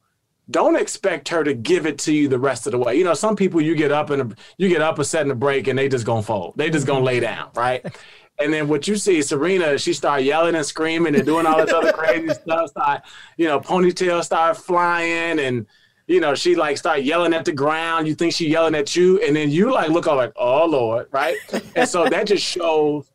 don't 0.49 0.75
expect 0.75 1.29
her 1.29 1.43
to 1.43 1.53
give 1.53 1.85
it 1.85 1.97
to 1.99 2.13
you 2.13 2.27
the 2.27 2.39
rest 2.39 2.67
of 2.67 2.71
the 2.71 2.77
way. 2.77 2.95
You 2.95 3.03
know, 3.03 3.13
some 3.13 3.35
people 3.35 3.61
you 3.61 3.75
get 3.75 3.91
up 3.91 4.09
and 4.09 4.35
you 4.57 4.69
get 4.69 4.81
up 4.81 4.99
a 4.99 5.03
set 5.03 5.23
in 5.23 5.27
the 5.27 5.35
break 5.35 5.67
and 5.67 5.77
they 5.77 5.89
just 5.89 6.05
gonna 6.05 6.21
fold. 6.21 6.53
They 6.55 6.69
just 6.69 6.87
gonna 6.87 7.03
lay 7.03 7.19
down, 7.19 7.49
right? 7.55 7.85
And 8.39 8.53
then 8.53 8.67
what 8.67 8.87
you 8.87 8.97
see, 8.97 9.19
Serena, 9.23 9.79
she 9.79 9.93
start 9.93 10.21
yelling 10.21 10.53
and 10.53 10.63
screaming 10.63 11.15
and 11.15 11.25
doing 11.25 11.47
all 11.47 11.57
this 11.57 11.73
other 11.73 11.91
crazy 11.91 12.31
stuff. 12.35 12.69
Start, 12.69 13.01
you 13.35 13.47
know, 13.47 13.59
ponytail 13.59 14.23
start 14.23 14.57
flying 14.57 15.39
and 15.39 15.65
you 16.07 16.21
know, 16.21 16.35
she 16.35 16.55
like 16.55 16.77
start 16.77 17.03
yelling 17.03 17.33
at 17.33 17.45
the 17.45 17.51
ground. 17.51 18.07
You 18.07 18.15
think 18.15 18.33
she 18.33 18.47
yelling 18.47 18.75
at 18.75 18.95
you, 18.95 19.21
and 19.21 19.35
then 19.35 19.51
you 19.51 19.73
like 19.73 19.89
look 19.89 20.07
all 20.07 20.15
like, 20.15 20.31
oh 20.37 20.65
Lord, 20.65 21.07
right? 21.11 21.35
and 21.75 21.87
so 21.87 22.07
that 22.07 22.27
just 22.27 22.43
shows 22.43 23.11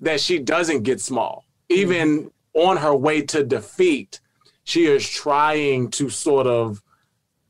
that 0.00 0.20
she 0.20 0.38
doesn't 0.38 0.82
get 0.82 1.00
small. 1.00 1.44
Even 1.68 2.24
mm-hmm. 2.24 2.60
on 2.60 2.76
her 2.78 2.94
way 2.94 3.20
to 3.20 3.44
defeat, 3.44 4.20
she 4.66 4.86
is 4.86 5.08
trying 5.08 5.88
to 5.92 6.10
sort 6.10 6.48
of 6.48 6.82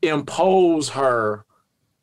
impose 0.03 0.89
her, 0.89 1.43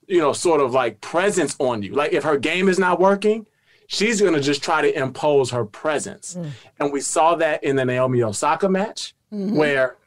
you 0.08 0.18
know, 0.18 0.32
sort 0.32 0.60
of 0.60 0.72
like 0.72 1.00
presence 1.00 1.54
on 1.60 1.84
you. 1.84 1.94
Like 1.94 2.12
if 2.12 2.24
her 2.24 2.36
game 2.36 2.68
is 2.68 2.80
not 2.80 2.98
working, 2.98 3.46
she's 3.86 4.20
going 4.20 4.34
to 4.34 4.40
just 4.40 4.60
try 4.60 4.82
to 4.82 4.98
impose 4.98 5.52
her 5.52 5.64
presence. 5.64 6.34
Mm. 6.34 6.50
And 6.80 6.92
we 6.92 7.00
saw 7.00 7.36
that 7.36 7.62
in 7.62 7.76
the 7.76 7.84
Naomi 7.84 8.24
Osaka 8.24 8.68
match 8.68 9.14
mm-hmm. 9.32 9.54
where 9.54 9.98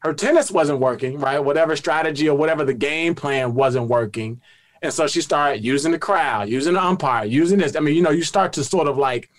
her 0.00 0.12
tennis 0.12 0.50
wasn't 0.50 0.80
working, 0.80 1.20
right? 1.20 1.38
Whatever 1.38 1.76
strategy 1.76 2.28
or 2.28 2.36
whatever 2.36 2.64
the 2.64 2.74
game 2.74 3.14
plan 3.14 3.54
wasn't 3.54 3.86
working. 3.86 4.40
And 4.82 4.92
so 4.92 5.06
she 5.06 5.20
started 5.20 5.64
using 5.64 5.92
the 5.92 5.98
crowd, 5.98 6.48
using 6.48 6.74
the 6.74 6.82
umpire, 6.82 7.24
using 7.24 7.58
this. 7.60 7.76
I 7.76 7.80
mean, 7.80 7.94
you 7.94 8.02
know, 8.02 8.10
you 8.10 8.24
start 8.24 8.52
to 8.54 8.64
sort 8.64 8.88
of 8.88 8.98
like 8.98 9.30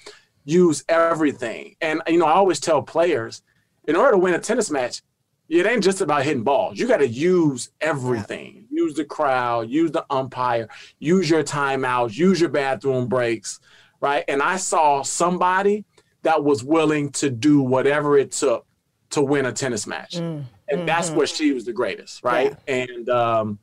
use 0.46 0.86
everything. 0.88 1.76
And, 1.82 2.02
you 2.08 2.18
know, 2.18 2.28
I 2.28 2.32
always 2.32 2.62
tell 2.62 2.82
players 2.82 3.42
in 3.88 3.98
order 3.98 4.12
to 4.12 4.18
win 4.18 4.34
a 4.34 4.40
tennis 4.40 4.70
match, 4.70 5.02
it 5.50 5.66
ain't 5.66 5.84
just 5.84 6.02
about 6.02 6.24
hitting 6.24 6.44
balls. 6.44 6.78
You 6.78 6.88
got 6.88 6.98
to 6.98 7.08
use 7.08 7.70
everything. 7.80 8.68
Yeah. 8.70 8.84
Use 8.84 8.94
the 8.96 9.06
crowd, 9.06 9.70
use 9.70 9.92
the 9.92 10.06
umpire, 10.10 10.70
use 11.00 11.30
your 11.30 11.44
timeouts, 11.44 12.16
use 12.16 12.40
your 12.40 12.50
bathroom 12.50 13.08
breaks, 13.08 13.60
right? 14.02 14.24
And 14.28 14.42
I 14.42 14.58
saw 14.58 15.02
somebody 15.02 15.86
that 16.24 16.44
was 16.44 16.64
willing 16.64 17.12
to 17.14 17.30
do 17.30 17.62
whatever 17.62 18.18
it 18.18 18.32
took 18.32 18.66
to 19.12 19.22
win 19.22 19.46
a 19.46 19.52
tennis 19.52 19.88
match. 19.88 20.16
Mm, 20.16 20.44
and 20.68 20.80
mm-hmm. 20.80 20.86
that's 20.86 21.10
where 21.10 21.28
she 21.28 21.54
was 21.54 21.66
the 21.66 21.74
greatest, 21.74 22.24
right? 22.24 22.56
Yeah. 22.68 22.76
And, 22.76 23.10
um, 23.10 23.60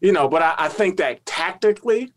you 0.00 0.12
know, 0.12 0.28
but 0.28 0.42
I, 0.42 0.54
I, 0.58 0.68
think 0.68 0.96
that 0.96 1.24
tactically, 1.26 2.12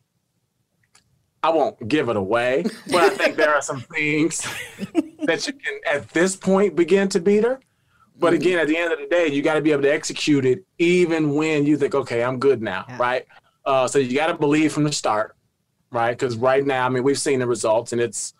I 1.43 1.50
won't 1.50 1.88
give 1.88 2.10
it 2.10 2.15
away, 2.15 2.63
but 2.88 3.04
I 3.04 3.10
think 3.10 3.36
there 3.36 3.54
are 3.54 3.62
some 3.62 3.82
things 3.82 4.39
that 5.26 5.45
you 5.47 5.54
can, 5.54 5.80
at 5.86 6.10
this 6.10 6.36
point, 6.36 6.76
begin 6.76 7.10
to 7.10 7.19
beat 7.19 7.43
her. 7.43 7.60
But 8.22 8.34
mm-hmm. 8.34 8.42
again, 8.42 8.60
at 8.60 8.68
the 8.68 8.78
end 8.78 8.94
of 8.94 9.00
the 9.00 9.08
day, 9.08 9.28
you 9.28 9.42
got 9.42 9.56
to 9.56 9.62
be 9.62 9.72
able 9.72 9.82
to 9.82 9.92
execute 9.92 10.46
it 10.46 10.64
even 10.78 11.34
when 11.34 11.66
you 11.66 11.76
think, 11.76 11.96
okay, 11.96 12.24
I'm 12.24 12.38
good 12.38 12.62
now, 12.62 12.86
yeah. 12.88 12.98
right? 13.00 13.26
Uh, 13.66 13.88
so 13.88 13.98
you 13.98 14.16
got 14.16 14.28
to 14.28 14.36
believe 14.36 14.72
from 14.72 14.84
the 14.84 14.92
start, 14.92 15.36
right? 15.92 16.12
Because 16.12 16.38
right 16.38 16.64
now, 16.64 16.86
I 16.86 16.90
mean, 16.90 17.02
we've 17.04 17.20
seen 17.20 17.40
the 17.40 17.48
results 17.48 17.94
and 17.94 18.00
it's, 18.00 18.36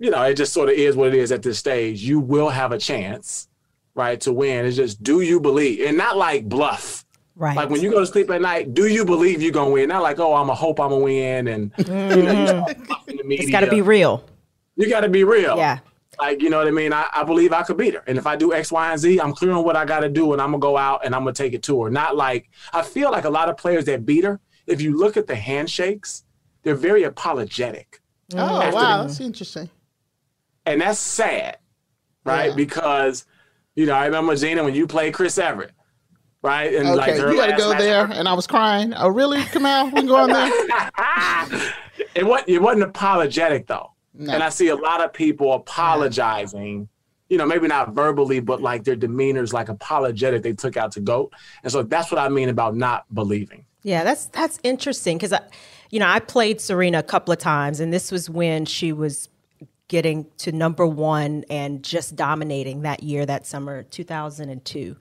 you 0.00 0.10
know, 0.10 0.20
it 0.24 0.34
just 0.34 0.52
sort 0.52 0.68
of 0.68 0.74
is 0.74 0.96
what 0.96 1.08
it 1.08 1.14
is 1.14 1.30
at 1.30 1.42
this 1.42 1.60
stage. 1.60 2.02
You 2.02 2.18
will 2.18 2.48
have 2.48 2.72
a 2.72 2.78
chance 2.78 3.46
right, 3.94 4.20
to 4.22 4.32
win. 4.32 4.66
It's 4.66 4.76
just 4.76 5.00
do 5.00 5.20
you 5.20 5.38
believe 5.38 5.86
and 5.86 5.96
not 5.96 6.16
like 6.16 6.48
bluff. 6.48 7.04
Right. 7.36 7.56
Like 7.56 7.70
when 7.70 7.80
you 7.80 7.92
go 7.92 8.00
to 8.00 8.06
sleep 8.06 8.30
at 8.30 8.42
night, 8.42 8.74
do 8.74 8.88
you 8.88 9.04
believe 9.04 9.42
you're 9.42 9.52
gonna 9.52 9.70
win? 9.70 9.90
Not 9.90 10.02
like, 10.02 10.18
oh, 10.18 10.34
I'm 10.34 10.50
a 10.50 10.54
hope 10.54 10.80
I'm 10.80 10.90
gonna 10.90 11.04
win 11.04 11.46
and 11.46 11.72
mm-hmm. 11.74 12.18
you 12.18 12.22
know, 12.24 12.66
you 13.06 13.38
It's 13.38 13.50
gotta 13.50 13.70
be 13.70 13.80
real. 13.80 14.24
You 14.74 14.88
gotta 14.88 15.08
be 15.08 15.22
real. 15.22 15.56
Yeah. 15.56 15.78
Like, 16.24 16.40
you 16.40 16.48
know 16.48 16.56
what 16.58 16.66
I 16.66 16.70
mean? 16.70 16.92
I, 16.92 17.06
I 17.12 17.22
believe 17.24 17.52
I 17.52 17.62
could 17.62 17.76
beat 17.76 17.92
her. 17.94 18.02
And 18.06 18.16
if 18.16 18.26
I 18.26 18.34
do 18.34 18.54
X, 18.54 18.72
Y, 18.72 18.90
and 18.90 18.98
Z, 18.98 19.20
I'm 19.20 19.32
clear 19.34 19.52
on 19.52 19.62
what 19.62 19.76
I 19.76 19.84
gotta 19.84 20.08
do 20.08 20.32
and 20.32 20.40
I'm 20.40 20.52
gonna 20.52 20.58
go 20.58 20.76
out 20.78 21.04
and 21.04 21.14
I'm 21.14 21.20
gonna 21.20 21.34
take 21.34 21.52
it 21.52 21.62
to 21.64 21.82
her. 21.82 21.90
Not 21.90 22.16
like 22.16 22.48
I 22.72 22.82
feel 22.82 23.10
like 23.10 23.24
a 23.24 23.30
lot 23.30 23.48
of 23.50 23.56
players 23.58 23.84
that 23.84 24.06
beat 24.06 24.24
her, 24.24 24.40
if 24.66 24.80
you 24.80 24.96
look 24.96 25.16
at 25.18 25.26
the 25.26 25.36
handshakes, 25.36 26.24
they're 26.62 26.74
very 26.74 27.02
apologetic. 27.02 28.00
Mm. 28.32 28.38
Oh 28.38 28.74
wow, 28.74 29.02
that's 29.02 29.20
interesting. 29.20 29.68
And 30.64 30.80
that's 30.80 30.98
sad, 30.98 31.58
right? 32.24 32.50
Yeah. 32.50 32.56
Because 32.56 33.26
you 33.74 33.84
know, 33.84 33.94
I 33.94 34.06
remember 34.06 34.34
Zina 34.34 34.64
when 34.64 34.74
you 34.74 34.86
played 34.86 35.12
Chris 35.12 35.36
Evert. 35.36 35.72
right? 36.42 36.72
And 36.74 36.88
okay, 36.88 36.96
like 36.96 37.16
you 37.16 37.36
got 37.36 37.46
to 37.48 37.56
go 37.56 37.74
there, 37.76 38.06
and 38.06 38.28
I 38.28 38.32
was 38.32 38.46
crying. 38.46 38.94
Oh, 38.94 39.08
really, 39.08 39.40
Kamau? 39.40 39.92
We 39.92 40.06
going 40.06 40.32
there? 40.32 40.50
it 42.14 42.24
wasn't. 42.24 42.48
It 42.48 42.62
wasn't 42.62 42.84
apologetic 42.84 43.66
though, 43.66 43.90
no. 44.14 44.32
and 44.32 44.42
I 44.42 44.48
see 44.48 44.68
a 44.68 44.76
lot 44.76 45.02
of 45.02 45.12
people 45.12 45.52
apologizing. 45.52 46.88
You 47.28 47.38
know, 47.38 47.46
maybe 47.46 47.66
not 47.66 47.94
verbally, 47.94 48.40
but 48.40 48.60
like 48.60 48.84
their 48.84 48.96
demeanors 48.96 49.52
like 49.52 49.68
apologetic. 49.68 50.42
They 50.42 50.52
took 50.52 50.76
out 50.76 50.92
to 50.92 51.00
goat, 51.00 51.32
and 51.62 51.72
so 51.72 51.82
that's 51.82 52.10
what 52.10 52.20
I 52.20 52.28
mean 52.28 52.48
about 52.48 52.76
not 52.76 53.12
believing. 53.12 53.64
Yeah, 53.82 54.04
that's 54.04 54.26
that's 54.26 54.58
interesting 54.62 55.16
because 55.16 55.32
I, 55.32 55.40
you 55.90 55.98
know, 55.98 56.06
I 56.06 56.20
played 56.20 56.60
Serena 56.60 56.98
a 56.98 57.02
couple 57.02 57.32
of 57.32 57.38
times, 57.38 57.80
and 57.80 57.92
this 57.92 58.12
was 58.12 58.28
when 58.28 58.66
she 58.66 58.92
was 58.92 59.28
getting 59.88 60.26
to 60.38 60.52
number 60.52 60.86
one 60.86 61.44
and 61.50 61.82
just 61.82 62.16
dominating 62.16 62.82
that 62.82 63.02
year, 63.02 63.26
that 63.26 63.46
summer, 63.46 63.82
2002. 63.82 64.96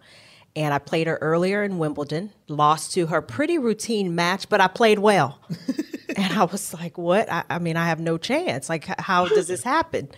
And 0.55 0.73
I 0.73 0.77
played 0.77 1.07
her 1.07 1.17
earlier 1.21 1.63
in 1.63 1.77
Wimbledon, 1.79 2.31
lost 2.47 2.93
to 2.93 3.07
her 3.07 3.21
pretty 3.21 3.57
routine 3.57 4.13
match, 4.13 4.49
but 4.49 4.61
I 4.61 4.67
played 4.67 4.99
well. 4.99 5.39
and 6.17 6.33
I 6.33 6.43
was 6.43 6.73
like, 6.73 6.97
what? 6.97 7.31
I, 7.31 7.43
I, 7.49 7.59
mean, 7.59 7.77
I 7.77 7.87
have 7.87 7.99
no 7.99 8.17
chance. 8.17 8.69
Like, 8.69 8.85
how 8.99 9.27
does 9.27 9.47
this 9.47 9.63
happen? 9.63 10.09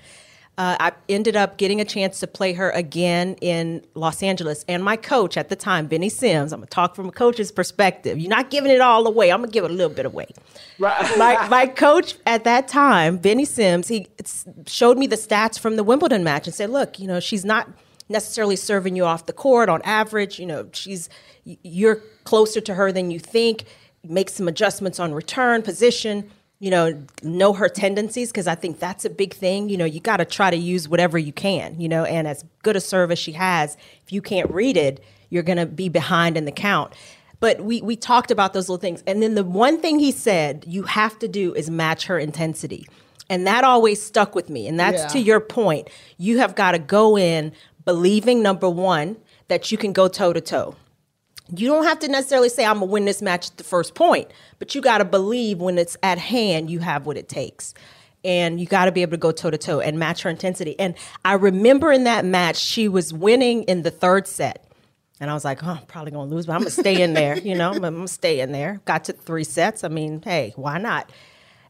Uh, 0.57 0.77
I 0.79 0.91
ended 1.09 1.35
up 1.35 1.57
getting 1.57 1.81
a 1.81 1.85
chance 1.85 2.21
to 2.21 2.27
play 2.27 2.53
her 2.53 2.69
again 2.69 3.35
in 3.41 3.85
Los 3.93 4.23
Angeles. 4.23 4.63
And 4.69 4.81
my 4.85 4.95
coach 4.95 5.35
at 5.35 5.49
the 5.49 5.55
time, 5.55 5.87
Benny 5.87 6.07
Sims, 6.07 6.53
I'm 6.53 6.61
going 6.61 6.67
to 6.67 6.73
talk 6.73 6.95
from 6.95 7.09
a 7.09 7.11
coach's 7.11 7.51
perspective. 7.51 8.17
You're 8.17 8.29
not 8.29 8.49
giving 8.49 8.71
it 8.71 8.79
all 8.79 9.05
away. 9.05 9.33
I'm 9.33 9.39
going 9.39 9.49
to 9.49 9.53
give 9.53 9.65
it 9.65 9.71
a 9.71 9.73
little 9.73 9.93
bit 9.93 10.05
away. 10.05 10.27
Right. 10.79 11.17
my, 11.17 11.47
my 11.49 11.67
coach 11.67 12.15
at 12.25 12.45
that 12.45 12.69
time, 12.69 13.17
Benny 13.17 13.43
Sims, 13.43 13.89
he 13.89 14.07
showed 14.65 14.97
me 14.97 15.07
the 15.07 15.17
stats 15.17 15.59
from 15.59 15.75
the 15.75 15.83
Wimbledon 15.83 16.23
match 16.23 16.47
and 16.47 16.55
said, 16.55 16.69
look, 16.69 16.99
you 16.99 17.07
know, 17.07 17.19
she's 17.19 17.43
not 17.43 17.67
necessarily 18.07 18.55
serving 18.55 18.95
you 18.95 19.03
off 19.03 19.25
the 19.25 19.33
court 19.33 19.67
on 19.67 19.81
average. 19.81 20.39
You 20.39 20.45
know, 20.45 20.69
she's, 20.71 21.09
you're 21.43 21.97
closer 22.23 22.61
to 22.61 22.75
her 22.75 22.93
than 22.93 23.11
you 23.11 23.19
think. 23.19 23.65
Make 24.09 24.29
some 24.29 24.47
adjustments 24.47 24.99
on 24.99 25.13
return, 25.13 25.61
position 25.61 26.31
you 26.59 26.71
know, 26.71 27.03
know 27.21 27.53
her 27.53 27.67
tendencies 27.67 28.31
because 28.31 28.47
I 28.47 28.55
think 28.55 28.79
that's 28.79 29.05
a 29.05 29.09
big 29.09 29.33
thing. 29.33 29.69
You 29.69 29.77
know, 29.77 29.85
you 29.85 29.99
got 29.99 30.17
to 30.17 30.25
try 30.25 30.49
to 30.49 30.57
use 30.57 30.87
whatever 30.87 31.17
you 31.17 31.33
can, 31.33 31.79
you 31.79 31.89
know, 31.89 32.05
and 32.05 32.27
as 32.27 32.45
good 32.63 32.75
a 32.75 32.81
service 32.81 33.19
she 33.19 33.33
has, 33.33 33.75
if 34.03 34.13
you 34.13 34.21
can't 34.21 34.49
read 34.49 34.77
it, 34.77 35.03
you're 35.29 35.43
going 35.43 35.57
to 35.57 35.65
be 35.65 35.89
behind 35.89 36.37
in 36.37 36.45
the 36.45 36.51
count. 36.51 36.93
But 37.41 37.61
we, 37.61 37.81
we 37.81 37.97
talked 37.97 38.31
about 38.31 38.53
those 38.53 38.69
little 38.69 38.79
things. 38.81 39.03
And 39.05 39.21
then 39.21 39.35
the 39.35 39.43
one 39.43 39.81
thing 39.81 39.99
he 39.99 40.11
said 40.11 40.63
you 40.65 40.83
have 40.83 41.19
to 41.19 41.27
do 41.27 41.53
is 41.53 41.69
match 41.69 42.05
her 42.05 42.17
intensity. 42.17 42.87
And 43.29 43.45
that 43.45 43.63
always 43.63 44.01
stuck 44.01 44.33
with 44.33 44.49
me. 44.49 44.67
And 44.67 44.79
that's 44.79 45.01
yeah. 45.01 45.07
to 45.09 45.19
your 45.19 45.41
point. 45.41 45.89
You 46.17 46.37
have 46.37 46.55
got 46.55 46.71
to 46.71 46.79
go 46.79 47.17
in 47.17 47.51
believing, 47.83 48.41
number 48.41 48.69
one, 48.69 49.17
that 49.49 49.71
you 49.71 49.77
can 49.77 49.91
go 49.91 50.07
toe 50.07 50.31
to 50.31 50.41
toe 50.41 50.75
you 51.55 51.67
don't 51.67 51.85
have 51.85 51.99
to 51.99 52.07
necessarily 52.07 52.49
say 52.49 52.65
I'm 52.65 52.75
gonna 52.75 52.85
win 52.85 53.05
this 53.05 53.21
match 53.21 53.49
at 53.49 53.57
the 53.57 53.63
first 53.63 53.95
point, 53.95 54.31
but 54.59 54.73
you 54.75 54.81
got 54.81 54.99
to 54.99 55.05
believe 55.05 55.59
when 55.59 55.77
it's 55.77 55.97
at 56.01 56.17
hand, 56.17 56.69
you 56.69 56.79
have 56.79 57.05
what 57.05 57.17
it 57.17 57.29
takes. 57.29 57.73
And 58.23 58.59
you 58.59 58.65
got 58.65 58.85
to 58.85 58.91
be 58.91 59.03
able 59.03 59.11
to 59.11 59.17
go 59.17 59.31
toe 59.31 59.51
to 59.51 59.57
toe 59.57 59.79
and 59.79 59.99
match 59.99 60.23
her 60.23 60.31
intensity. 60.31 60.79
And 60.79 60.95
I 61.23 61.33
remember 61.33 61.91
in 61.91 62.05
that 62.05 62.25
match, 62.25 62.55
she 62.55 62.87
was 62.87 63.13
winning 63.13 63.61
in 63.63 63.83
the 63.83 63.91
third 63.91 64.27
set. 64.27 64.65
And 65.19 65.29
I 65.29 65.35
was 65.35 65.45
like, 65.45 65.63
oh, 65.63 65.77
I'm 65.79 65.85
probably 65.85 66.11
going 66.11 66.29
to 66.29 66.35
lose, 66.35 66.47
but 66.47 66.53
I'm 66.53 66.61
going 66.61 66.71
to 66.71 66.81
stay 66.81 67.03
in 67.03 67.13
there. 67.13 67.37
You 67.37 67.53
know, 67.53 67.71
I'm 67.71 67.81
going 67.81 68.01
to 68.01 68.07
stay 68.07 68.39
in 68.39 68.51
there. 68.51 68.81
Got 68.85 69.03
to 69.05 69.13
three 69.13 69.43
sets. 69.43 69.83
I 69.83 69.89
mean, 69.89 70.23
hey, 70.23 70.53
why 70.55 70.79
not? 70.79 71.11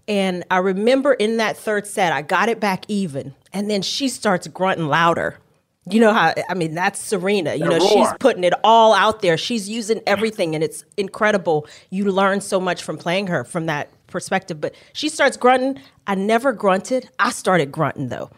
And 0.07 0.45
I 0.49 0.59
remember 0.59 1.13
in 1.13 1.38
that 1.38 1.57
third 1.57 1.86
set, 1.88 2.13
I 2.13 2.21
got 2.21 2.47
it 2.47 2.59
back 2.59 2.86
even. 2.88 3.36
And 3.51 3.69
then 3.69 3.82
she 3.82 4.07
starts 4.07 4.47
grunting 4.47 4.88
louder. 4.88 5.39
You 5.88 6.00
know 6.00 6.14
how 6.14 6.34
I 6.50 6.56
mean 6.56 6.74
that's 6.74 7.00
Serena. 7.00 7.56
You 7.56 7.66
know 7.66 7.80
she's 7.80 8.08
putting 8.20 8.44
it 8.44 8.54
all 8.64 8.94
out 8.94 9.22
there. 9.22 9.38
She's 9.38 9.70
using 9.70 10.02
everything 10.08 10.56
and 10.56 10.64
it's 10.64 10.84
incredible. 10.98 11.68
You 11.92 12.12
learn 12.12 12.42
so 12.42 12.60
much 12.60 12.84
from 12.84 12.98
playing 12.98 13.28
her 13.28 13.44
from 13.44 13.68
that 13.68 13.92
perspective. 14.08 14.60
But 14.60 14.74
she 14.94 15.10
starts 15.10 15.38
grunting. 15.38 15.80
I 16.08 16.16
never 16.16 16.54
grunted. 16.54 17.10
I 17.20 17.32
started 17.32 17.72
grunting 17.72 18.10
though. 18.10 18.32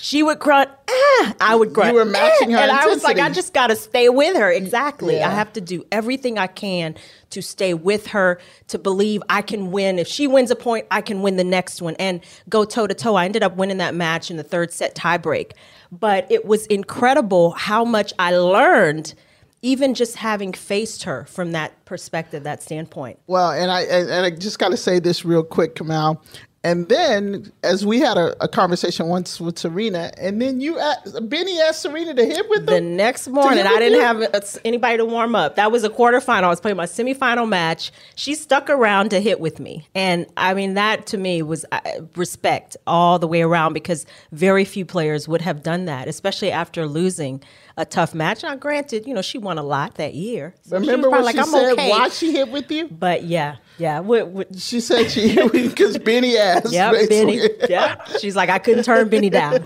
She 0.00 0.22
would 0.22 0.38
grunt, 0.38 0.70
ah, 0.88 1.34
I 1.40 1.54
would 1.54 1.72
grunt. 1.72 1.92
You 1.92 1.98
were 1.98 2.04
matching 2.04 2.50
her 2.50 2.58
And 2.58 2.70
I 2.70 2.86
was 2.86 3.04
like, 3.04 3.18
I 3.18 3.30
just 3.30 3.52
got 3.52 3.68
to 3.68 3.76
stay 3.76 4.08
with 4.08 4.36
her. 4.36 4.50
Exactly. 4.50 5.16
Yeah. 5.16 5.28
I 5.28 5.34
have 5.34 5.52
to 5.54 5.60
do 5.60 5.86
everything 5.92 6.38
I 6.38 6.46
can 6.46 6.94
to 7.30 7.42
stay 7.42 7.74
with 7.74 8.08
her, 8.08 8.40
to 8.68 8.78
believe 8.78 9.22
I 9.28 9.42
can 9.42 9.70
win. 9.70 9.98
If 9.98 10.08
she 10.08 10.26
wins 10.26 10.50
a 10.50 10.56
point, 10.56 10.86
I 10.90 11.00
can 11.00 11.22
win 11.22 11.36
the 11.36 11.44
next 11.44 11.82
one 11.82 11.94
and 11.98 12.20
go 12.48 12.64
toe 12.64 12.86
to 12.86 12.94
toe. 12.94 13.14
I 13.16 13.24
ended 13.24 13.42
up 13.42 13.56
winning 13.56 13.78
that 13.78 13.94
match 13.94 14.30
in 14.30 14.36
the 14.36 14.44
third 14.44 14.72
set 14.72 14.94
tiebreak. 14.94 15.52
But 15.90 16.30
it 16.30 16.44
was 16.44 16.66
incredible 16.66 17.52
how 17.52 17.84
much 17.84 18.12
I 18.18 18.36
learned 18.36 19.14
even 19.62 19.94
just 19.94 20.16
having 20.16 20.52
faced 20.52 21.02
her 21.02 21.24
from 21.24 21.52
that 21.52 21.84
perspective, 21.84 22.44
that 22.44 22.62
standpoint. 22.62 23.18
Well, 23.26 23.50
and 23.50 23.70
I 23.70 23.82
and, 23.82 24.08
and 24.08 24.26
I 24.26 24.30
just 24.30 24.58
got 24.58 24.68
to 24.68 24.76
say 24.76 24.98
this 25.00 25.24
real 25.24 25.42
quick, 25.42 25.74
Kamau. 25.74 26.20
And 26.64 26.88
then, 26.88 27.52
as 27.62 27.86
we 27.86 28.00
had 28.00 28.16
a, 28.18 28.34
a 28.42 28.48
conversation 28.48 29.06
once 29.06 29.40
with 29.40 29.56
Serena, 29.60 30.10
and 30.18 30.42
then 30.42 30.60
you, 30.60 30.76
asked, 30.78 31.28
Benny 31.28 31.60
asked 31.60 31.82
Serena 31.82 32.14
to 32.14 32.24
hit 32.24 32.48
with 32.50 32.66
The 32.66 32.80
next 32.80 33.28
morning, 33.28 33.64
I 33.64 33.78
didn't 33.78 33.94
you? 33.94 34.00
have 34.00 34.22
uh, 34.34 34.40
anybody 34.64 34.96
to 34.96 35.04
warm 35.04 35.36
up. 35.36 35.54
That 35.54 35.70
was 35.70 35.84
a 35.84 35.88
quarterfinal. 35.88 36.42
I 36.42 36.48
was 36.48 36.60
playing 36.60 36.76
my 36.76 36.86
semifinal 36.86 37.48
match. 37.48 37.92
She 38.16 38.34
stuck 38.34 38.68
around 38.68 39.10
to 39.10 39.20
hit 39.20 39.38
with 39.38 39.60
me. 39.60 39.86
And 39.94 40.26
I 40.36 40.52
mean, 40.54 40.74
that 40.74 41.06
to 41.06 41.16
me 41.16 41.42
was 41.42 41.64
uh, 41.70 41.80
respect 42.16 42.76
all 42.88 43.20
the 43.20 43.28
way 43.28 43.42
around 43.42 43.72
because 43.72 44.04
very 44.32 44.64
few 44.64 44.84
players 44.84 45.28
would 45.28 45.42
have 45.42 45.62
done 45.62 45.84
that, 45.84 46.08
especially 46.08 46.50
after 46.50 46.86
losing 46.88 47.40
a 47.76 47.84
tough 47.84 48.14
match. 48.16 48.42
Now, 48.42 48.56
granted, 48.56 49.06
you 49.06 49.14
know, 49.14 49.22
she 49.22 49.38
won 49.38 49.58
a 49.58 49.62
lot 49.62 49.94
that 49.94 50.14
year. 50.14 50.54
So 50.62 50.70
she 50.76 50.80
was 50.80 50.88
Remember 50.88 51.08
probably 51.08 51.24
what 51.26 51.32
she 51.34 51.38
I'm 51.38 51.46
said? 51.46 51.72
okay. 51.74 51.90
Why 51.90 52.08
she 52.08 52.32
hit 52.32 52.50
with 52.50 52.68
you? 52.72 52.88
But 52.88 53.22
yeah, 53.22 53.56
yeah. 53.78 54.00
What, 54.00 54.28
what, 54.28 54.58
She 54.58 54.80
said 54.80 55.10
she 55.10 55.48
because 55.52 55.98
Benny 55.98 56.36
asked. 56.36 56.72
Yeah. 56.72 56.92
Benny. 57.08 57.40
Yep. 57.68 58.08
She's 58.20 58.34
like, 58.34 58.48
I 58.48 58.58
couldn't 58.58 58.84
turn 58.84 59.08
Benny 59.08 59.30
down. 59.30 59.64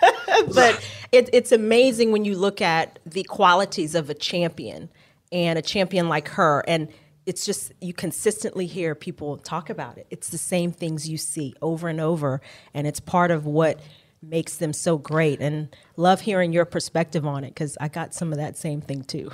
but 0.54 0.88
it, 1.12 1.28
it's 1.32 1.52
amazing 1.52 2.12
when 2.12 2.24
you 2.24 2.36
look 2.36 2.60
at 2.60 2.98
the 3.04 3.24
qualities 3.24 3.94
of 3.94 4.08
a 4.08 4.14
champion 4.14 4.88
and 5.32 5.58
a 5.58 5.62
champion 5.62 6.08
like 6.08 6.28
her. 6.28 6.62
And 6.68 6.88
it's 7.26 7.44
just, 7.44 7.72
you 7.80 7.92
consistently 7.92 8.66
hear 8.66 8.94
people 8.94 9.36
talk 9.38 9.68
about 9.68 9.98
it. 9.98 10.06
It's 10.10 10.28
the 10.28 10.38
same 10.38 10.72
things 10.72 11.08
you 11.08 11.16
see 11.18 11.54
over 11.60 11.88
and 11.88 12.00
over. 12.00 12.40
And 12.72 12.86
it's 12.86 13.00
part 13.00 13.30
of 13.30 13.46
what 13.46 13.80
makes 14.22 14.56
them 14.56 14.72
so 14.72 14.96
great. 14.96 15.40
And 15.40 15.74
love 15.96 16.20
hearing 16.20 16.52
your 16.52 16.64
perspective 16.64 17.26
on 17.26 17.44
it 17.44 17.48
because 17.48 17.76
I 17.80 17.88
got 17.88 18.14
some 18.14 18.32
of 18.32 18.38
that 18.38 18.56
same 18.56 18.80
thing 18.80 19.02
too. 19.02 19.30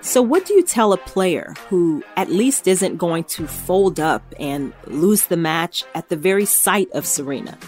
So, 0.00 0.22
what 0.22 0.46
do 0.46 0.54
you 0.54 0.62
tell 0.62 0.92
a 0.92 0.96
player 0.96 1.54
who 1.68 2.02
at 2.16 2.30
least 2.30 2.66
isn't 2.66 2.96
going 2.96 3.24
to 3.24 3.46
fold 3.46 3.98
up 3.98 4.22
and 4.38 4.72
lose 4.86 5.26
the 5.26 5.36
match 5.36 5.84
at 5.94 6.08
the 6.08 6.16
very 6.16 6.44
sight 6.44 6.88
of 6.92 7.04
Serena? 7.04 7.58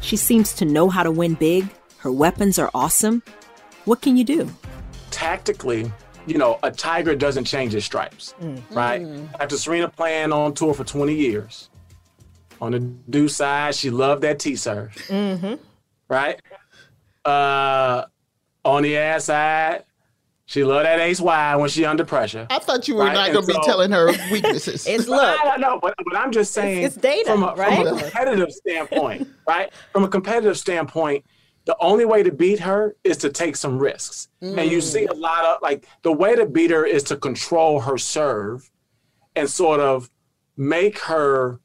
She 0.00 0.16
seems 0.16 0.52
to 0.54 0.64
know 0.64 0.88
how 0.88 1.02
to 1.02 1.10
win 1.10 1.34
big, 1.34 1.68
her 1.98 2.12
weapons 2.12 2.58
are 2.58 2.70
awesome. 2.74 3.22
What 3.84 4.02
can 4.02 4.16
you 4.16 4.24
do? 4.24 4.50
tactically, 5.14 5.90
you 6.26 6.36
know, 6.38 6.58
a 6.64 6.70
tiger 6.72 7.14
doesn't 7.14 7.44
change 7.44 7.72
his 7.72 7.84
stripes, 7.84 8.34
right? 8.70 9.06
After 9.38 9.56
Serena 9.56 9.88
playing 9.88 10.32
on 10.32 10.54
tour 10.54 10.74
for 10.74 10.82
20 10.82 11.14
years, 11.14 11.70
on 12.60 12.72
the 12.72 12.80
deuce 12.80 13.36
side, 13.36 13.76
she 13.76 13.90
loved 13.90 14.22
that 14.22 14.40
T 14.40 14.56
serve, 14.56 14.92
mm-hmm. 15.06 15.54
right? 16.08 16.40
Uh, 17.24 18.06
on 18.64 18.82
the 18.82 18.96
ad 18.96 19.22
side, 19.22 19.84
she 20.46 20.62
loved 20.64 20.84
that 20.84 21.00
ace 21.00 21.20
wide 21.20 21.56
when 21.56 21.68
she 21.70 21.84
under 21.84 22.04
pressure. 22.04 22.46
I 22.50 22.58
thought 22.58 22.86
you 22.86 22.96
were 22.96 23.04
Right, 23.04 23.14
not 23.14 23.32
going 23.32 23.46
to 23.46 23.46
be 23.46 23.54
so- 23.54 23.62
telling 23.62 23.90
her 23.92 24.06
weaknesses. 24.30 24.86
It's 24.86 25.08
look. 25.08 25.22
I 25.22 25.44
don't 25.44 25.60
know, 25.60 25.78
but, 25.80 25.94
but 26.04 26.16
I'm 26.16 26.32
just 26.32 26.52
saying 26.52 26.82
it's 26.82 26.96
data, 26.96 27.30
from, 27.30 27.42
a, 27.44 27.54
right? 27.54 27.86
from 27.86 27.96
a 27.96 28.00
competitive 28.02 28.52
standpoint, 28.52 29.28
right? 29.48 29.72
From 29.92 30.04
a 30.04 30.08
competitive 30.08 30.58
standpoint, 30.58 31.24
the 31.66 31.74
only 31.80 32.04
way 32.04 32.22
to 32.22 32.30
beat 32.30 32.60
her 32.60 32.94
is 33.04 33.16
to 33.18 33.30
take 33.30 33.56
some 33.56 33.78
risks. 33.78 34.28
And 34.42 34.70
you 34.70 34.82
see 34.82 35.06
a 35.06 35.14
lot 35.14 35.46
of 35.46 35.62
like 35.62 35.86
the 36.02 36.12
way 36.12 36.34
to 36.36 36.44
beat 36.44 36.70
her 36.70 36.84
is 36.84 37.02
to 37.04 37.16
control 37.16 37.80
her 37.80 37.96
serve 37.96 38.70
and 39.34 39.48
sort 39.48 39.80
of 39.80 40.10
make 40.58 40.98
her 40.98 41.58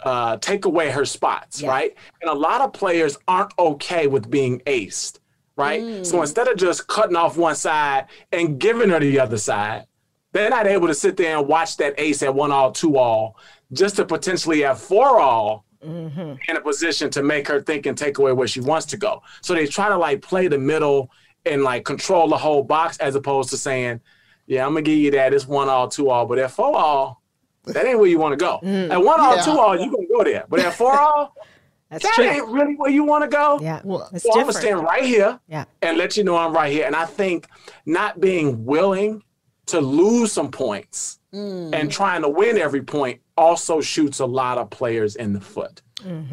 uh, 0.00 0.38
take 0.38 0.64
away 0.64 0.90
her 0.90 1.04
spots, 1.04 1.62
Yeah. 1.62 1.68
right? 1.68 1.94
And 2.20 2.28
a 2.30 2.34
lot 2.34 2.62
of 2.62 2.72
players 2.72 3.16
aren't 3.28 3.52
okay 3.58 4.08
with 4.08 4.28
being 4.28 4.58
aced, 4.66 5.19
right? 5.60 6.06
So 6.06 6.18
mm. 6.18 6.22
instead 6.22 6.48
of 6.48 6.56
just 6.56 6.86
cutting 6.86 7.16
off 7.16 7.36
one 7.36 7.54
side 7.54 8.06
and 8.32 8.58
giving 8.58 8.90
her 8.90 9.00
the 9.00 9.20
other 9.20 9.38
side, 9.38 9.86
they're 10.32 10.50
not 10.50 10.66
able 10.66 10.86
to 10.86 10.94
sit 10.94 11.16
there 11.16 11.38
and 11.38 11.46
watch 11.46 11.76
that 11.78 11.94
ace 11.98 12.22
at 12.22 12.34
one 12.34 12.52
all, 12.52 12.72
two 12.72 12.96
all, 12.96 13.36
just 13.72 13.96
to 13.96 14.04
potentially 14.04 14.62
have 14.62 14.80
four 14.80 15.20
all 15.20 15.64
mm-hmm. 15.84 16.34
in 16.48 16.56
a 16.56 16.60
position 16.60 17.10
to 17.10 17.22
make 17.22 17.46
her 17.48 17.60
think 17.60 17.86
and 17.86 17.96
take 17.96 18.18
away 18.18 18.32
where 18.32 18.48
she 18.48 18.60
wants 18.60 18.86
to 18.86 18.96
go. 18.96 19.22
So 19.42 19.54
they 19.54 19.66
try 19.66 19.88
to 19.88 19.96
like 19.96 20.22
play 20.22 20.48
the 20.48 20.58
middle 20.58 21.10
and 21.46 21.62
like 21.62 21.84
control 21.84 22.28
the 22.28 22.36
whole 22.38 22.62
box 22.62 22.98
as 22.98 23.14
opposed 23.14 23.50
to 23.50 23.56
saying, 23.56 24.00
yeah, 24.46 24.66
I'm 24.66 24.72
gonna 24.72 24.82
give 24.82 24.98
you 24.98 25.10
that. 25.12 25.32
It's 25.32 25.46
one 25.46 25.68
all, 25.68 25.88
two 25.88 26.10
all, 26.10 26.26
but 26.26 26.38
at 26.38 26.50
four 26.50 26.76
all, 26.76 27.22
that 27.66 27.86
ain't 27.86 27.98
where 27.98 28.08
you 28.08 28.18
want 28.18 28.32
to 28.32 28.44
go. 28.44 28.58
Mm. 28.62 28.90
At 28.90 29.02
one 29.02 29.20
all, 29.20 29.36
Yeah. 29.36 29.42
two 29.42 29.58
all, 29.58 29.78
you 29.78 29.90
gonna 29.90 30.08
go 30.08 30.24
there. 30.24 30.44
But 30.48 30.60
at 30.60 30.74
four 30.74 30.98
all, 30.98 31.34
That's 31.90 32.04
that 32.04 32.12
true. 32.14 32.24
ain't 32.24 32.46
really 32.48 32.74
where 32.74 32.90
you 32.90 33.04
want 33.04 33.24
to 33.24 33.28
go. 33.28 33.58
Yeah. 33.60 33.80
Well, 33.84 34.08
it's 34.12 34.24
So 34.24 34.32
I'm 34.32 34.40
gonna 34.42 34.52
stand 34.52 34.82
right 34.82 35.04
here 35.04 35.40
Yeah. 35.48 35.64
and 35.82 35.98
let 35.98 36.16
you 36.16 36.24
know 36.24 36.36
I'm 36.36 36.52
right 36.52 36.72
here. 36.72 36.86
And 36.86 36.94
I 36.94 37.04
think 37.04 37.48
not 37.84 38.20
being 38.20 38.64
willing 38.64 39.22
to 39.66 39.80
lose 39.80 40.32
some 40.32 40.50
points 40.50 41.18
Mm. 41.32 41.72
and 41.72 41.92
trying 41.92 42.22
to 42.22 42.28
win 42.28 42.58
every 42.58 42.82
point 42.82 43.20
also 43.36 43.80
shoots 43.80 44.18
a 44.18 44.26
lot 44.26 44.58
of 44.58 44.68
players 44.70 45.14
in 45.14 45.32
the 45.32 45.40
foot. 45.40 45.80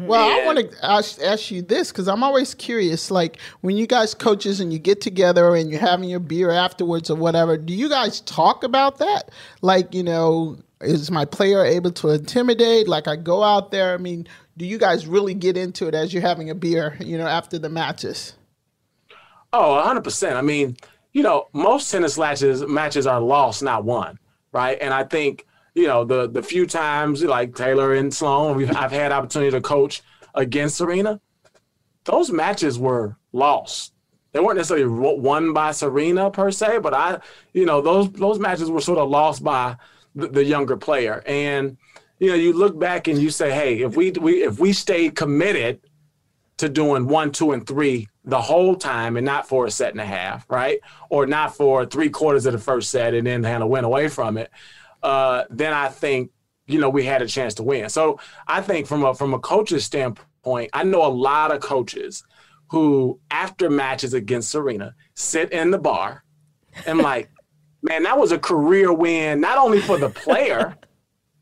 Well, 0.00 0.28
I 0.28 0.44
want 0.46 0.58
to 0.58 0.70
ask, 0.84 1.20
ask 1.22 1.50
you 1.50 1.60
this 1.62 1.92
because 1.92 2.08
I'm 2.08 2.22
always 2.24 2.54
curious. 2.54 3.10
Like 3.10 3.36
when 3.60 3.76
you 3.76 3.86
guys 3.86 4.14
coaches 4.14 4.60
and 4.60 4.72
you 4.72 4.78
get 4.78 5.00
together 5.02 5.54
and 5.54 5.70
you're 5.70 5.78
having 5.80 6.08
your 6.08 6.18
beer 6.20 6.50
afterwards 6.50 7.10
or 7.10 7.16
whatever, 7.16 7.56
do 7.58 7.74
you 7.74 7.88
guys 7.88 8.22
talk 8.22 8.64
about 8.64 8.98
that? 8.98 9.30
Like, 9.60 9.94
you 9.94 10.02
know, 10.02 10.56
is 10.80 11.10
my 11.10 11.24
player 11.24 11.64
able 11.64 11.90
to 11.92 12.10
intimidate? 12.10 12.88
Like 12.88 13.08
I 13.08 13.16
go 13.16 13.42
out 13.42 13.70
there. 13.70 13.94
I 13.94 13.96
mean, 13.96 14.26
do 14.56 14.64
you 14.64 14.78
guys 14.78 15.06
really 15.06 15.34
get 15.34 15.56
into 15.56 15.88
it 15.88 15.94
as 15.94 16.12
you're 16.12 16.22
having 16.22 16.50
a 16.50 16.54
beer? 16.54 16.96
You 17.00 17.18
know, 17.18 17.26
after 17.26 17.58
the 17.58 17.68
matches. 17.68 18.34
Oh, 19.52 19.82
100%. 19.84 20.36
I 20.36 20.42
mean, 20.42 20.76
you 21.12 21.22
know, 21.22 21.48
most 21.52 21.90
tennis 21.90 22.18
matches 22.18 22.62
matches 22.66 23.06
are 23.06 23.20
lost, 23.20 23.62
not 23.62 23.84
won, 23.84 24.18
right? 24.52 24.78
And 24.80 24.92
I 24.92 25.04
think, 25.04 25.46
you 25.74 25.86
know, 25.86 26.04
the 26.04 26.28
the 26.28 26.42
few 26.42 26.66
times 26.66 27.22
like 27.24 27.54
Taylor 27.54 27.94
and 27.94 28.12
Sloane, 28.12 28.56
we've 28.56 28.74
I've 28.76 28.92
had 28.92 29.12
opportunity 29.12 29.50
to 29.52 29.60
coach 29.60 30.02
against 30.34 30.76
Serena, 30.76 31.20
those 32.04 32.30
matches 32.30 32.78
were 32.78 33.16
lost. 33.32 33.92
They 34.32 34.40
weren't 34.40 34.58
necessarily 34.58 34.86
won 34.86 35.52
by 35.52 35.72
Serena 35.72 36.30
per 36.30 36.50
se, 36.50 36.78
but 36.78 36.92
I, 36.94 37.18
you 37.54 37.64
know, 37.64 37.80
those 37.80 38.10
those 38.12 38.38
matches 38.38 38.70
were 38.70 38.80
sort 38.80 38.98
of 38.98 39.08
lost 39.08 39.42
by 39.42 39.76
the, 40.26 40.44
younger 40.44 40.76
player. 40.76 41.22
And 41.26 41.76
you 42.18 42.28
know, 42.28 42.34
you 42.34 42.52
look 42.52 42.78
back 42.78 43.06
and 43.06 43.18
you 43.18 43.30
say, 43.30 43.52
hey, 43.52 43.82
if 43.82 43.96
we 43.96 44.10
we 44.12 44.42
if 44.42 44.58
we 44.58 44.72
stayed 44.72 45.14
committed 45.14 45.80
to 46.58 46.68
doing 46.68 47.06
one, 47.06 47.30
two, 47.30 47.52
and 47.52 47.66
three 47.66 48.08
the 48.24 48.40
whole 48.40 48.74
time 48.74 49.16
and 49.16 49.24
not 49.24 49.48
for 49.48 49.64
a 49.64 49.70
set 49.70 49.92
and 49.92 50.00
a 50.00 50.04
half, 50.04 50.44
right? 50.50 50.80
Or 51.08 51.26
not 51.26 51.56
for 51.56 51.86
three 51.86 52.10
quarters 52.10 52.44
of 52.46 52.52
the 52.52 52.58
first 52.58 52.90
set 52.90 53.14
and 53.14 53.26
then 53.26 53.42
kind 53.42 53.62
of 53.62 53.68
went 53.68 53.86
away 53.86 54.08
from 54.08 54.36
it, 54.36 54.50
uh, 55.02 55.44
then 55.48 55.72
I 55.72 55.88
think, 55.88 56.30
you 56.66 56.78
know, 56.80 56.90
we 56.90 57.04
had 57.04 57.22
a 57.22 57.26
chance 57.26 57.54
to 57.54 57.62
win. 57.62 57.88
So 57.88 58.20
I 58.46 58.60
think 58.60 58.86
from 58.86 59.04
a 59.04 59.14
from 59.14 59.32
a 59.32 59.38
coach's 59.38 59.84
standpoint, 59.84 60.70
I 60.72 60.82
know 60.82 61.06
a 61.06 61.08
lot 61.08 61.52
of 61.52 61.60
coaches 61.60 62.24
who 62.70 63.18
after 63.30 63.70
matches 63.70 64.12
against 64.12 64.50
Serena 64.50 64.94
sit 65.14 65.52
in 65.52 65.70
the 65.70 65.78
bar 65.78 66.24
and 66.86 66.98
like, 66.98 67.30
man, 67.82 68.02
that 68.04 68.18
was 68.18 68.32
a 68.32 68.38
career 68.38 68.92
win, 68.92 69.40
not 69.40 69.58
only 69.58 69.80
for 69.80 69.98
the 69.98 70.10
player, 70.10 70.76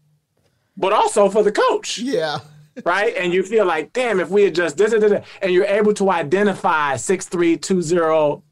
but 0.76 0.92
also 0.92 1.28
for 1.28 1.42
the 1.42 1.52
coach 1.52 1.98
Yeah. 1.98 2.38
right? 2.84 3.14
And 3.16 3.32
you 3.32 3.42
feel 3.42 3.64
like, 3.64 3.92
damn, 3.92 4.20
if 4.20 4.28
we 4.28 4.44
had 4.44 4.54
just 4.54 4.76
this, 4.76 4.90
this, 4.90 5.00
this, 5.00 5.26
and 5.40 5.52
you're 5.52 5.64
able 5.64 5.94
to 5.94 6.10
identify 6.10 6.94
6'3, 6.94 7.60
20, 7.60 8.42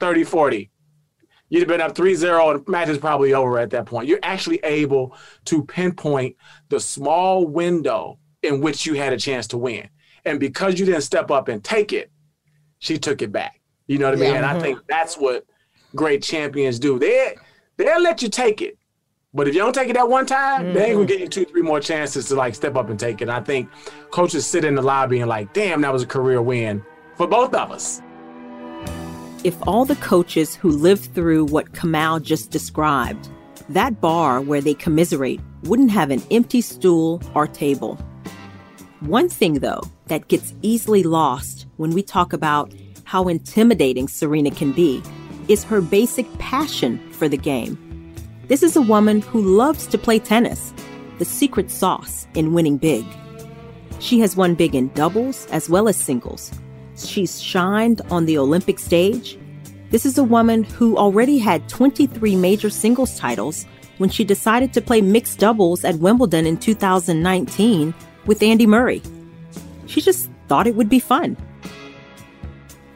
30, 0.00 0.24
40. 0.24 0.70
You'd 1.48 1.60
have 1.60 1.68
been 1.68 1.80
up 1.82 1.94
3-0 1.94 2.54
and 2.54 2.64
the 2.64 2.70
match 2.70 2.88
is 2.88 2.98
probably 2.98 3.34
over 3.34 3.58
at 3.58 3.70
that 3.70 3.84
point. 3.84 4.08
You're 4.08 4.18
actually 4.22 4.58
able 4.64 5.14
to 5.44 5.64
pinpoint 5.64 6.36
the 6.70 6.80
small 6.80 7.46
window 7.46 8.18
in 8.42 8.60
which 8.60 8.86
you 8.86 8.94
had 8.94 9.12
a 9.12 9.18
chance 9.18 9.46
to 9.48 9.58
win. 9.58 9.88
And 10.24 10.40
because 10.40 10.80
you 10.80 10.86
didn't 10.86 11.02
step 11.02 11.30
up 11.30 11.48
and 11.48 11.62
take 11.62 11.92
it, 11.92 12.10
she 12.78 12.98
took 12.98 13.22
it 13.22 13.32
back. 13.32 13.60
You 13.86 13.98
know 13.98 14.06
what 14.06 14.14
I 14.14 14.20
mean? 14.20 14.30
Yeah. 14.30 14.36
And 14.36 14.46
I 14.46 14.52
mm-hmm. 14.52 14.62
think 14.62 14.78
that's 14.88 15.16
what 15.16 15.44
great 15.94 16.22
champions 16.22 16.78
do. 16.78 16.98
They 16.98 17.36
they'll 17.76 18.00
let 18.00 18.22
you 18.22 18.28
take 18.28 18.62
it. 18.62 18.78
But 19.34 19.48
if 19.48 19.54
you 19.54 19.60
don't 19.60 19.74
take 19.74 19.88
it 19.88 19.94
that 19.94 20.08
one 20.08 20.26
time, 20.26 20.74
they 20.74 20.86
ain't 20.86 20.92
gonna 20.92 20.98
mm-hmm. 20.98 21.06
give 21.06 21.20
you 21.20 21.28
two, 21.28 21.44
three 21.46 21.62
more 21.62 21.80
chances 21.80 22.28
to 22.28 22.34
like 22.34 22.54
step 22.54 22.76
up 22.76 22.90
and 22.90 23.00
take 23.00 23.22
it. 23.22 23.24
And 23.24 23.32
I 23.32 23.40
think 23.40 23.70
coaches 24.10 24.46
sit 24.46 24.64
in 24.64 24.74
the 24.74 24.82
lobby 24.82 25.20
and 25.20 25.28
like, 25.28 25.54
damn, 25.54 25.80
that 25.80 25.92
was 25.92 26.02
a 26.02 26.06
career 26.06 26.42
win 26.42 26.84
for 27.16 27.26
both 27.26 27.54
of 27.54 27.70
us. 27.70 28.02
If 29.42 29.56
all 29.66 29.84
the 29.84 29.96
coaches 29.96 30.54
who 30.54 30.68
lived 30.70 31.14
through 31.14 31.46
what 31.46 31.72
Kamau 31.72 32.22
just 32.22 32.50
described, 32.50 33.28
that 33.70 34.00
bar 34.00 34.40
where 34.40 34.60
they 34.60 34.74
commiserate 34.74 35.40
wouldn't 35.64 35.90
have 35.90 36.10
an 36.10 36.22
empty 36.30 36.60
stool 36.60 37.22
or 37.34 37.46
table. 37.46 37.96
One 39.00 39.28
thing, 39.28 39.54
though, 39.54 39.82
that 40.06 40.28
gets 40.28 40.54
easily 40.62 41.02
lost 41.02 41.66
when 41.76 41.90
we 41.90 42.02
talk 42.02 42.32
about 42.32 42.72
how 43.04 43.28
intimidating 43.28 44.08
Serena 44.08 44.50
can 44.50 44.72
be 44.72 45.02
is 45.48 45.64
her 45.64 45.80
basic 45.80 46.26
passion 46.38 46.98
for 47.12 47.28
the 47.28 47.36
game. 47.36 47.78
This 48.48 48.62
is 48.62 48.76
a 48.76 48.82
woman 48.82 49.20
who 49.22 49.40
loves 49.40 49.86
to 49.88 49.98
play 49.98 50.18
tennis, 50.18 50.72
the 51.18 51.24
secret 51.24 51.70
sauce 51.70 52.26
in 52.34 52.52
winning 52.52 52.76
big. 52.76 53.04
She 53.98 54.18
has 54.20 54.36
won 54.36 54.54
big 54.54 54.74
in 54.74 54.88
doubles 54.88 55.46
as 55.46 55.70
well 55.70 55.88
as 55.88 55.96
singles. 55.96 56.50
She's 56.96 57.40
shined 57.40 58.02
on 58.10 58.26
the 58.26 58.38
Olympic 58.38 58.78
stage. 58.78 59.38
This 59.90 60.04
is 60.04 60.18
a 60.18 60.24
woman 60.24 60.64
who 60.64 60.96
already 60.96 61.38
had 61.38 61.68
23 61.68 62.36
major 62.36 62.70
singles 62.70 63.18
titles 63.18 63.64
when 63.98 64.10
she 64.10 64.24
decided 64.24 64.72
to 64.72 64.80
play 64.80 65.00
mixed 65.00 65.38
doubles 65.38 65.84
at 65.84 65.96
Wimbledon 65.96 66.46
in 66.46 66.56
2019 66.56 67.94
with 68.26 68.42
Andy 68.42 68.66
Murray. 68.66 69.02
She 69.86 70.00
just 70.00 70.30
thought 70.48 70.66
it 70.66 70.74
would 70.74 70.88
be 70.88 70.98
fun. 70.98 71.36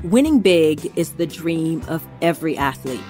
Winning 0.04 0.40
big 0.40 0.92
is 0.96 1.14
the 1.14 1.26
dream 1.26 1.82
of 1.88 2.06
every 2.20 2.56
athlete. 2.56 3.00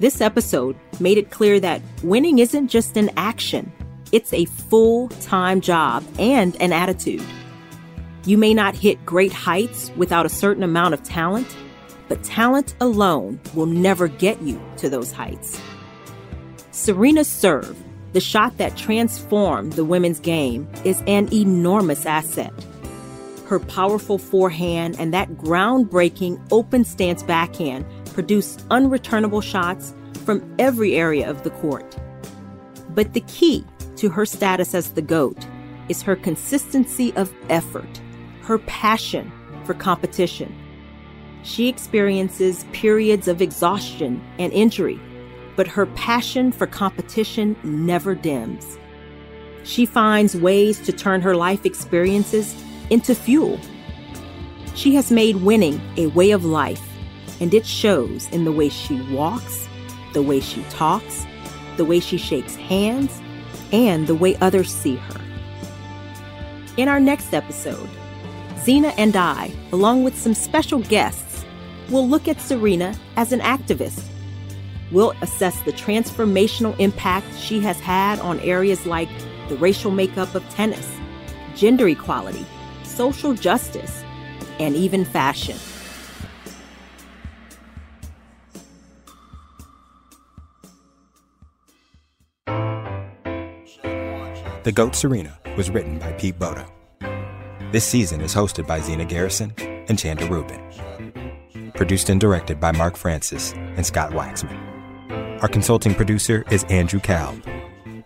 This 0.00 0.20
episode 0.20 0.76
made 0.98 1.18
it 1.18 1.30
clear 1.30 1.60
that 1.60 1.80
winning 2.02 2.40
isn't 2.40 2.68
just 2.68 2.96
an 2.96 3.10
action, 3.16 3.72
it's 4.10 4.32
a 4.32 4.44
full 4.44 5.08
time 5.08 5.60
job 5.60 6.04
and 6.18 6.60
an 6.60 6.72
attitude. 6.72 7.22
You 8.24 8.36
may 8.38 8.54
not 8.54 8.74
hit 8.74 9.06
great 9.06 9.32
heights 9.32 9.92
without 9.96 10.26
a 10.26 10.30
certain 10.30 10.64
amount 10.64 10.94
of 10.94 11.02
talent, 11.04 11.56
but 12.08 12.24
talent 12.24 12.74
alone 12.80 13.40
will 13.54 13.66
never 13.66 14.08
get 14.08 14.42
you 14.42 14.60
to 14.78 14.88
those 14.88 15.12
heights. 15.12 15.60
Serena's 16.72 17.28
serve, 17.28 17.76
the 18.14 18.20
shot 18.20 18.56
that 18.58 18.76
transformed 18.76 19.74
the 19.74 19.84
women's 19.84 20.18
game, 20.18 20.68
is 20.84 21.02
an 21.06 21.32
enormous 21.32 22.04
asset. 22.04 22.52
Her 23.46 23.58
powerful 23.58 24.18
forehand 24.18 24.96
and 24.98 25.12
that 25.12 25.34
groundbreaking 25.36 26.40
open 26.50 26.84
stance 26.84 27.22
backhand 27.22 27.84
produce 28.14 28.56
unreturnable 28.70 29.42
shots 29.42 29.94
from 30.24 30.54
every 30.58 30.94
area 30.94 31.28
of 31.28 31.42
the 31.42 31.50
court. 31.50 31.96
But 32.90 33.12
the 33.12 33.20
key 33.22 33.64
to 33.96 34.08
her 34.08 34.24
status 34.24 34.74
as 34.74 34.92
the 34.92 35.02
GOAT 35.02 35.46
is 35.88 36.00
her 36.02 36.16
consistency 36.16 37.14
of 37.16 37.32
effort, 37.50 38.00
her 38.42 38.58
passion 38.60 39.30
for 39.64 39.74
competition. 39.74 40.54
She 41.42 41.68
experiences 41.68 42.64
periods 42.72 43.28
of 43.28 43.42
exhaustion 43.42 44.22
and 44.38 44.52
injury, 44.54 44.98
but 45.56 45.66
her 45.66 45.86
passion 45.86 46.50
for 46.50 46.66
competition 46.66 47.56
never 47.62 48.14
dims. 48.14 48.78
She 49.64 49.84
finds 49.84 50.34
ways 50.34 50.80
to 50.80 50.92
turn 50.92 51.20
her 51.20 51.36
life 51.36 51.66
experiences 51.66 52.54
into 52.90 53.14
fuel. 53.14 53.58
She 54.74 54.94
has 54.94 55.10
made 55.10 55.36
winning 55.36 55.80
a 55.96 56.06
way 56.08 56.32
of 56.32 56.44
life, 56.44 56.82
and 57.40 57.54
it 57.54 57.66
shows 57.66 58.28
in 58.28 58.44
the 58.44 58.52
way 58.52 58.68
she 58.68 59.00
walks, 59.12 59.68
the 60.12 60.22
way 60.22 60.40
she 60.40 60.62
talks, 60.64 61.26
the 61.76 61.84
way 61.84 62.00
she 62.00 62.16
shakes 62.16 62.56
hands, 62.56 63.20
and 63.72 64.06
the 64.06 64.14
way 64.14 64.36
others 64.36 64.72
see 64.72 64.96
her. 64.96 65.20
In 66.76 66.88
our 66.88 67.00
next 67.00 67.34
episode, 67.34 67.88
Zina 68.58 68.88
and 68.98 69.14
I, 69.14 69.52
along 69.72 70.04
with 70.04 70.18
some 70.18 70.34
special 70.34 70.80
guests, 70.80 71.44
will 71.90 72.08
look 72.08 72.28
at 72.28 72.40
Serena 72.40 72.94
as 73.16 73.32
an 73.32 73.40
activist. 73.40 74.02
We'll 74.90 75.12
assess 75.22 75.60
the 75.62 75.72
transformational 75.72 76.78
impact 76.78 77.26
she 77.38 77.60
has 77.60 77.78
had 77.80 78.18
on 78.20 78.40
areas 78.40 78.86
like 78.86 79.08
the 79.48 79.56
racial 79.56 79.90
makeup 79.90 80.34
of 80.34 80.48
tennis, 80.50 80.88
gender 81.54 81.88
equality, 81.88 82.46
social 82.94 83.34
justice, 83.34 84.02
and 84.58 84.74
even 84.76 85.04
fashion. 85.04 85.56
The 94.64 94.72
GOAT 94.72 94.94
Serena 94.96 95.38
was 95.58 95.68
written 95.68 95.98
by 95.98 96.12
Pete 96.12 96.38
Bodo. 96.38 96.64
This 97.70 97.84
season 97.84 98.22
is 98.22 98.34
hosted 98.34 98.66
by 98.66 98.80
Zina 98.80 99.04
Garrison 99.04 99.52
and 99.58 99.98
Chanda 99.98 100.26
Rubin. 100.26 100.62
Produced 101.74 102.08
and 102.08 102.20
directed 102.20 102.60
by 102.60 102.72
Mark 102.72 102.96
Francis 102.96 103.52
and 103.52 103.84
Scott 103.84 104.12
Waxman. 104.12 104.58
Our 105.42 105.48
consulting 105.48 105.94
producer 105.94 106.44
is 106.50 106.64
Andrew 106.70 107.00
Kalb. 107.00 107.44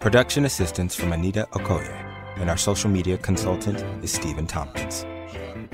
Production 0.00 0.44
assistance 0.44 0.96
from 0.96 1.12
Anita 1.12 1.46
Okoye, 1.52 2.07
and 2.40 2.50
our 2.50 2.56
social 2.56 2.90
media 2.90 3.18
consultant 3.18 3.84
is 4.02 4.12
Stephen 4.12 4.46
Tompkins. 4.46 5.04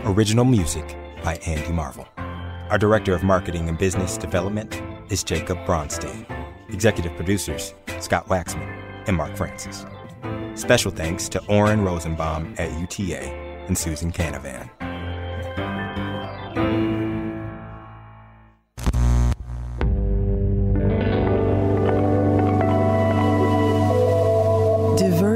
Original 0.05 0.45
music 0.45 0.97
by 1.23 1.37
Andy 1.47 1.73
Marvel. 1.73 2.09
Our 2.17 2.79
director 2.79 3.15
of 3.15 3.23
marketing 3.23 3.69
and 3.69 3.79
business 3.79 4.17
development 4.17 4.83
is 5.11 5.23
Jacob 5.23 5.59
Bronstein. 5.67 6.27
Executive 6.71 7.15
producers 7.17 7.75
Scott 8.01 8.27
Waxman 8.29 8.69
and 9.07 9.17
Mark 9.17 9.37
Francis. 9.37 9.87
Special 10.55 10.91
thanks 10.91 11.29
to 11.29 11.45
Oren 11.47 11.83
Rosenbaum 11.85 12.55
at 12.59 12.71
UTA 12.81 13.21
and 13.67 13.77
Susan 13.77 14.12
Canavan. 14.12 14.71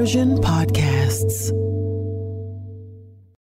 Diversion 0.09 0.41
Podcasts. 0.41 1.68